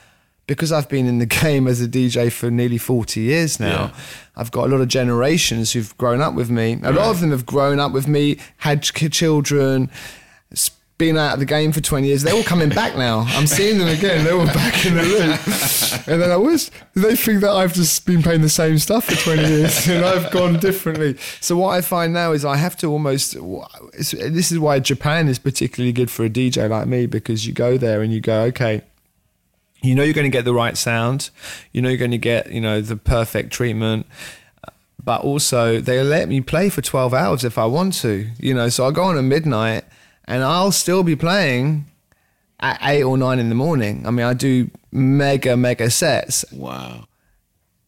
because 0.46 0.72
I've 0.72 0.90
been 0.90 1.06
in 1.06 1.20
the 1.20 1.26
game 1.42 1.66
as 1.66 1.80
a 1.80 1.88
DJ 1.88 2.30
for 2.30 2.50
nearly 2.50 2.76
40 2.76 3.18
years 3.22 3.58
now, 3.58 3.66
Yeah. 3.84 3.90
I've 4.36 4.50
got 4.50 4.66
a 4.66 4.70
lot 4.70 4.82
of 4.82 4.88
generations 4.88 5.72
who've 5.72 5.96
grown 5.96 6.20
up 6.20 6.34
with 6.34 6.50
me. 6.50 6.78
A 6.82 6.92
lot 6.92 7.08
of 7.10 7.20
them 7.20 7.30
have 7.30 7.46
grown 7.46 7.80
up 7.80 7.92
with 7.92 8.06
me, 8.06 8.36
had 8.58 8.82
ch- 8.82 9.10
children, 9.10 9.90
been 10.98 11.16
out 11.16 11.34
of 11.34 11.38
the 11.38 11.46
game 11.46 11.70
for 11.70 11.80
20 11.80 12.06
years. 12.08 12.22
They're 12.22 12.34
all 12.34 12.42
coming 12.42 12.68
back 12.68 12.96
now. 12.96 13.20
I'm 13.28 13.46
seeing 13.46 13.78
them 13.78 13.88
again. 13.88 14.24
They're 14.24 14.36
all 14.36 14.46
back 14.46 14.84
in 14.84 14.96
the 14.96 15.02
loop. 15.02 16.08
And 16.08 16.20
then 16.20 16.30
I 16.30 16.36
was, 16.36 16.70
they 16.94 17.14
think 17.14 17.40
that 17.42 17.52
I've 17.52 17.72
just 17.72 18.04
been 18.04 18.22
playing 18.22 18.42
the 18.42 18.48
same 18.48 18.78
stuff 18.78 19.04
for 19.04 19.14
20 19.14 19.48
years 19.48 19.86
and 19.88 20.04
I've 20.04 20.30
gone 20.32 20.58
differently. 20.58 21.16
So 21.40 21.56
what 21.56 21.70
I 21.70 21.80
find 21.80 22.12
now 22.12 22.32
is 22.32 22.44
I 22.44 22.56
have 22.56 22.76
to 22.78 22.88
almost, 22.88 23.34
this 23.92 24.52
is 24.52 24.58
why 24.58 24.80
Japan 24.80 25.28
is 25.28 25.38
particularly 25.38 25.92
good 25.92 26.10
for 26.10 26.24
a 26.24 26.30
DJ 26.30 26.68
like 26.68 26.88
me 26.88 27.06
because 27.06 27.46
you 27.46 27.52
go 27.52 27.78
there 27.78 28.02
and 28.02 28.12
you 28.12 28.20
go, 28.20 28.42
okay, 28.42 28.82
you 29.80 29.94
know 29.94 30.02
you're 30.02 30.14
going 30.14 30.24
to 30.24 30.36
get 30.36 30.44
the 30.44 30.52
right 30.52 30.76
sound 30.76 31.30
you 31.72 31.80
know 31.80 31.88
you're 31.88 31.98
going 31.98 32.10
to 32.10 32.18
get 32.18 32.50
you 32.50 32.60
know 32.60 32.80
the 32.80 32.96
perfect 32.96 33.52
treatment 33.52 34.06
but 35.02 35.20
also 35.20 35.80
they 35.80 36.02
let 36.02 36.28
me 36.28 36.40
play 36.40 36.68
for 36.68 36.82
12 36.82 37.14
hours 37.14 37.44
if 37.44 37.56
i 37.56 37.64
want 37.64 37.94
to 37.94 38.28
you 38.40 38.52
know 38.52 38.68
so 38.68 38.82
i'll 38.82 38.90
go 38.90 39.04
on 39.04 39.16
at 39.16 39.22
midnight 39.22 39.84
and 40.28 40.44
i'll 40.44 40.70
still 40.70 41.02
be 41.02 41.16
playing 41.16 41.86
at 42.60 42.78
8 42.82 43.02
or 43.04 43.16
9 43.16 43.38
in 43.38 43.48
the 43.48 43.54
morning. 43.54 44.06
I 44.06 44.10
mean 44.10 44.26
i 44.26 44.34
do 44.34 44.70
mega 44.92 45.56
mega 45.56 45.90
sets. 45.90 46.44
Wow. 46.52 47.06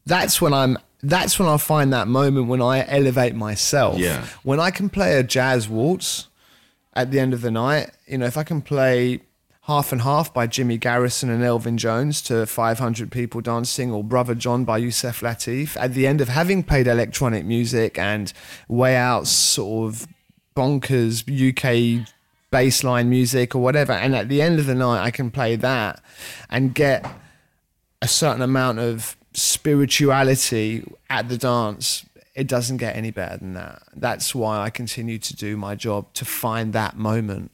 That's 0.07 0.41
when 0.41 0.53
i'm 0.53 0.79
that's 1.03 1.39
when 1.39 1.49
i 1.49 1.57
find 1.57 1.93
that 1.93 2.09
moment 2.09 2.47
when 2.49 2.61
i 2.63 2.85
elevate 2.89 3.35
myself. 3.35 3.99
Yeah. 3.99 4.27
when 4.43 4.61
i 4.61 4.71
can 4.71 4.89
play 4.89 5.19
a 5.19 5.23
jazz 5.23 5.69
waltz 5.69 6.29
at 6.95 7.11
the 7.11 7.19
end 7.21 7.33
of 7.33 7.41
the 7.41 7.51
night 7.51 7.91
you 8.07 8.19
know 8.19 8.27
if 8.27 8.37
i 8.37 8.43
can 8.43 8.61
play 8.61 9.21
half 9.63 9.93
and 9.93 10.03
half 10.03 10.35
by 10.35 10.47
jimmy 10.47 10.77
garrison 10.77 11.31
and 11.31 11.43
elvin 11.43 11.79
jones 11.79 12.21
to 12.21 12.45
500 12.45 13.11
people 13.13 13.41
dancing 13.41 13.93
or 13.93 14.03
brother 14.05 14.35
john 14.35 14.65
by 14.65 14.77
yusef 14.79 15.21
lateef 15.21 15.77
at 15.81 15.95
the 15.95 16.07
end 16.07 16.21
of 16.21 16.29
having 16.29 16.63
played 16.63 16.87
electronic 16.87 17.45
music 17.45 17.99
and 17.99 18.33
way 18.69 18.97
out 18.97 19.27
sort 19.27 19.89
of 19.89 20.07
bonkers 20.57 21.23
uk 21.49 22.07
bassline 22.51 23.07
music 23.07 23.55
or 23.55 23.63
whatever 23.63 23.93
and 23.93 24.15
at 24.15 24.29
the 24.29 24.43
end 24.43 24.59
of 24.59 24.67
the 24.67 24.75
night 24.75 25.03
i 25.03 25.11
can 25.11 25.31
play 25.31 25.55
that 25.57 26.03
and 26.49 26.75
get 26.75 27.07
a 28.03 28.09
certain 28.09 28.43
amount 28.43 28.79
of 28.79 29.17
spirituality 29.33 30.85
at 31.09 31.29
the 31.29 31.39
dance, 31.39 32.07
it 32.35 32.47
doesn't 32.47 32.79
get 32.79 32.97
any 32.97 33.11
better 33.11 33.37
than 33.37 33.55
that. 33.55 33.83
That's 33.95 34.35
why 34.35 34.61
I 34.61 34.71
continue 34.71 35.19
to 35.19 35.37
do 35.37 35.57
my 35.57 35.75
job 35.75 36.13
to 36.15 36.25
find 36.25 36.73
that 36.73 36.97
moment. 36.97 37.51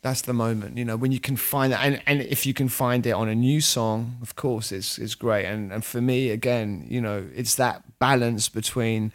That's 0.00 0.22
the 0.22 0.32
moment, 0.32 0.78
you 0.78 0.84
know, 0.84 0.96
when 0.96 1.12
you 1.12 1.20
can 1.20 1.36
find 1.36 1.72
that, 1.72 1.84
and, 1.84 2.02
and 2.06 2.22
if 2.22 2.44
you 2.44 2.52
can 2.52 2.68
find 2.68 3.06
it 3.06 3.12
on 3.12 3.28
a 3.28 3.36
new 3.36 3.60
song, 3.60 4.16
of 4.20 4.34
course, 4.34 4.72
it's 4.72 4.98
it's 4.98 5.14
great. 5.14 5.44
And 5.44 5.72
and 5.72 5.84
for 5.84 6.00
me, 6.00 6.30
again, 6.30 6.84
you 6.88 7.00
know, 7.00 7.24
it's 7.36 7.54
that 7.54 7.84
balance 8.00 8.48
between 8.48 9.12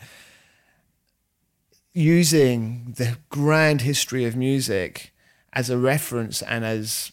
using 1.97 2.93
the 2.95 3.17
grand 3.29 3.81
history 3.81 4.23
of 4.23 4.35
music 4.35 5.11
as 5.51 5.67
a 5.71 5.77
reference 5.79 6.43
and 6.43 6.63
as 6.63 7.11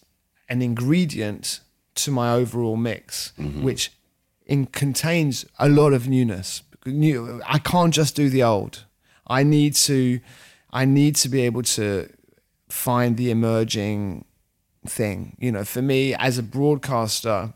an 0.50 0.60
ingredient 0.60 1.60
to 1.94 2.10
my 2.10 2.34
overall 2.34 2.76
mix, 2.76 3.32
mm-hmm. 3.38 3.62
which 3.62 3.90
in, 4.44 4.66
contains 4.66 5.46
a 5.58 5.70
lot 5.70 5.94
of 5.94 6.06
newness. 6.06 6.62
New, 6.84 7.40
I 7.46 7.60
can't 7.60 7.94
just 7.94 8.14
do 8.14 8.28
the 8.28 8.42
old. 8.42 8.84
I 9.26 9.42
need 9.42 9.74
to, 9.74 10.20
I 10.70 10.84
need 10.84 11.16
to 11.16 11.30
be 11.30 11.40
able 11.40 11.62
to 11.62 12.10
find 12.68 13.16
the 13.16 13.30
emerging 13.30 14.26
thing. 14.86 15.38
You 15.40 15.50
know, 15.50 15.64
for 15.64 15.80
me 15.80 16.12
as 16.14 16.36
a 16.36 16.42
broadcaster, 16.42 17.54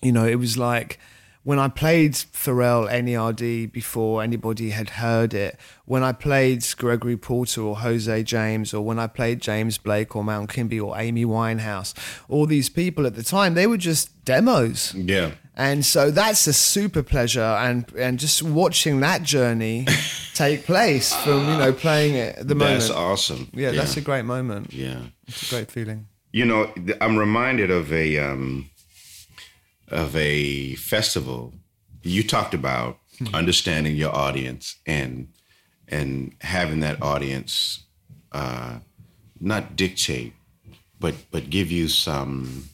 you 0.00 0.12
know, 0.12 0.26
it 0.26 0.36
was 0.36 0.56
like 0.56 1.00
when 1.48 1.58
I 1.58 1.68
played 1.68 2.12
Pharrell 2.12 2.90
NERD 2.90 3.72
before 3.72 4.22
anybody 4.22 4.68
had 4.68 4.90
heard 4.90 5.32
it, 5.32 5.58
when 5.86 6.02
I 6.02 6.12
played 6.12 6.62
Gregory 6.76 7.16
Porter 7.16 7.62
or 7.62 7.78
Jose 7.78 8.22
James, 8.24 8.74
or 8.74 8.84
when 8.84 8.98
I 8.98 9.06
played 9.06 9.40
James 9.40 9.78
Blake 9.78 10.14
or 10.14 10.22
Mount 10.22 10.50
Kimbie 10.50 10.78
or 10.78 10.98
Amy 10.98 11.24
Winehouse, 11.24 11.94
all 12.28 12.44
these 12.44 12.68
people 12.68 13.06
at 13.06 13.14
the 13.14 13.22
time, 13.22 13.54
they 13.54 13.66
were 13.66 13.78
just 13.78 14.10
demos. 14.26 14.92
yeah 14.94 15.30
And 15.56 15.86
so 15.86 16.10
that's 16.10 16.46
a 16.46 16.52
super 16.52 17.02
pleasure, 17.02 17.50
and 17.66 17.90
and 17.96 18.18
just 18.18 18.42
watching 18.42 19.00
that 19.00 19.22
journey 19.22 19.86
take 20.34 20.66
place 20.66 21.14
from 21.24 21.48
you 21.48 21.56
know 21.56 21.72
playing 21.72 22.14
it 22.14 22.36
at 22.40 22.46
the 22.48 22.54
moment. 22.54 22.80
that's 22.80 22.90
awesome 22.90 23.48
Yeah, 23.54 23.70
that's 23.70 23.96
a 23.96 24.02
great 24.02 24.26
moment. 24.26 24.74
yeah 24.74 25.00
It's 25.26 25.50
a 25.50 25.54
great 25.54 25.70
feeling. 25.70 26.08
You 26.30 26.44
know, 26.44 26.70
I'm 27.00 27.16
reminded 27.16 27.70
of 27.70 27.90
a 27.90 28.18
um, 28.18 28.68
of 29.90 30.14
a 30.16 30.74
festival. 30.74 31.54
You 32.02 32.22
talked 32.22 32.54
about 32.54 32.98
understanding 33.34 33.96
your 33.96 34.14
audience 34.14 34.76
and 34.86 35.28
and 35.88 36.34
having 36.42 36.80
that 36.80 37.02
audience 37.02 37.84
uh, 38.32 38.78
not 39.40 39.76
dictate, 39.76 40.34
but 41.00 41.14
but 41.30 41.50
give 41.50 41.70
you 41.70 41.88
some 41.88 42.68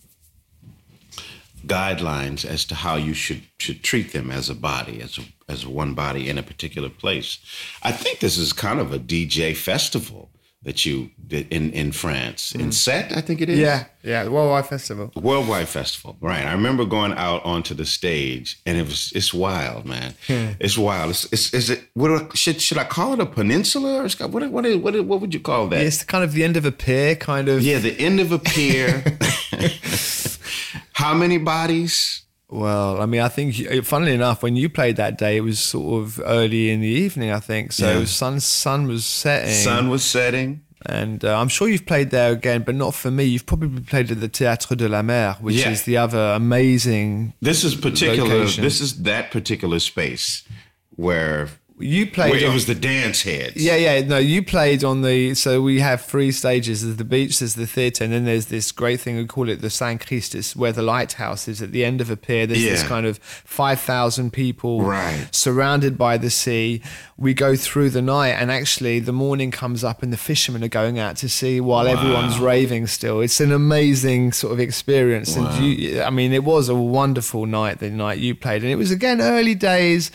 guidelines 1.67 2.45
as 2.45 2.65
to 2.67 2.75
how 2.75 2.97
you 2.97 3.15
should 3.15 3.43
should 3.59 3.83
treat 3.83 4.13
them 4.13 4.31
as 4.31 4.51
a 4.51 4.55
body, 4.55 5.01
as 5.01 5.19
a, 5.19 5.23
as 5.49 5.67
one 5.67 5.95
body 5.95 6.29
in 6.29 6.39
a 6.39 6.43
particular 6.43 6.89
place. 6.89 7.39
I 7.83 7.93
think 7.93 8.19
this 8.19 8.37
is 8.37 8.53
kind 8.53 8.81
of 8.81 8.93
a 8.93 8.99
DJ 8.99 9.57
festival 9.57 10.31
that 10.65 10.85
you 10.85 11.11
did 11.27 11.47
in 11.53 11.71
in 11.73 11.93
France 11.93 12.55
in 12.55 12.69
mm. 12.69 12.73
Sète, 12.73 13.17
I 13.17 13.21
think 13.21 13.41
it 13.41 13.49
is. 13.49 13.59
Yeah, 13.59 13.85
yeah, 14.03 14.29
Worldwide 14.29 14.67
Festival. 14.67 15.13
Worldwide 15.15 15.69
Festival, 15.69 16.17
right? 16.21 16.45
I 16.45 16.53
remember 16.53 16.85
going 16.85 17.13
out 17.13 17.45
onto 17.45 17.75
the 17.75 17.85
stage, 17.85 18.61
and 18.67 18.77
it 18.77 18.87
was 18.87 19.13
it's 19.15 19.33
wild, 19.33 19.85
man. 19.85 20.15
Hmm. 20.27 20.53
It's 20.59 20.77
wild. 20.77 21.11
It's, 21.11 21.25
it's 21.33 21.55
is 21.55 21.71
it 21.71 21.89
what 21.95 22.37
should 22.37 22.61
should 22.61 22.79
I 22.79 22.85
call 22.85 23.13
it 23.15 23.21
a 23.21 23.27
peninsula 23.27 24.05
or 24.05 24.09
what 24.29 24.51
what 24.51 24.67
is- 24.67 24.77
what, 24.77 25.05
what 25.07 25.21
would 25.21 25.33
you 25.33 25.41
call 25.41 25.69
that? 25.69 25.83
It's 25.83 26.03
kind 26.03 26.25
of 26.25 26.33
the 26.33 26.45
end 26.45 26.57
of 26.57 26.65
a 26.65 26.73
pier, 26.73 27.15
kind 27.17 27.49
of. 27.49 27.63
Yeah, 27.63 27.79
the 27.79 27.99
end 27.99 28.21
of 28.21 28.33
a 28.33 28.39
pier. 28.39 29.05
How 30.93 31.15
many 31.15 31.39
bodies? 31.39 32.24
Well, 32.55 33.01
I 33.03 33.07
mean, 33.07 33.21
I 33.21 33.29
think, 33.29 33.57
funnily 33.85 34.13
enough, 34.15 34.43
when 34.45 34.55
you 34.55 34.69
played 34.69 34.95
that 34.97 35.19
day, 35.19 35.37
it 35.37 35.41
was 35.41 35.59
sort 35.59 36.03
of 36.05 36.21
early 36.25 36.71
in 36.71 36.81
the 36.81 36.87
evening, 37.05 37.33
I 37.33 37.41
think. 37.41 37.73
So 37.73 37.99
Yeah. 38.01 38.05
sun, 38.05 38.39
sun 38.39 38.87
was 38.87 39.05
setting. 39.05 39.51
Sun 39.53 39.89
was 39.91 40.05
setting. 40.05 40.61
And 40.87 41.25
uh, 41.25 41.37
I'm 41.41 41.49
sure 41.49 41.67
you've 41.69 41.87
played 41.87 42.11
there 42.11 42.31
again, 42.31 42.63
but 42.63 42.75
not 42.77 42.95
for 42.95 43.11
me. 43.11 43.25
You've 43.25 43.47
probably 43.47 43.81
played 43.81 44.11
at 44.13 44.21
the 44.21 44.29
Théâtre 44.29 44.77
de 44.77 44.89
la 44.89 45.03
Mer, 45.03 45.37
which 45.41 45.57
Yeah. 45.57 45.71
is 45.71 45.83
the 45.83 45.97
other 45.97 46.35
amazing. 46.37 47.33
This 47.41 47.65
is 47.65 47.75
particular. 47.75 48.29
Location. 48.29 48.63
This 48.63 48.81
is 48.81 49.03
that 49.03 49.31
particular 49.33 49.81
space 49.81 50.45
where, 50.91 51.49
You 51.77 52.07
played. 52.07 52.31
where 52.31 52.41
it 52.41 52.47
on- 52.47 52.55
was 52.55 52.67
the 52.67 52.75
dance 52.77 53.23
heads. 53.23 53.57
Yeah, 53.57 53.75
yeah. 53.75 54.01
No, 54.07 54.19
you 54.19 54.45
played 54.45 54.85
on 54.85 55.03
the. 55.03 55.35
So 55.35 55.61
we 55.61 55.81
have 55.81 56.03
three 56.03 56.31
stages. 56.31 56.85
There's 56.85 56.97
the 56.97 57.05
beach, 57.05 57.41
there's 57.41 57.55
the 57.57 57.67
theatre, 57.67 58.05
and 58.05 58.13
then 58.13 58.25
there's 58.25 58.47
this 58.47 58.71
great 58.71 59.01
thing 59.01 59.17
we 59.17 59.27
call 59.27 59.49
it 59.49 59.61
the 59.61 59.71
San 59.71 59.99
Christ. 59.99 60.55
Where 60.55 60.71
the 60.71 60.83
lighthouse 60.83 61.49
is 61.49 61.61
at 61.61 61.73
the 61.73 61.85
end 61.85 62.01
of 62.01 62.11
a 62.11 62.17
pier. 62.17 62.47
There's 62.47 62.63
this 62.63 62.83
kind 62.85 63.07
of 63.07 63.19
5,000 63.19 64.33
people 64.33 64.83
Right. 64.83 65.27
surrounded 65.33 65.99
by 65.99 66.17
the 66.17 66.31
sea. 66.31 66.81
We 67.17 67.35
go 67.35 67.57
through 67.57 67.91
the 67.91 68.03
night, 68.03 68.31
and 68.41 68.53
actually, 68.53 69.01
the 69.01 69.13
morning 69.13 69.51
comes 69.51 69.83
up, 69.83 70.01
and 70.03 70.13
the 70.13 70.17
fishermen 70.17 70.63
are 70.63 70.69
going 70.69 70.99
out 71.01 71.17
to 71.19 71.29
sea 71.29 71.61
while 71.61 71.89
everyone's 71.89 72.39
raving 72.39 72.87
still. 72.87 73.21
It's 73.21 73.41
an 73.41 73.51
amazing 73.53 74.33
sort 74.33 74.53
of 74.53 74.61
experience. 74.61 75.35
And 75.35 75.49
you, 75.65 76.03
I 76.03 76.11
mean, 76.11 76.33
it 76.33 76.45
was 76.45 76.69
a 76.69 76.75
wonderful 76.75 77.47
night 77.47 77.81
the 77.81 77.91
night 77.91 78.19
you 78.19 78.35
played. 78.37 78.63
And 78.63 78.71
it 78.71 78.77
was, 78.77 78.91
again, 78.93 79.21
early 79.21 79.55
days 79.57 80.11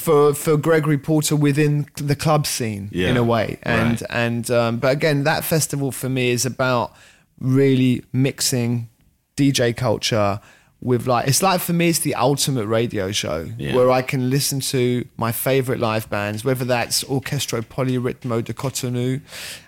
for 0.00 0.34
for 0.34 0.56
Gregory 0.56 0.98
Porter 0.98 1.36
within 1.36 1.86
the 1.96 2.16
club 2.16 2.46
scene 2.46 2.88
Yeah, 2.92 3.10
in 3.10 3.16
a 3.16 3.24
way, 3.24 3.58
and 3.62 4.00
right. 4.00 4.10
and 4.10 4.50
um, 4.50 4.78
but 4.78 4.92
again, 4.92 5.24
that 5.24 5.44
festival 5.44 5.92
for 5.92 6.08
me 6.08 6.30
is 6.30 6.44
about 6.46 6.92
really 7.38 8.02
mixing 8.12 8.88
DJ 9.36 9.76
culture 9.76 10.40
with 10.82 11.06
like 11.06 11.28
it's 11.28 11.42
like 11.42 11.60
for 11.60 11.74
me 11.74 11.90
it's 11.90 11.98
the 11.98 12.14
ultimate 12.14 12.66
radio 12.66 13.12
show 13.12 13.46
Yeah. 13.58 13.74
where 13.76 13.90
I 13.90 14.00
can 14.00 14.30
listen 14.30 14.60
to 14.60 15.04
my 15.18 15.30
favorite 15.30 15.78
live 15.78 16.08
bands, 16.08 16.42
whether 16.42 16.64
that's 16.64 17.04
Orchestro 17.04 17.60
Polyrythmo 17.62 18.42
de 18.42 18.54
Cotonou, 18.54 19.20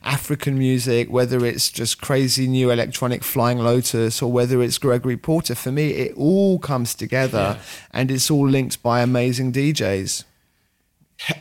African 0.03 0.57
music, 0.59 1.11
whether 1.11 1.45
it's 1.45 1.71
just 1.71 2.01
crazy 2.01 2.47
new 2.47 2.71
electronic 2.71 3.23
Flying 3.25 3.59
Lotus, 3.59 4.23
or 4.23 4.33
whether 4.33 4.63
it's 4.63 4.79
Gregory 4.79 5.19
Porter. 5.19 5.55
For 5.55 5.71
me, 5.71 5.91
it 5.91 6.15
all 6.17 6.59
comes 6.59 6.95
together 6.95 7.59
and 7.91 8.11
it's 8.11 8.31
all 8.31 8.49
linked 8.49 8.83
by 8.83 9.03
amazing 9.03 9.53
DJs. 9.53 10.25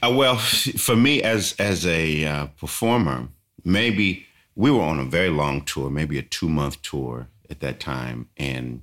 Uh, 0.04 0.12
well, 0.14 0.36
for 0.38 0.96
me 0.96 1.24
as 1.24 1.56
as 1.58 1.86
a 1.88 2.26
uh, 2.26 2.46
performer, 2.60 3.30
maybe 3.64 4.26
we 4.56 4.70
were 4.70 4.82
on 4.84 5.00
a 5.00 5.06
very 5.06 5.30
long 5.30 5.62
tour, 5.62 5.90
maybe 5.90 6.20
a 6.20 6.22
two 6.22 6.50
month 6.50 6.82
tour 6.82 7.30
at 7.50 7.62
that 7.62 7.80
time, 7.80 8.28
and 8.38 8.82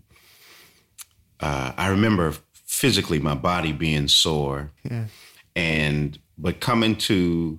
uh, 1.40 1.72
I 1.76 1.88
remember 1.88 2.34
physically 2.52 3.18
my 3.18 3.34
body 3.34 3.72
being 3.72 4.08
sore, 4.08 4.70
and 5.56 6.18
but 6.36 6.60
coming 6.60 6.96
to 6.96 7.58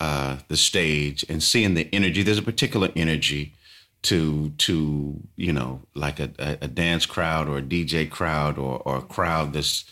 uh, 0.00 0.38
the 0.48 0.56
stage 0.56 1.24
and 1.28 1.42
seeing 1.42 1.74
the 1.74 1.88
energy. 1.92 2.22
There's 2.22 2.38
a 2.38 2.42
particular 2.42 2.90
energy 2.96 3.54
to 4.02 4.50
to 4.58 5.18
you 5.36 5.52
know 5.52 5.80
like 5.94 6.20
a, 6.20 6.30
a, 6.38 6.58
a 6.62 6.68
dance 6.68 7.06
crowd 7.06 7.48
or 7.48 7.58
a 7.58 7.62
DJ 7.62 8.08
crowd 8.08 8.58
or 8.58 8.82
or 8.84 8.98
a 8.98 9.02
crowd 9.02 9.52
that's 9.52 9.84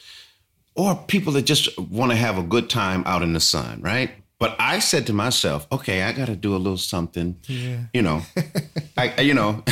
or 0.75 0.95
people 1.07 1.33
that 1.33 1.43
just 1.43 1.79
want 1.79 2.11
to 2.11 2.17
have 2.17 2.39
a 2.39 2.43
good 2.43 2.71
time 2.71 3.03
out 3.07 3.23
in 3.23 3.33
the 3.33 3.41
sun, 3.41 3.81
right? 3.83 4.11
But 4.43 4.57
I 4.59 4.81
said 4.81 5.07
to 5.07 5.13
myself, 5.13 5.69
okay, 5.71 6.03
I 6.03 6.11
got 6.13 6.27
to 6.27 6.35
do 6.35 6.57
a 6.57 6.59
little 6.59 6.77
something. 6.77 7.37
You 7.95 8.03
know, 8.03 8.23
I 8.97 9.21
you 9.21 9.35
know, 9.35 9.63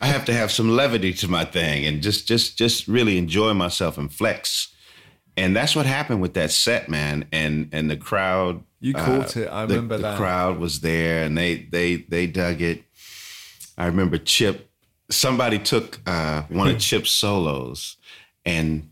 I 0.00 0.06
have 0.06 0.24
to 0.24 0.32
have 0.32 0.50
some 0.50 0.70
levity 0.70 1.12
to 1.12 1.28
my 1.28 1.44
thing 1.44 1.84
and 1.84 2.02
just 2.02 2.26
just 2.26 2.56
just 2.56 2.88
really 2.88 3.18
enjoy 3.18 3.52
myself 3.52 3.98
and 3.98 4.10
flex. 4.10 4.72
And 5.36 5.54
that's 5.54 5.76
what 5.76 5.84
happened 5.84 6.22
with 6.22 6.32
that 6.34 6.50
set, 6.52 6.88
man. 6.88 7.26
And 7.32 7.68
and 7.72 7.90
the 7.90 7.98
crowd, 7.98 8.56
uh, 8.60 8.62
You 8.80 8.94
caught 8.94 9.36
it. 9.36 9.48
I 9.50 9.66
the- 9.66 9.74
remember 9.74 9.98
that. 9.98 10.02
the 10.02 10.08
that. 10.12 10.16
crowd 10.16 10.58
was 10.58 10.80
there, 10.80 11.24
and 11.24 11.36
they 11.36 11.56
they 11.70 11.96
they 11.96 12.26
dug 12.26 12.62
it. 12.62 12.82
I 13.76 13.84
remember 13.86 14.16
Chip. 14.16 14.70
Somebody 15.10 15.58
took 15.58 16.00
uh, 16.06 16.44
one 16.48 16.68
of 16.68 16.78
Chip's 16.88 17.10
solos 17.10 17.98
and 18.46 18.90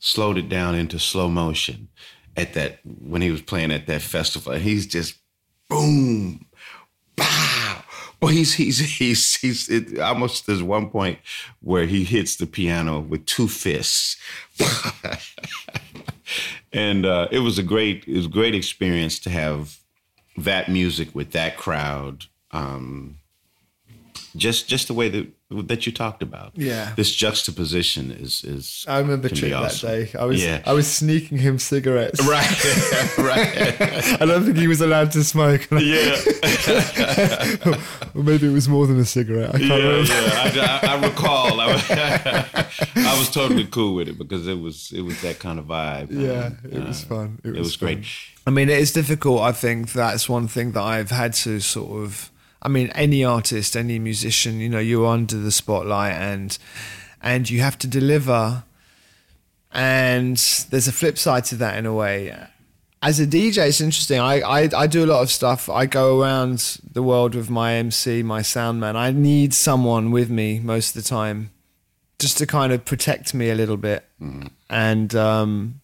slowed 0.00 0.36
it 0.36 0.50
down 0.50 0.74
into 0.74 0.98
slow 0.98 1.28
motion 1.30 1.88
at 2.36 2.54
that 2.54 2.80
when 2.84 3.22
he 3.22 3.30
was 3.30 3.42
playing 3.42 3.72
at 3.72 3.86
that 3.86 4.02
festival. 4.02 4.52
And 4.52 4.62
he's 4.62 4.86
just 4.86 5.16
boom, 5.68 6.46
pow. 7.16 7.82
Well, 8.20 8.32
he's 8.32 8.54
he's 8.54 8.78
he's 8.78 9.36
he's 9.36 9.68
it, 9.68 9.98
almost 9.98 10.46
there's 10.46 10.62
one 10.62 10.88
point 10.88 11.18
where 11.60 11.86
he 11.86 12.04
hits 12.04 12.36
the 12.36 12.46
piano 12.46 13.00
with 13.00 13.26
two 13.26 13.48
fists. 13.48 14.16
and 16.72 17.04
uh, 17.04 17.28
it 17.30 17.40
was 17.40 17.58
a 17.58 17.62
great 17.62 18.04
it 18.06 18.16
was 18.16 18.26
a 18.26 18.30
great 18.30 18.54
experience 18.54 19.18
to 19.20 19.30
have 19.30 19.78
that 20.36 20.68
music 20.68 21.14
with 21.14 21.32
that 21.32 21.56
crowd. 21.56 22.26
Um, 22.52 23.18
just 24.34 24.68
just 24.68 24.88
the 24.88 24.94
way 24.94 25.08
that 25.08 25.28
that 25.48 25.86
you 25.86 25.92
talked 25.92 26.22
about. 26.24 26.50
Yeah. 26.56 26.92
This 26.96 27.14
juxtaposition 27.14 28.10
is 28.10 28.42
is 28.44 28.84
I 28.88 28.98
remember 28.98 29.28
Chip 29.28 29.50
that 29.50 29.78
day. 29.80 30.10
I 30.18 30.24
was 30.24 30.42
Yeah. 30.42 30.60
I 30.66 30.72
was 30.72 30.86
sneaking 30.92 31.38
him 31.38 31.58
cigarettes. 31.60 32.20
Right, 32.26 32.48
right. 33.18 34.20
I 34.20 34.26
don't 34.26 34.44
think 34.44 34.56
he 34.56 34.66
was 34.66 34.80
allowed 34.80 35.12
to 35.12 35.22
smoke. 35.22 35.68
Yeah, 35.70 36.16
or 38.14 38.22
maybe 38.22 38.46
it 38.48 38.52
was 38.52 38.68
more 38.68 38.86
than 38.86 38.98
a 38.98 39.04
cigarette. 39.04 39.54
I 39.54 39.58
can't 39.58 39.70
yeah, 39.70 39.76
remember. 39.76 40.12
yeah. 40.58 40.80
I, 40.82 40.86
I, 40.88 40.96
I 40.96 41.06
recall. 41.06 41.60
I, 41.60 41.66
was- 41.72 41.90
I 42.96 43.18
was 43.18 43.30
totally 43.30 43.66
cool 43.66 43.94
with 43.94 44.08
it 44.08 44.18
because 44.18 44.46
it 44.48 44.58
was 44.58 44.90
it 44.92 45.02
was 45.02 45.20
that 45.22 45.38
kind 45.38 45.58
of 45.58 45.66
vibe. 45.66 46.08
Yeah, 46.10 46.50
it 46.70 46.84
was 46.86 47.04
Uh, 47.04 47.06
fun. 47.06 47.38
It 47.44 47.48
It, 47.50 47.58
was 47.58 47.60
was 47.68 47.76
great. 47.76 48.04
I 48.46 48.50
mean, 48.50 48.68
it 48.68 48.78
is 48.78 48.92
difficult. 48.92 49.40
I 49.42 49.52
think 49.52 49.92
that's 49.92 50.28
one 50.28 50.48
thing 50.48 50.72
that 50.72 50.82
I've 50.82 51.10
had 51.10 51.32
to 51.44 51.60
sort 51.60 52.02
of. 52.04 52.30
I 52.66 52.68
mean, 52.68 52.90
any 52.96 53.24
artist, 53.24 53.76
any 53.76 54.00
musician, 54.00 54.58
you 54.58 54.68
know, 54.68 54.80
you're 54.80 55.06
under 55.06 55.36
the 55.36 55.52
spotlight 55.52 56.14
and 56.14 56.58
and 57.22 57.48
you 57.48 57.60
have 57.60 57.78
to 57.78 57.86
deliver. 57.86 58.64
And 59.70 60.36
there's 60.70 60.88
a 60.88 60.92
flip 60.92 61.16
side 61.16 61.44
to 61.44 61.54
that 61.56 61.78
in 61.78 61.86
a 61.86 61.94
way. 61.94 62.36
As 63.00 63.20
a 63.20 63.26
DJ, 63.26 63.68
it's 63.68 63.80
interesting. 63.80 64.18
I, 64.18 64.40
I, 64.40 64.68
I 64.76 64.86
do 64.88 65.04
a 65.04 65.06
lot 65.06 65.22
of 65.22 65.30
stuff. 65.30 65.68
I 65.68 65.86
go 65.86 66.20
around 66.20 66.80
the 66.92 67.04
world 67.04 67.36
with 67.36 67.48
my 67.48 67.74
MC, 67.74 68.24
my 68.24 68.42
sound 68.42 68.80
man. 68.80 68.96
I 68.96 69.12
need 69.12 69.54
someone 69.54 70.10
with 70.10 70.28
me 70.28 70.58
most 70.58 70.96
of 70.96 71.04
the 71.04 71.08
time 71.08 71.52
just 72.18 72.36
to 72.38 72.46
kind 72.46 72.72
of 72.72 72.84
protect 72.84 73.32
me 73.32 73.48
a 73.48 73.54
little 73.54 73.76
bit. 73.76 74.04
And 74.70 75.14
um, 75.14 75.80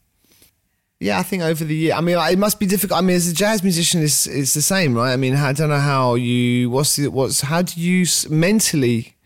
yeah, 1.02 1.18
I 1.18 1.24
think 1.24 1.42
over 1.42 1.64
the 1.64 1.74
year, 1.74 1.94
I 1.94 2.00
mean, 2.00 2.16
it 2.16 2.38
must 2.38 2.60
be 2.60 2.66
difficult. 2.66 2.98
I 2.98 3.00
mean, 3.02 3.16
as 3.16 3.26
a 3.26 3.34
jazz 3.34 3.64
musician, 3.64 4.02
it's 4.02 4.28
it's 4.28 4.54
the 4.54 4.62
same, 4.62 4.94
right? 4.94 5.12
I 5.12 5.16
mean, 5.16 5.34
I 5.34 5.52
don't 5.52 5.68
know 5.68 5.80
how 5.80 6.14
you 6.14 6.70
what's 6.70 6.94
the 6.94 7.08
what's 7.08 7.40
how 7.40 7.62
do 7.62 7.80
you 7.80 8.06
mentally, 8.30 9.16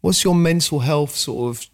what's 0.00 0.24
your 0.24 0.34
mental 0.34 0.80
health 0.80 1.14
sort 1.14 1.56
of? 1.56 1.66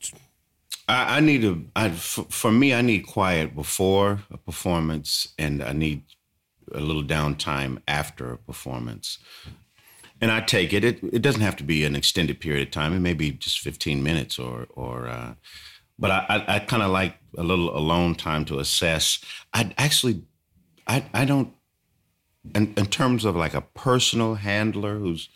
I, 0.89 1.17
I 1.17 1.21
need 1.21 1.43
a. 1.45 1.59
I, 1.75 1.89
for, 1.89 2.25
for 2.25 2.53
me, 2.53 2.75
I 2.75 2.83
need 2.83 3.07
quiet 3.07 3.55
before 3.55 4.21
a 4.31 4.37
performance, 4.37 5.29
and 5.39 5.63
I 5.63 5.73
need 5.73 6.03
a 6.73 6.81
little 6.81 7.03
downtime 7.03 7.81
after 7.89 8.33
a 8.33 8.39
performance. 8.39 9.19
And 10.21 10.31
I 10.31 10.41
take 10.41 10.75
it. 10.75 10.85
It 10.85 11.03
it 11.03 11.23
doesn't 11.23 11.41
have 11.41 11.57
to 11.57 11.65
be 11.65 11.85
an 11.85 11.97
extended 11.97 12.41
period 12.41 12.69
of 12.69 12.73
time. 12.73 12.93
It 12.93 13.01
may 13.01 13.15
be 13.15 13.31
just 13.31 13.61
fifteen 13.61 14.03
minutes, 14.03 14.39
or 14.39 14.67
or. 14.75 15.09
Uh, 15.09 15.35
but 15.99 16.11
I 16.11 16.27
I, 16.29 16.55
I 16.57 16.59
kind 16.59 16.83
of 16.83 16.91
like 16.91 17.15
a 17.37 17.43
little 17.43 17.76
alone 17.76 18.14
time 18.14 18.45
to 18.47 18.59
assess. 18.59 19.20
I 19.53 19.72
actually, 19.78 20.22
I 20.87 21.05
I 21.12 21.24
don't. 21.24 21.53
In, 22.55 22.74
in 22.76 22.87
terms 22.87 23.24
of 23.24 23.34
like 23.34 23.55
a 23.55 23.61
personal 23.61 24.37
handler 24.37 24.99
who's 24.99 25.28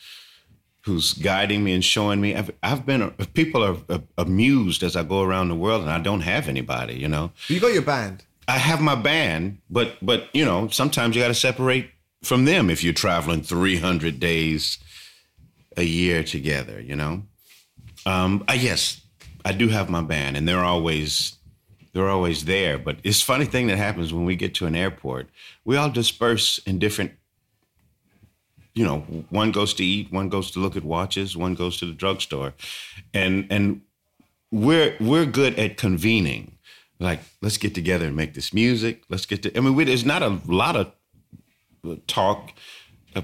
who's 0.83 1.13
guiding 1.13 1.63
me 1.63 1.73
and 1.73 1.85
showing 1.85 2.21
me. 2.21 2.35
I've, 2.35 2.51
I've 2.63 2.87
been, 2.87 3.11
people 3.35 3.65
are 3.65 4.01
amused 4.17 4.83
as 4.83 4.97
I 4.97 5.03
go 5.03 5.23
around 5.23 5.49
the 5.49 5.55
world 5.55 5.83
and 5.83 5.91
I 5.91 5.99
don't 5.99 6.23
have 6.23 6.49
anybody, 6.49 6.95
you 6.95 7.09
know. 7.09 7.33
You 7.49 7.61
got 7.61 7.73
your 7.73 7.83
band. 7.83 8.25
I 8.49 8.59
have 8.59 8.81
my 8.81 8.95
band, 8.95 9.59
but, 9.69 9.97
but 10.03 10.29
you 10.33 10.45
know, 10.45 10.69
sometimes 10.69 11.15
you 11.15 11.23
got 11.23 11.29
to 11.29 11.35
separate 11.35 11.91
from 12.23 12.45
them 12.45 12.71
if 12.71 12.83
you're 12.83 12.93
traveling 12.93 13.43
300 13.43 14.19
days 14.19 14.79
a 15.77 15.85
year 15.85 16.25
together, 16.25 16.81
you 16.81 16.97
know. 16.97 17.23
Um, 18.07 18.45
I, 18.49 18.55
yes, 18.55 19.03
I 19.45 19.53
do 19.53 19.69
have 19.69 19.91
my 19.91 20.03
band 20.03 20.37
and 20.37 20.49
they're 20.49 20.65
always, 20.65 21.37
they're 21.93 22.09
always 22.09 22.45
there. 22.45 22.79
But 22.79 22.99
it's 23.03 23.23
funny 23.23 23.45
thing 23.45 23.67
that 23.69 23.79
happens 23.79 24.13
when 24.13 24.25
we 24.25 24.37
get 24.37 24.55
to 24.57 24.67
an 24.67 24.75
airport. 24.75 25.29
We 25.65 25.77
all 25.77 25.91
disperse 25.91 26.59
in 26.59 26.79
different 26.79 27.13
you 28.75 28.85
know, 28.85 29.01
one 29.31 29.51
goes 29.51 29.75
to 29.75 29.85
eat, 29.85 30.13
one 30.13 30.29
goes 30.29 30.51
to 30.53 30.61
look 30.61 30.77
at 30.77 30.85
watches, 30.85 31.37
one 31.37 31.55
goes 31.55 31.77
to 31.79 31.87
the 31.87 31.93
drugstore, 31.93 32.55
and 33.13 33.47
and 33.51 33.83
we're 34.51 34.97
we're 35.01 35.27
good 35.27 35.59
at 35.59 35.77
convening. 35.77 36.57
Like, 36.99 37.21
let's 37.41 37.57
get 37.57 37.75
together 37.75 38.07
and 38.07 38.17
make 38.17 38.35
this 38.35 38.53
music. 38.53 39.03
Let's 39.09 39.27
get 39.27 39.43
to. 39.43 39.57
I 39.57 39.61
mean, 39.61 39.75
we, 39.75 39.85
there's 39.85 40.05
not 40.05 40.23
a 40.23 40.39
lot 40.47 40.77
of 40.77 40.93
talk 42.07 42.53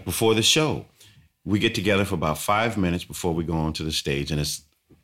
before 0.04 0.34
the 0.34 0.42
show. 0.42 0.86
We 1.44 1.58
get 1.58 1.74
together 1.74 2.04
for 2.04 2.14
about 2.14 2.38
five 2.38 2.76
minutes 2.76 3.04
before 3.04 3.34
we 3.34 3.44
go 3.44 3.54
onto 3.54 3.84
the 3.84 3.92
stage, 3.92 4.30
and 4.30 4.40
it's 4.40 4.62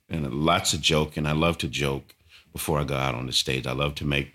and 0.08 0.30
lots 0.32 0.74
of 0.74 0.80
joke, 0.80 1.16
and 1.16 1.28
I 1.28 1.32
love 1.32 1.56
to 1.58 1.68
joke 1.68 2.14
before 2.52 2.78
I 2.78 2.84
go 2.84 2.96
out 2.96 3.14
on 3.14 3.26
the 3.26 3.32
stage. 3.32 3.66
I 3.66 3.72
love 3.72 3.94
to 3.96 4.04
make 4.04 4.34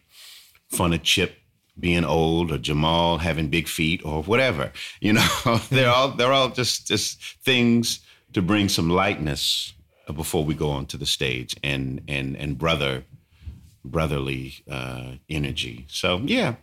fun 0.70 0.94
of 0.94 1.04
Chip 1.04 1.36
being 1.80 2.04
old 2.04 2.52
or 2.52 2.58
Jamal 2.58 3.20
having 3.20 3.50
big 3.50 3.68
feet 3.68 4.02
or 4.04 4.24
whatever. 4.24 4.72
You 5.02 5.14
know, 5.14 5.28
they're 5.70 5.92
all 5.92 6.10
they're 6.10 6.34
all 6.34 6.50
just 6.50 6.88
just 6.88 7.22
things 7.44 8.00
to 8.34 8.42
bring 8.42 8.70
some 8.70 8.90
lightness 8.90 9.74
before 10.14 10.44
we 10.44 10.56
go 10.56 10.70
onto 10.70 10.98
the 10.98 11.06
stage 11.06 11.56
and 11.64 12.02
and 12.08 12.36
and 12.36 12.58
brother 12.58 13.04
brotherly 13.86 14.56
uh, 14.70 15.14
energy. 15.30 15.86
So 15.90 16.22
yeah, 16.26 16.56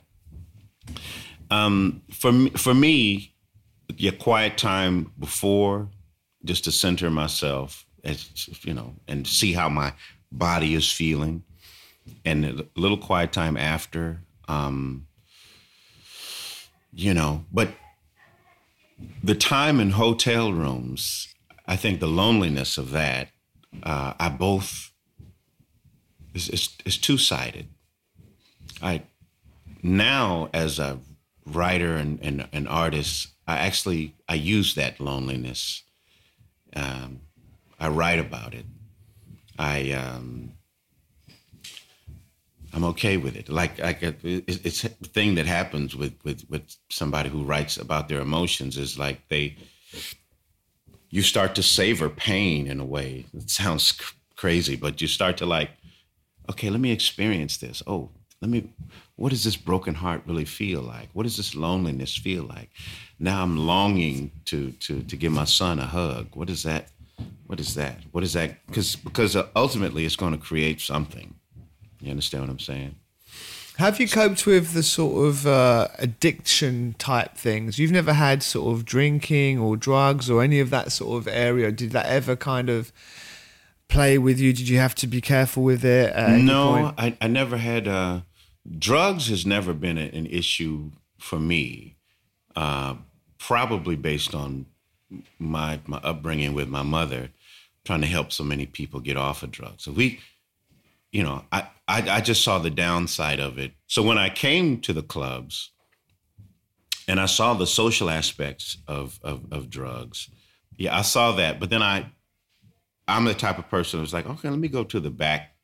um, 1.51 2.03
for 2.11 2.33
me, 2.33 2.51
for 2.51 2.75
me, 2.75 3.35
your 3.97 4.13
quiet 4.13 4.59
time 4.59 5.13
before, 5.19 5.89
just 6.45 6.65
to 6.65 6.73
center 6.73 7.11
myself, 7.11 7.87
as 8.03 8.49
you 8.63 8.75
know, 8.75 8.95
and 9.09 9.27
see 9.27 9.53
how 9.53 9.69
my 9.69 9.93
body 10.39 10.75
is 10.75 10.91
feeling, 10.91 11.45
and 12.25 12.45
a 12.45 12.67
little 12.77 12.99
quiet 12.99 13.33
time 13.33 13.57
after. 13.57 14.21
Um, 14.49 15.07
you 16.93 17.15
know, 17.15 17.45
but 17.53 17.71
the 19.23 19.35
time 19.35 19.81
in 19.81 19.91
hotel 19.91 20.53
rooms, 20.53 21.35
I 21.67 21.77
think 21.77 22.01
the 22.01 22.07
loneliness 22.07 22.79
of 22.79 22.91
that, 22.91 23.29
uh, 23.83 24.15
I 24.19 24.29
both 24.29 24.93
it's, 26.35 26.49
it's, 26.49 26.77
is 26.85 26.99
two 26.99 27.17
sided. 27.17 27.69
I 28.83 29.03
now 29.83 30.51
as 30.53 30.79
a 30.79 30.99
writer 31.47 31.95
and, 31.97 32.19
and 32.23 32.49
an 32.53 32.67
artist, 32.67 33.29
I 33.47 33.59
actually 33.59 34.15
I 34.29 34.35
use 34.35 34.75
that 34.75 35.01
loneliness. 35.01 35.83
Um, 36.75 37.21
I 37.79 37.89
write 37.89 38.19
about 38.19 38.55
it. 38.55 38.67
I 39.59 39.93
um, 39.93 40.53
I'm 42.73 42.85
okay 42.85 43.17
with 43.17 43.37
it. 43.37 43.49
Like 43.49 43.79
like 43.79 43.99
it's 44.03 44.85
a 44.85 44.89
thing 44.89 45.37
that 45.37 45.47
happens 45.47 45.95
with 45.95 46.15
with 46.25 46.45
with 46.51 46.75
somebody 46.91 47.31
who 47.31 47.45
writes 47.45 47.77
about 47.77 48.09
their 48.09 48.21
emotions 48.21 48.77
is 48.77 48.99
like 48.99 49.29
they 49.29 49.57
you 51.11 51.23
start 51.23 51.55
to 51.55 51.63
savor 51.63 52.09
pain 52.09 52.67
in 52.67 52.81
a 52.81 52.85
way. 52.85 53.27
It 53.33 53.49
sounds 53.49 53.93
crazy, 54.35 54.75
but 54.75 55.01
you 55.01 55.07
start 55.07 55.37
to 55.37 55.47
like, 55.47 55.71
okay, 56.51 56.69
let 56.71 56.81
me 56.81 56.91
experience 56.91 57.59
this. 57.59 57.83
Oh, 57.87 58.11
let 58.41 58.51
me 58.51 58.73
what 59.15 59.31
does 59.31 59.45
this 59.45 59.57
broken 59.57 59.95
heart 59.95 60.23
really 60.27 60.45
feel 60.45 60.83
like? 60.83 61.09
What 61.13 61.23
does 61.23 61.37
this 61.37 61.55
loneliness 61.55 62.17
feel 62.17 62.43
like? 62.43 62.71
Now 63.21 63.43
I'm 63.45 63.57
longing 63.57 64.33
to 64.47 64.73
to 64.73 65.03
to 65.03 65.17
give 65.17 65.33
my 65.33 65.45
son 65.45 65.79
a 65.79 65.87
hug. 65.87 66.35
What 66.35 66.51
is 66.51 66.65
that? 66.65 66.91
What 67.47 67.61
is 67.61 67.75
that? 67.75 67.99
What 68.13 68.25
is 68.25 68.33
that? 68.33 68.67
Because 68.67 68.97
because 68.97 69.37
ultimately 69.55 70.05
it's 70.05 70.17
going 70.17 70.33
to 70.33 70.39
create 70.39 70.81
something. 70.81 71.35
You 72.01 72.11
understand 72.11 72.45
what 72.45 72.51
I'm 72.51 72.59
saying? 72.59 72.97
Have 73.77 73.99
you 73.99 74.09
coped 74.09 74.47
with 74.47 74.73
the 74.73 74.85
sort 74.85 75.27
of 75.27 75.47
uh, 75.49 75.89
addiction 75.99 76.95
type 76.99 77.37
things? 77.37 77.79
You've 77.79 77.91
never 77.91 78.13
had 78.13 78.43
sort 78.43 78.73
of 78.73 78.85
drinking 78.85 79.59
or 79.59 79.77
drugs 79.77 80.31
or 80.31 80.45
any 80.45 80.61
of 80.61 80.71
that 80.71 80.93
sort 80.93 81.19
of 81.19 81.27
area. 81.27 81.73
Did 81.73 81.91
that 81.91 82.07
ever 82.07 82.37
kind 82.37 82.71
of 82.71 82.93
play 83.89 84.17
with 84.17 84.39
you? 84.39 84.53
Did 84.53 84.69
you 84.69 84.79
have 84.79 84.95
to 84.97 85.09
be 85.09 85.21
careful 85.21 85.65
with 85.65 85.85
it? 85.85 86.15
no, 86.39 86.95
I, 86.97 87.17
I 87.21 87.27
never 87.27 87.57
had. 87.57 87.89
Uh, 87.89 88.21
drugs 88.79 89.29
has 89.29 89.45
never 89.45 89.73
been 89.73 89.99
an 89.99 90.27
issue 90.27 90.93
for 91.19 91.41
me, 91.41 91.97
uh, 92.55 92.95
probably 93.39 93.97
based 93.97 94.37
on 94.37 94.67
my 95.39 95.81
my 95.87 95.99
upbringing 95.99 96.55
with 96.55 96.69
my 96.69 96.83
mother, 96.83 97.31
trying 97.85 98.01
to 98.01 98.07
help 98.07 98.33
so 98.33 98.45
many 98.45 98.67
people 98.67 99.01
get 99.01 99.17
off 99.17 99.43
of 99.43 99.51
drugs. 99.51 99.85
So 99.85 99.93
we, 99.93 100.21
you 101.13 101.23
know, 101.23 101.45
I, 101.53 101.69
I 101.89 102.11
I 102.11 102.21
just 102.21 102.43
saw 102.43 102.59
the 102.59 102.71
downside 102.71 103.41
of 103.41 103.59
it. 103.59 103.73
So 103.87 104.03
when 104.03 104.19
I 104.19 104.29
came 104.29 104.81
to 104.83 104.93
the 104.93 105.03
clubs, 105.03 105.71
and 107.09 107.21
I 107.21 107.27
saw 107.27 107.55
the 107.55 107.67
social 107.67 108.11
aspects 108.11 108.79
of 108.87 109.19
of, 109.23 109.53
of 109.53 109.71
drugs, 109.71 110.31
yeah, 110.77 110.97
I 110.97 111.03
saw 111.03 111.33
that. 111.33 111.61
But 111.61 111.71
then 111.71 111.83
I, 111.83 112.07
I'm 113.07 113.25
the 113.25 113.35
type 113.35 113.59
of 113.59 113.69
person 113.69 114.01
who's 114.01 114.13
like, 114.13 114.27
okay, 114.27 114.49
let 114.49 114.59
me 114.59 114.69
go 114.69 114.85
to 114.85 115.01
the 115.01 115.11
back 115.11 115.55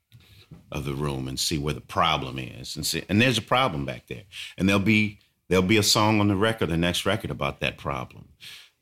of 0.73 0.85
the 0.85 0.95
room 0.95 1.29
and 1.29 1.39
see 1.39 1.59
where 1.59 1.75
the 1.75 1.81
problem 1.81 2.39
is 2.39 2.77
and 2.77 2.87
see 2.87 3.03
and 3.09 3.21
there's 3.21 3.39
a 3.39 3.43
problem 3.43 3.85
back 3.85 4.07
there 4.09 4.23
and 4.59 4.69
there'll 4.69 4.81
be 4.81 5.19
there'll 5.49 5.65
be 5.65 5.77
a 5.77 5.83
song 5.83 6.21
on 6.21 6.29
the 6.29 6.37
record 6.37 6.69
the 6.69 6.77
next 6.77 7.07
record 7.07 7.31
about 7.31 7.61
that 7.61 7.77
problem 7.79 8.29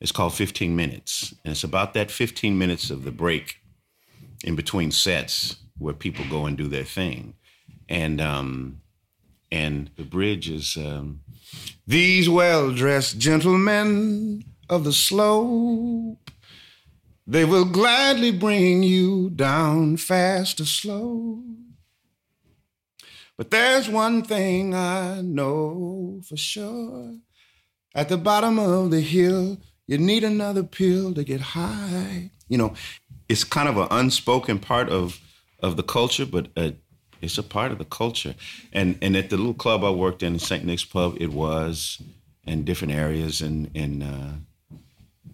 it's 0.01 0.11
called 0.11 0.33
15 0.33 0.75
minutes. 0.75 1.33
And 1.43 1.51
it's 1.51 1.63
about 1.63 1.93
that 1.93 2.11
15 2.11 2.57
minutes 2.57 2.89
of 2.89 3.03
the 3.03 3.11
break 3.11 3.57
in 4.43 4.55
between 4.55 4.91
sets 4.91 5.57
where 5.77 5.93
people 5.93 6.25
go 6.29 6.45
and 6.45 6.57
do 6.57 6.67
their 6.67 6.83
thing. 6.83 7.35
And 7.87 8.21
um 8.21 8.81
and 9.51 9.89
the 9.97 10.03
bridge 10.03 10.47
is 10.47 10.77
um, 10.77 11.21
these 11.87 12.29
well-dressed 12.29 13.17
gentlemen 13.17 14.43
of 14.69 14.83
the 14.83 14.93
slope 14.93 16.29
they 17.29 17.45
will 17.45 17.65
gladly 17.65 18.31
bring 18.31 18.81
you 18.81 19.29
down 19.29 19.97
fast 19.97 20.59
or 20.59 20.65
slow. 20.65 21.43
But 23.37 23.51
there's 23.51 23.87
one 23.87 24.23
thing 24.23 24.73
I 24.73 25.21
know 25.21 26.21
for 26.27 26.35
sure. 26.35 27.17
At 27.93 28.09
the 28.09 28.17
bottom 28.17 28.57
of 28.57 28.89
the 28.89 29.01
hill, 29.01 29.59
you 29.89 29.97
need 29.97 30.23
another 30.23 30.61
pill 30.61 31.15
to 31.15 31.23
get 31.23 31.41
high. 31.41 32.29
You 32.47 32.59
know, 32.59 32.73
it's 33.27 33.43
kind 33.43 33.67
of 33.67 33.75
an 33.77 33.87
unspoken 33.89 34.59
part 34.59 34.87
of 34.89 35.19
of 35.61 35.77
the 35.77 35.83
culture, 35.83 36.27
but 36.27 36.47
uh, 36.55 36.71
it's 37.21 37.39
a 37.39 37.43
part 37.43 37.71
of 37.71 37.79
the 37.79 37.85
culture. 37.85 38.35
And 38.71 38.99
and 39.01 39.17
at 39.17 39.31
the 39.31 39.37
little 39.37 39.55
club 39.55 39.83
I 39.83 39.89
worked 39.89 40.21
in, 40.21 40.37
St. 40.37 40.63
Nick's 40.63 40.85
Pub, 40.85 41.17
it 41.19 41.31
was 41.33 41.99
in 42.45 42.65
different 42.65 42.93
areas 42.93 43.41
in 43.41 43.71
in 43.73 44.03
uh, 44.03 44.35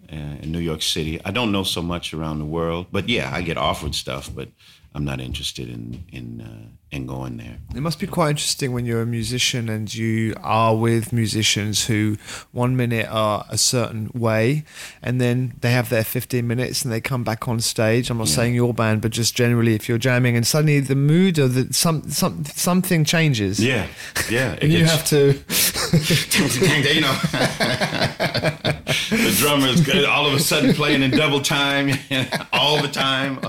in 0.08 0.52
New 0.52 0.64
York 0.70 0.80
City. 0.80 1.20
I 1.22 1.32
don't 1.32 1.52
know 1.52 1.64
so 1.64 1.82
much 1.82 2.14
around 2.14 2.38
the 2.38 2.46
world, 2.46 2.86
but 2.90 3.10
yeah, 3.10 3.30
I 3.34 3.42
get 3.42 3.58
offered 3.58 3.94
stuff, 3.94 4.34
but 4.34 4.48
I'm 4.96 5.04
not 5.04 5.20
interested 5.20 5.68
in 5.68 6.04
in 6.10 6.40
uh, 6.40 6.68
in 6.90 7.04
going 7.04 7.36
there. 7.36 7.58
It 7.74 7.82
must 7.82 8.00
be 8.00 8.06
quite 8.06 8.30
interesting 8.30 8.72
when 8.72 8.86
you're 8.86 9.02
a 9.02 9.06
musician 9.06 9.68
and 9.68 9.94
you 9.94 10.34
are 10.42 10.74
with 10.74 11.12
musicians 11.12 11.84
who 11.84 12.16
one 12.50 12.78
minute 12.78 13.06
are 13.10 13.44
a 13.50 13.58
certain 13.58 14.10
way, 14.14 14.64
and 15.02 15.20
then 15.20 15.52
they 15.60 15.72
have 15.72 15.90
their 15.90 16.02
15 16.02 16.46
minutes 16.46 16.82
and 16.82 16.90
they 16.90 17.02
come 17.02 17.24
back 17.24 17.46
on 17.46 17.60
stage. 17.60 18.08
I'm 18.08 18.16
not 18.16 18.28
yeah. 18.28 18.36
saying 18.36 18.54
your 18.54 18.72
band, 18.72 19.02
but 19.02 19.10
just 19.10 19.34
generally, 19.36 19.74
if 19.74 19.86
you're 19.86 19.98
jamming 19.98 20.34
and 20.34 20.46
suddenly 20.46 20.80
the 20.80 20.94
mood 20.94 21.38
or 21.38 21.48
the 21.48 21.74
some 21.74 22.08
some 22.08 22.46
something 22.46 23.04
changes. 23.04 23.62
Yeah, 23.62 23.88
yeah, 24.30 24.56
and 24.62 24.72
you 24.72 24.86
have 24.86 25.04
to. 25.08 25.26
you 25.26 27.02
know, 27.02 27.12
the 29.10 29.36
drummer 29.36 29.66
is 29.66 30.06
all 30.06 30.26
of 30.26 30.32
a 30.32 30.40
sudden 30.40 30.72
playing 30.72 31.02
in 31.02 31.10
double 31.10 31.42
time 31.42 31.90
all 32.50 32.80
the 32.80 32.88
time 32.88 33.40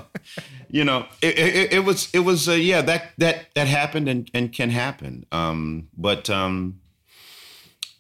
you 0.69 0.83
know, 0.83 1.05
it, 1.21 1.37
it, 1.37 1.73
it 1.73 1.79
was 1.85 2.09
it 2.13 2.19
was 2.19 2.47
uh, 2.47 2.53
yeah 2.53 2.81
that 2.81 3.11
that 3.17 3.53
that 3.55 3.67
happened 3.67 4.07
and 4.07 4.29
and 4.33 4.51
can 4.51 4.69
happen. 4.69 5.25
Um, 5.31 5.89
but 5.97 6.29
um, 6.29 6.79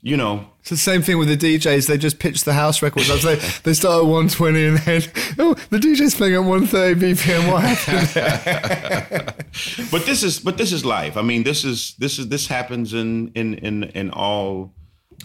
you 0.01 0.15
know, 0.15 0.47
it's 0.59 0.69
the 0.69 0.77
same 0.77 1.01
thing 1.01 1.17
with 1.17 1.27
the 1.27 1.37
DJs. 1.37 1.87
They 1.87 1.97
just 1.97 2.19
pitch 2.19 2.43
the 2.43 2.53
house 2.53 2.81
records. 2.81 3.07
They 3.23 3.35
they 3.63 3.73
start 3.73 4.03
at 4.03 4.05
120 4.05 4.65
and 4.65 4.77
then 4.77 5.01
oh 5.39 5.55
the 5.69 5.79
DJ's 5.79 6.15
playing 6.15 6.35
at 6.35 6.43
130 6.43 7.13
BPM. 7.13 7.51
What 7.51 7.63
happened? 7.63 9.25
but 9.91 10.05
this 10.05 10.23
is 10.23 10.39
but 10.39 10.57
this 10.57 10.71
is 10.71 10.85
life. 10.85 11.17
I 11.17 11.21
mean, 11.21 11.43
this 11.43 11.63
is 11.63 11.95
this 11.99 12.19
is 12.19 12.29
this 12.29 12.47
happens 12.47 12.93
in 12.93 13.31
in 13.33 13.55
in 13.55 13.83
in 13.83 14.11
all 14.11 14.73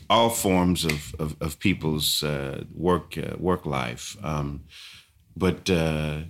all 0.09 0.30
forms 0.30 0.84
of 0.84 1.14
of, 1.18 1.36
of 1.40 1.59
people's 1.59 2.22
uh, 2.22 2.64
work 2.74 3.18
uh, 3.18 3.36
work 3.38 3.66
life. 3.66 4.16
Um, 4.22 4.64
but 5.36 5.68
uh, 5.70 6.22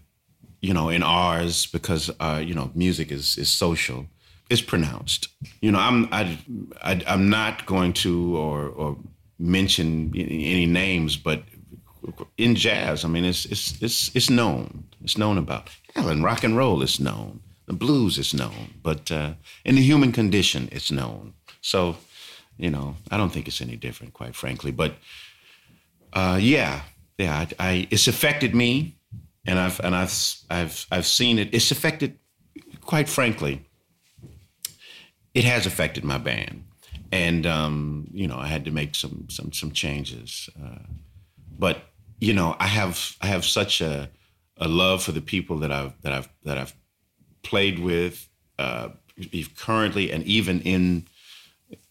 you 0.63 0.73
know, 0.73 0.89
in 0.89 1.03
ours 1.03 1.67
because 1.67 2.11
uh, 2.21 2.41
you 2.43 2.55
know 2.55 2.71
music 2.75 3.13
is 3.13 3.37
is 3.37 3.51
social. 3.51 4.07
It's 4.49 4.63
pronounced. 4.63 5.29
You 5.61 5.73
know, 5.73 5.79
I'm 5.79 6.09
I, 6.13 6.39
I 6.83 7.03
am 7.07 7.29
not 7.29 7.67
going 7.67 7.93
to 8.05 8.37
or 8.37 8.69
or 8.69 8.97
mention 9.39 10.13
any 10.15 10.67
names, 10.67 11.17
but 11.17 11.43
in 12.37 12.55
jazz, 12.55 13.05
I 13.05 13.09
mean, 13.09 13.25
it's 13.25 13.45
it's 13.47 13.83
it's 13.83 14.11
it's 14.15 14.31
known. 14.31 14.85
It's 15.03 15.19
known 15.19 15.39
about. 15.39 15.71
Hell, 15.95 16.09
in 16.09 16.23
rock 16.23 16.45
and 16.45 16.57
roll, 16.57 16.83
it's 16.83 17.01
known. 17.01 17.41
The 17.67 17.73
blues 17.73 18.19
is 18.19 18.35
known, 18.35 18.75
but 18.83 19.11
uh, 19.11 19.33
in 19.65 19.77
the 19.77 19.83
human 19.83 20.13
condition, 20.13 20.69
it's 20.73 20.91
known. 20.91 21.35
So, 21.61 21.97
you 22.59 22.71
know, 22.71 22.97
I 23.11 23.17
don't 23.17 23.33
think 23.33 23.47
it's 23.47 23.61
any 23.61 23.77
different, 23.77 24.13
quite 24.15 24.35
frankly. 24.35 24.73
But 24.73 24.95
uh, 26.13 26.39
yeah, 26.41 26.83
yeah, 27.19 27.47
I, 27.59 27.69
I, 27.69 27.89
it's 27.91 28.09
affected 28.09 28.55
me 28.55 28.97
and 29.47 29.59
I've 29.59 29.81
and 29.81 29.95
I've 29.95 30.35
I've 30.51 30.87
I've 30.91 31.07
seen 31.07 31.39
it. 31.39 31.49
It's 31.53 31.71
affected, 31.71 32.19
quite 32.81 33.09
frankly, 33.09 33.65
it 35.35 35.45
has 35.45 35.67
affected 35.67 36.05
my 36.05 36.19
band, 36.19 36.65
and 37.11 37.47
um, 37.47 38.09
you 38.13 38.27
know 38.27 38.37
I 38.37 38.47
had 38.47 38.65
to 38.67 38.71
make 38.71 38.95
some 38.95 39.27
some 39.29 39.53
some 39.53 39.73
changes. 39.73 40.49
Uh, 40.63 40.87
but 41.59 41.83
you 42.21 42.33
know 42.33 42.57
I 42.59 42.67
have 42.67 43.17
I 43.21 43.27
have 43.27 43.45
such 43.45 43.81
a 43.81 44.11
a 44.59 44.69
love 44.69 45.03
for 45.03 45.13
the 45.13 45.21
people 45.21 45.59
that 45.59 45.73
I've 45.73 46.01
that 46.03 46.13
I've 46.13 46.29
that 46.45 46.59
I've 46.59 46.75
played 47.43 47.81
with, 47.81 48.29
uh, 48.59 48.91
currently 49.57 50.13
and 50.13 50.23
even 50.25 50.61
in 50.61 51.07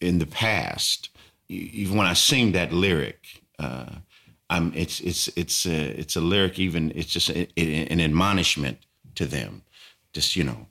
in 0.00 0.18
the 0.18 0.26
past. 0.26 1.10
Even 1.48 1.98
when 1.98 2.06
I 2.06 2.14
sing 2.14 2.52
that 2.52 2.72
lyric, 2.72 3.42
uh, 3.58 3.96
I'm 4.52 4.72
it's 4.74 5.00
it's 5.00 5.28
it's 5.34 5.66
a, 5.66 5.98
it's 5.98 6.14
a 6.16 6.20
lyric. 6.20 6.58
Even 6.58 6.92
it's 6.94 7.10
just 7.10 7.30
a, 7.30 7.48
a, 7.56 7.86
an 7.86 8.00
admonishment 8.00 8.78
to 9.14 9.24
them. 9.24 9.62
Just 10.12 10.36
you 10.36 10.44
know, 10.44 10.66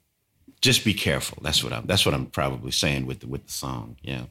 just 0.61 0.85
be 0.85 0.93
careful. 0.93 1.39
That's 1.41 1.63
what 1.63 1.73
I'm. 1.73 1.85
That's 1.87 2.05
what 2.05 2.13
I'm 2.13 2.27
probably 2.27 2.71
saying 2.71 3.07
with 3.07 3.21
the, 3.21 3.27
with 3.27 3.47
the 3.47 3.51
song. 3.51 3.97
Yeah. 4.03 4.25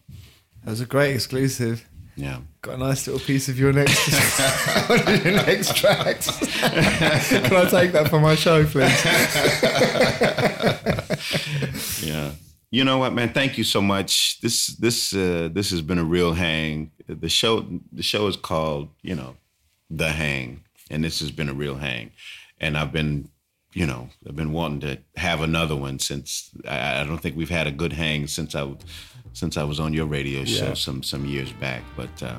That 0.64 0.70
was 0.70 0.80
a 0.80 0.86
great 0.86 1.14
exclusive. 1.14 1.84
Yeah. 2.16 2.40
Got 2.62 2.74
a 2.74 2.78
nice 2.78 3.06
little 3.06 3.20
piece 3.20 3.48
of 3.48 3.58
your 3.58 3.72
next 3.72 4.08
your 5.24 5.32
next 5.32 5.74
track. 5.74 6.20
Can 6.20 7.56
I 7.56 7.68
take 7.68 7.92
that 7.92 8.08
for 8.08 8.20
my 8.20 8.34
show, 8.36 8.64
please? 8.66 9.04
yeah. 12.06 12.32
You 12.70 12.84
know 12.84 12.98
what, 12.98 13.14
man? 13.14 13.32
Thank 13.32 13.58
you 13.58 13.64
so 13.64 13.80
much. 13.80 14.40
This 14.40 14.68
this 14.76 15.12
uh, 15.12 15.48
this 15.52 15.70
has 15.70 15.82
been 15.82 15.98
a 15.98 16.04
real 16.04 16.34
hang. 16.34 16.92
The 17.08 17.28
show 17.28 17.66
the 17.90 18.02
show 18.02 18.28
is 18.28 18.36
called 18.36 18.90
you 19.02 19.14
know, 19.16 19.36
the 19.90 20.10
hang, 20.10 20.64
and 20.90 21.02
this 21.04 21.20
has 21.20 21.30
been 21.30 21.48
a 21.48 21.54
real 21.54 21.76
hang. 21.76 22.12
And 22.60 22.76
I've 22.76 22.92
been 22.92 23.30
you 23.72 23.86
know, 23.86 24.08
I've 24.28 24.34
been 24.34 24.52
wanting 24.52 24.80
to 24.80 24.98
have 25.16 25.42
another 25.42 25.76
one 25.76 26.00
since 26.00 26.50
I, 26.68 27.00
I 27.00 27.04
don't 27.04 27.18
think 27.18 27.36
we've 27.36 27.50
had 27.50 27.66
a 27.66 27.70
good 27.70 27.92
hang 27.92 28.26
since 28.26 28.54
I 28.54 28.68
since 29.32 29.56
I 29.56 29.62
was 29.62 29.78
on 29.78 29.92
your 29.92 30.06
radio 30.06 30.44
show 30.44 30.68
yeah. 30.68 30.74
some 30.74 31.02
some 31.02 31.24
years 31.24 31.52
back. 31.52 31.82
But 31.96 32.22
uh, 32.22 32.38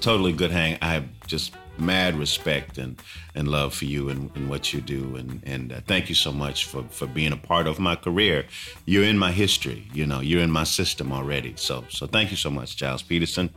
totally 0.00 0.32
good 0.32 0.50
hang. 0.50 0.78
I 0.80 0.92
have 0.92 1.06
just 1.26 1.52
mad 1.78 2.14
respect 2.16 2.78
and, 2.78 3.00
and 3.34 3.48
love 3.48 3.74
for 3.74 3.86
you 3.86 4.10
and, 4.10 4.30
and 4.36 4.48
what 4.48 4.72
you 4.72 4.80
do. 4.80 5.16
And, 5.16 5.42
and 5.44 5.72
uh, 5.72 5.80
thank 5.86 6.08
you 6.08 6.14
so 6.14 6.30
much 6.30 6.66
for, 6.66 6.84
for 6.90 7.06
being 7.06 7.32
a 7.32 7.36
part 7.36 7.66
of 7.66 7.78
my 7.78 7.96
career. 7.96 8.44
You're 8.84 9.04
in 9.04 9.18
my 9.18 9.32
history, 9.32 9.88
you 9.92 10.06
know, 10.06 10.20
you're 10.20 10.42
in 10.42 10.50
my 10.50 10.64
system 10.64 11.12
already. 11.12 11.54
So, 11.56 11.84
so 11.88 12.06
thank 12.06 12.30
you 12.30 12.36
so 12.36 12.50
much, 12.50 12.78
Gilles 12.78 13.02
Peterson, 13.02 13.48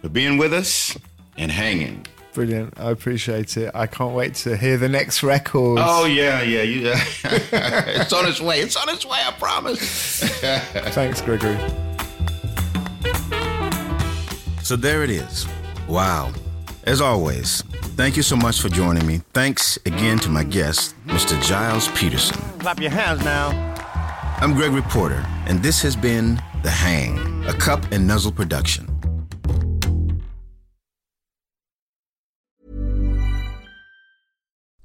for 0.00 0.08
being 0.08 0.38
with 0.38 0.52
us 0.52 0.96
and 1.36 1.50
hanging. 1.50 2.06
Brilliant. 2.34 2.80
I 2.80 2.90
appreciate 2.90 3.56
it. 3.58 3.70
I 3.74 3.86
can't 3.86 4.14
wait 4.14 4.34
to 4.36 4.56
hear 4.56 4.78
the 4.78 4.88
next 4.88 5.22
record. 5.22 5.78
Oh 5.80 6.06
yeah, 6.06 6.40
yeah. 6.42 6.62
You, 6.62 6.92
it's 7.24 8.12
on 8.12 8.26
its 8.26 8.40
way. 8.40 8.60
It's 8.60 8.76
on 8.76 8.88
its 8.88 9.04
way. 9.04 9.18
I 9.22 9.32
promise. 9.32 10.20
Thanks, 10.94 11.20
Gregory. 11.20 11.58
So 14.62 14.76
there 14.76 15.02
it 15.02 15.10
is. 15.10 15.46
Wow. 15.88 16.32
As 16.84 17.00
always, 17.00 17.62
thank 17.96 18.16
you 18.16 18.22
so 18.22 18.34
much 18.34 18.60
for 18.60 18.68
joining 18.68 19.06
me. 19.06 19.20
Thanks 19.34 19.78
again 19.86 20.18
to 20.20 20.30
my 20.30 20.42
guest, 20.42 20.94
Mr. 21.06 21.40
Gilles 21.42 21.88
Peterson. 21.96 22.40
Clap 22.58 22.80
your 22.80 22.90
hands 22.90 23.24
now. 23.24 23.50
I'm 24.40 24.54
Gregory 24.54 24.82
Porter, 24.82 25.24
and 25.46 25.62
this 25.62 25.80
has 25.82 25.94
been 25.94 26.42
The 26.64 26.70
Hang, 26.70 27.44
a 27.46 27.52
Cup 27.52 27.84
and 27.92 28.06
Nuzzle 28.08 28.32
production. 28.32 28.91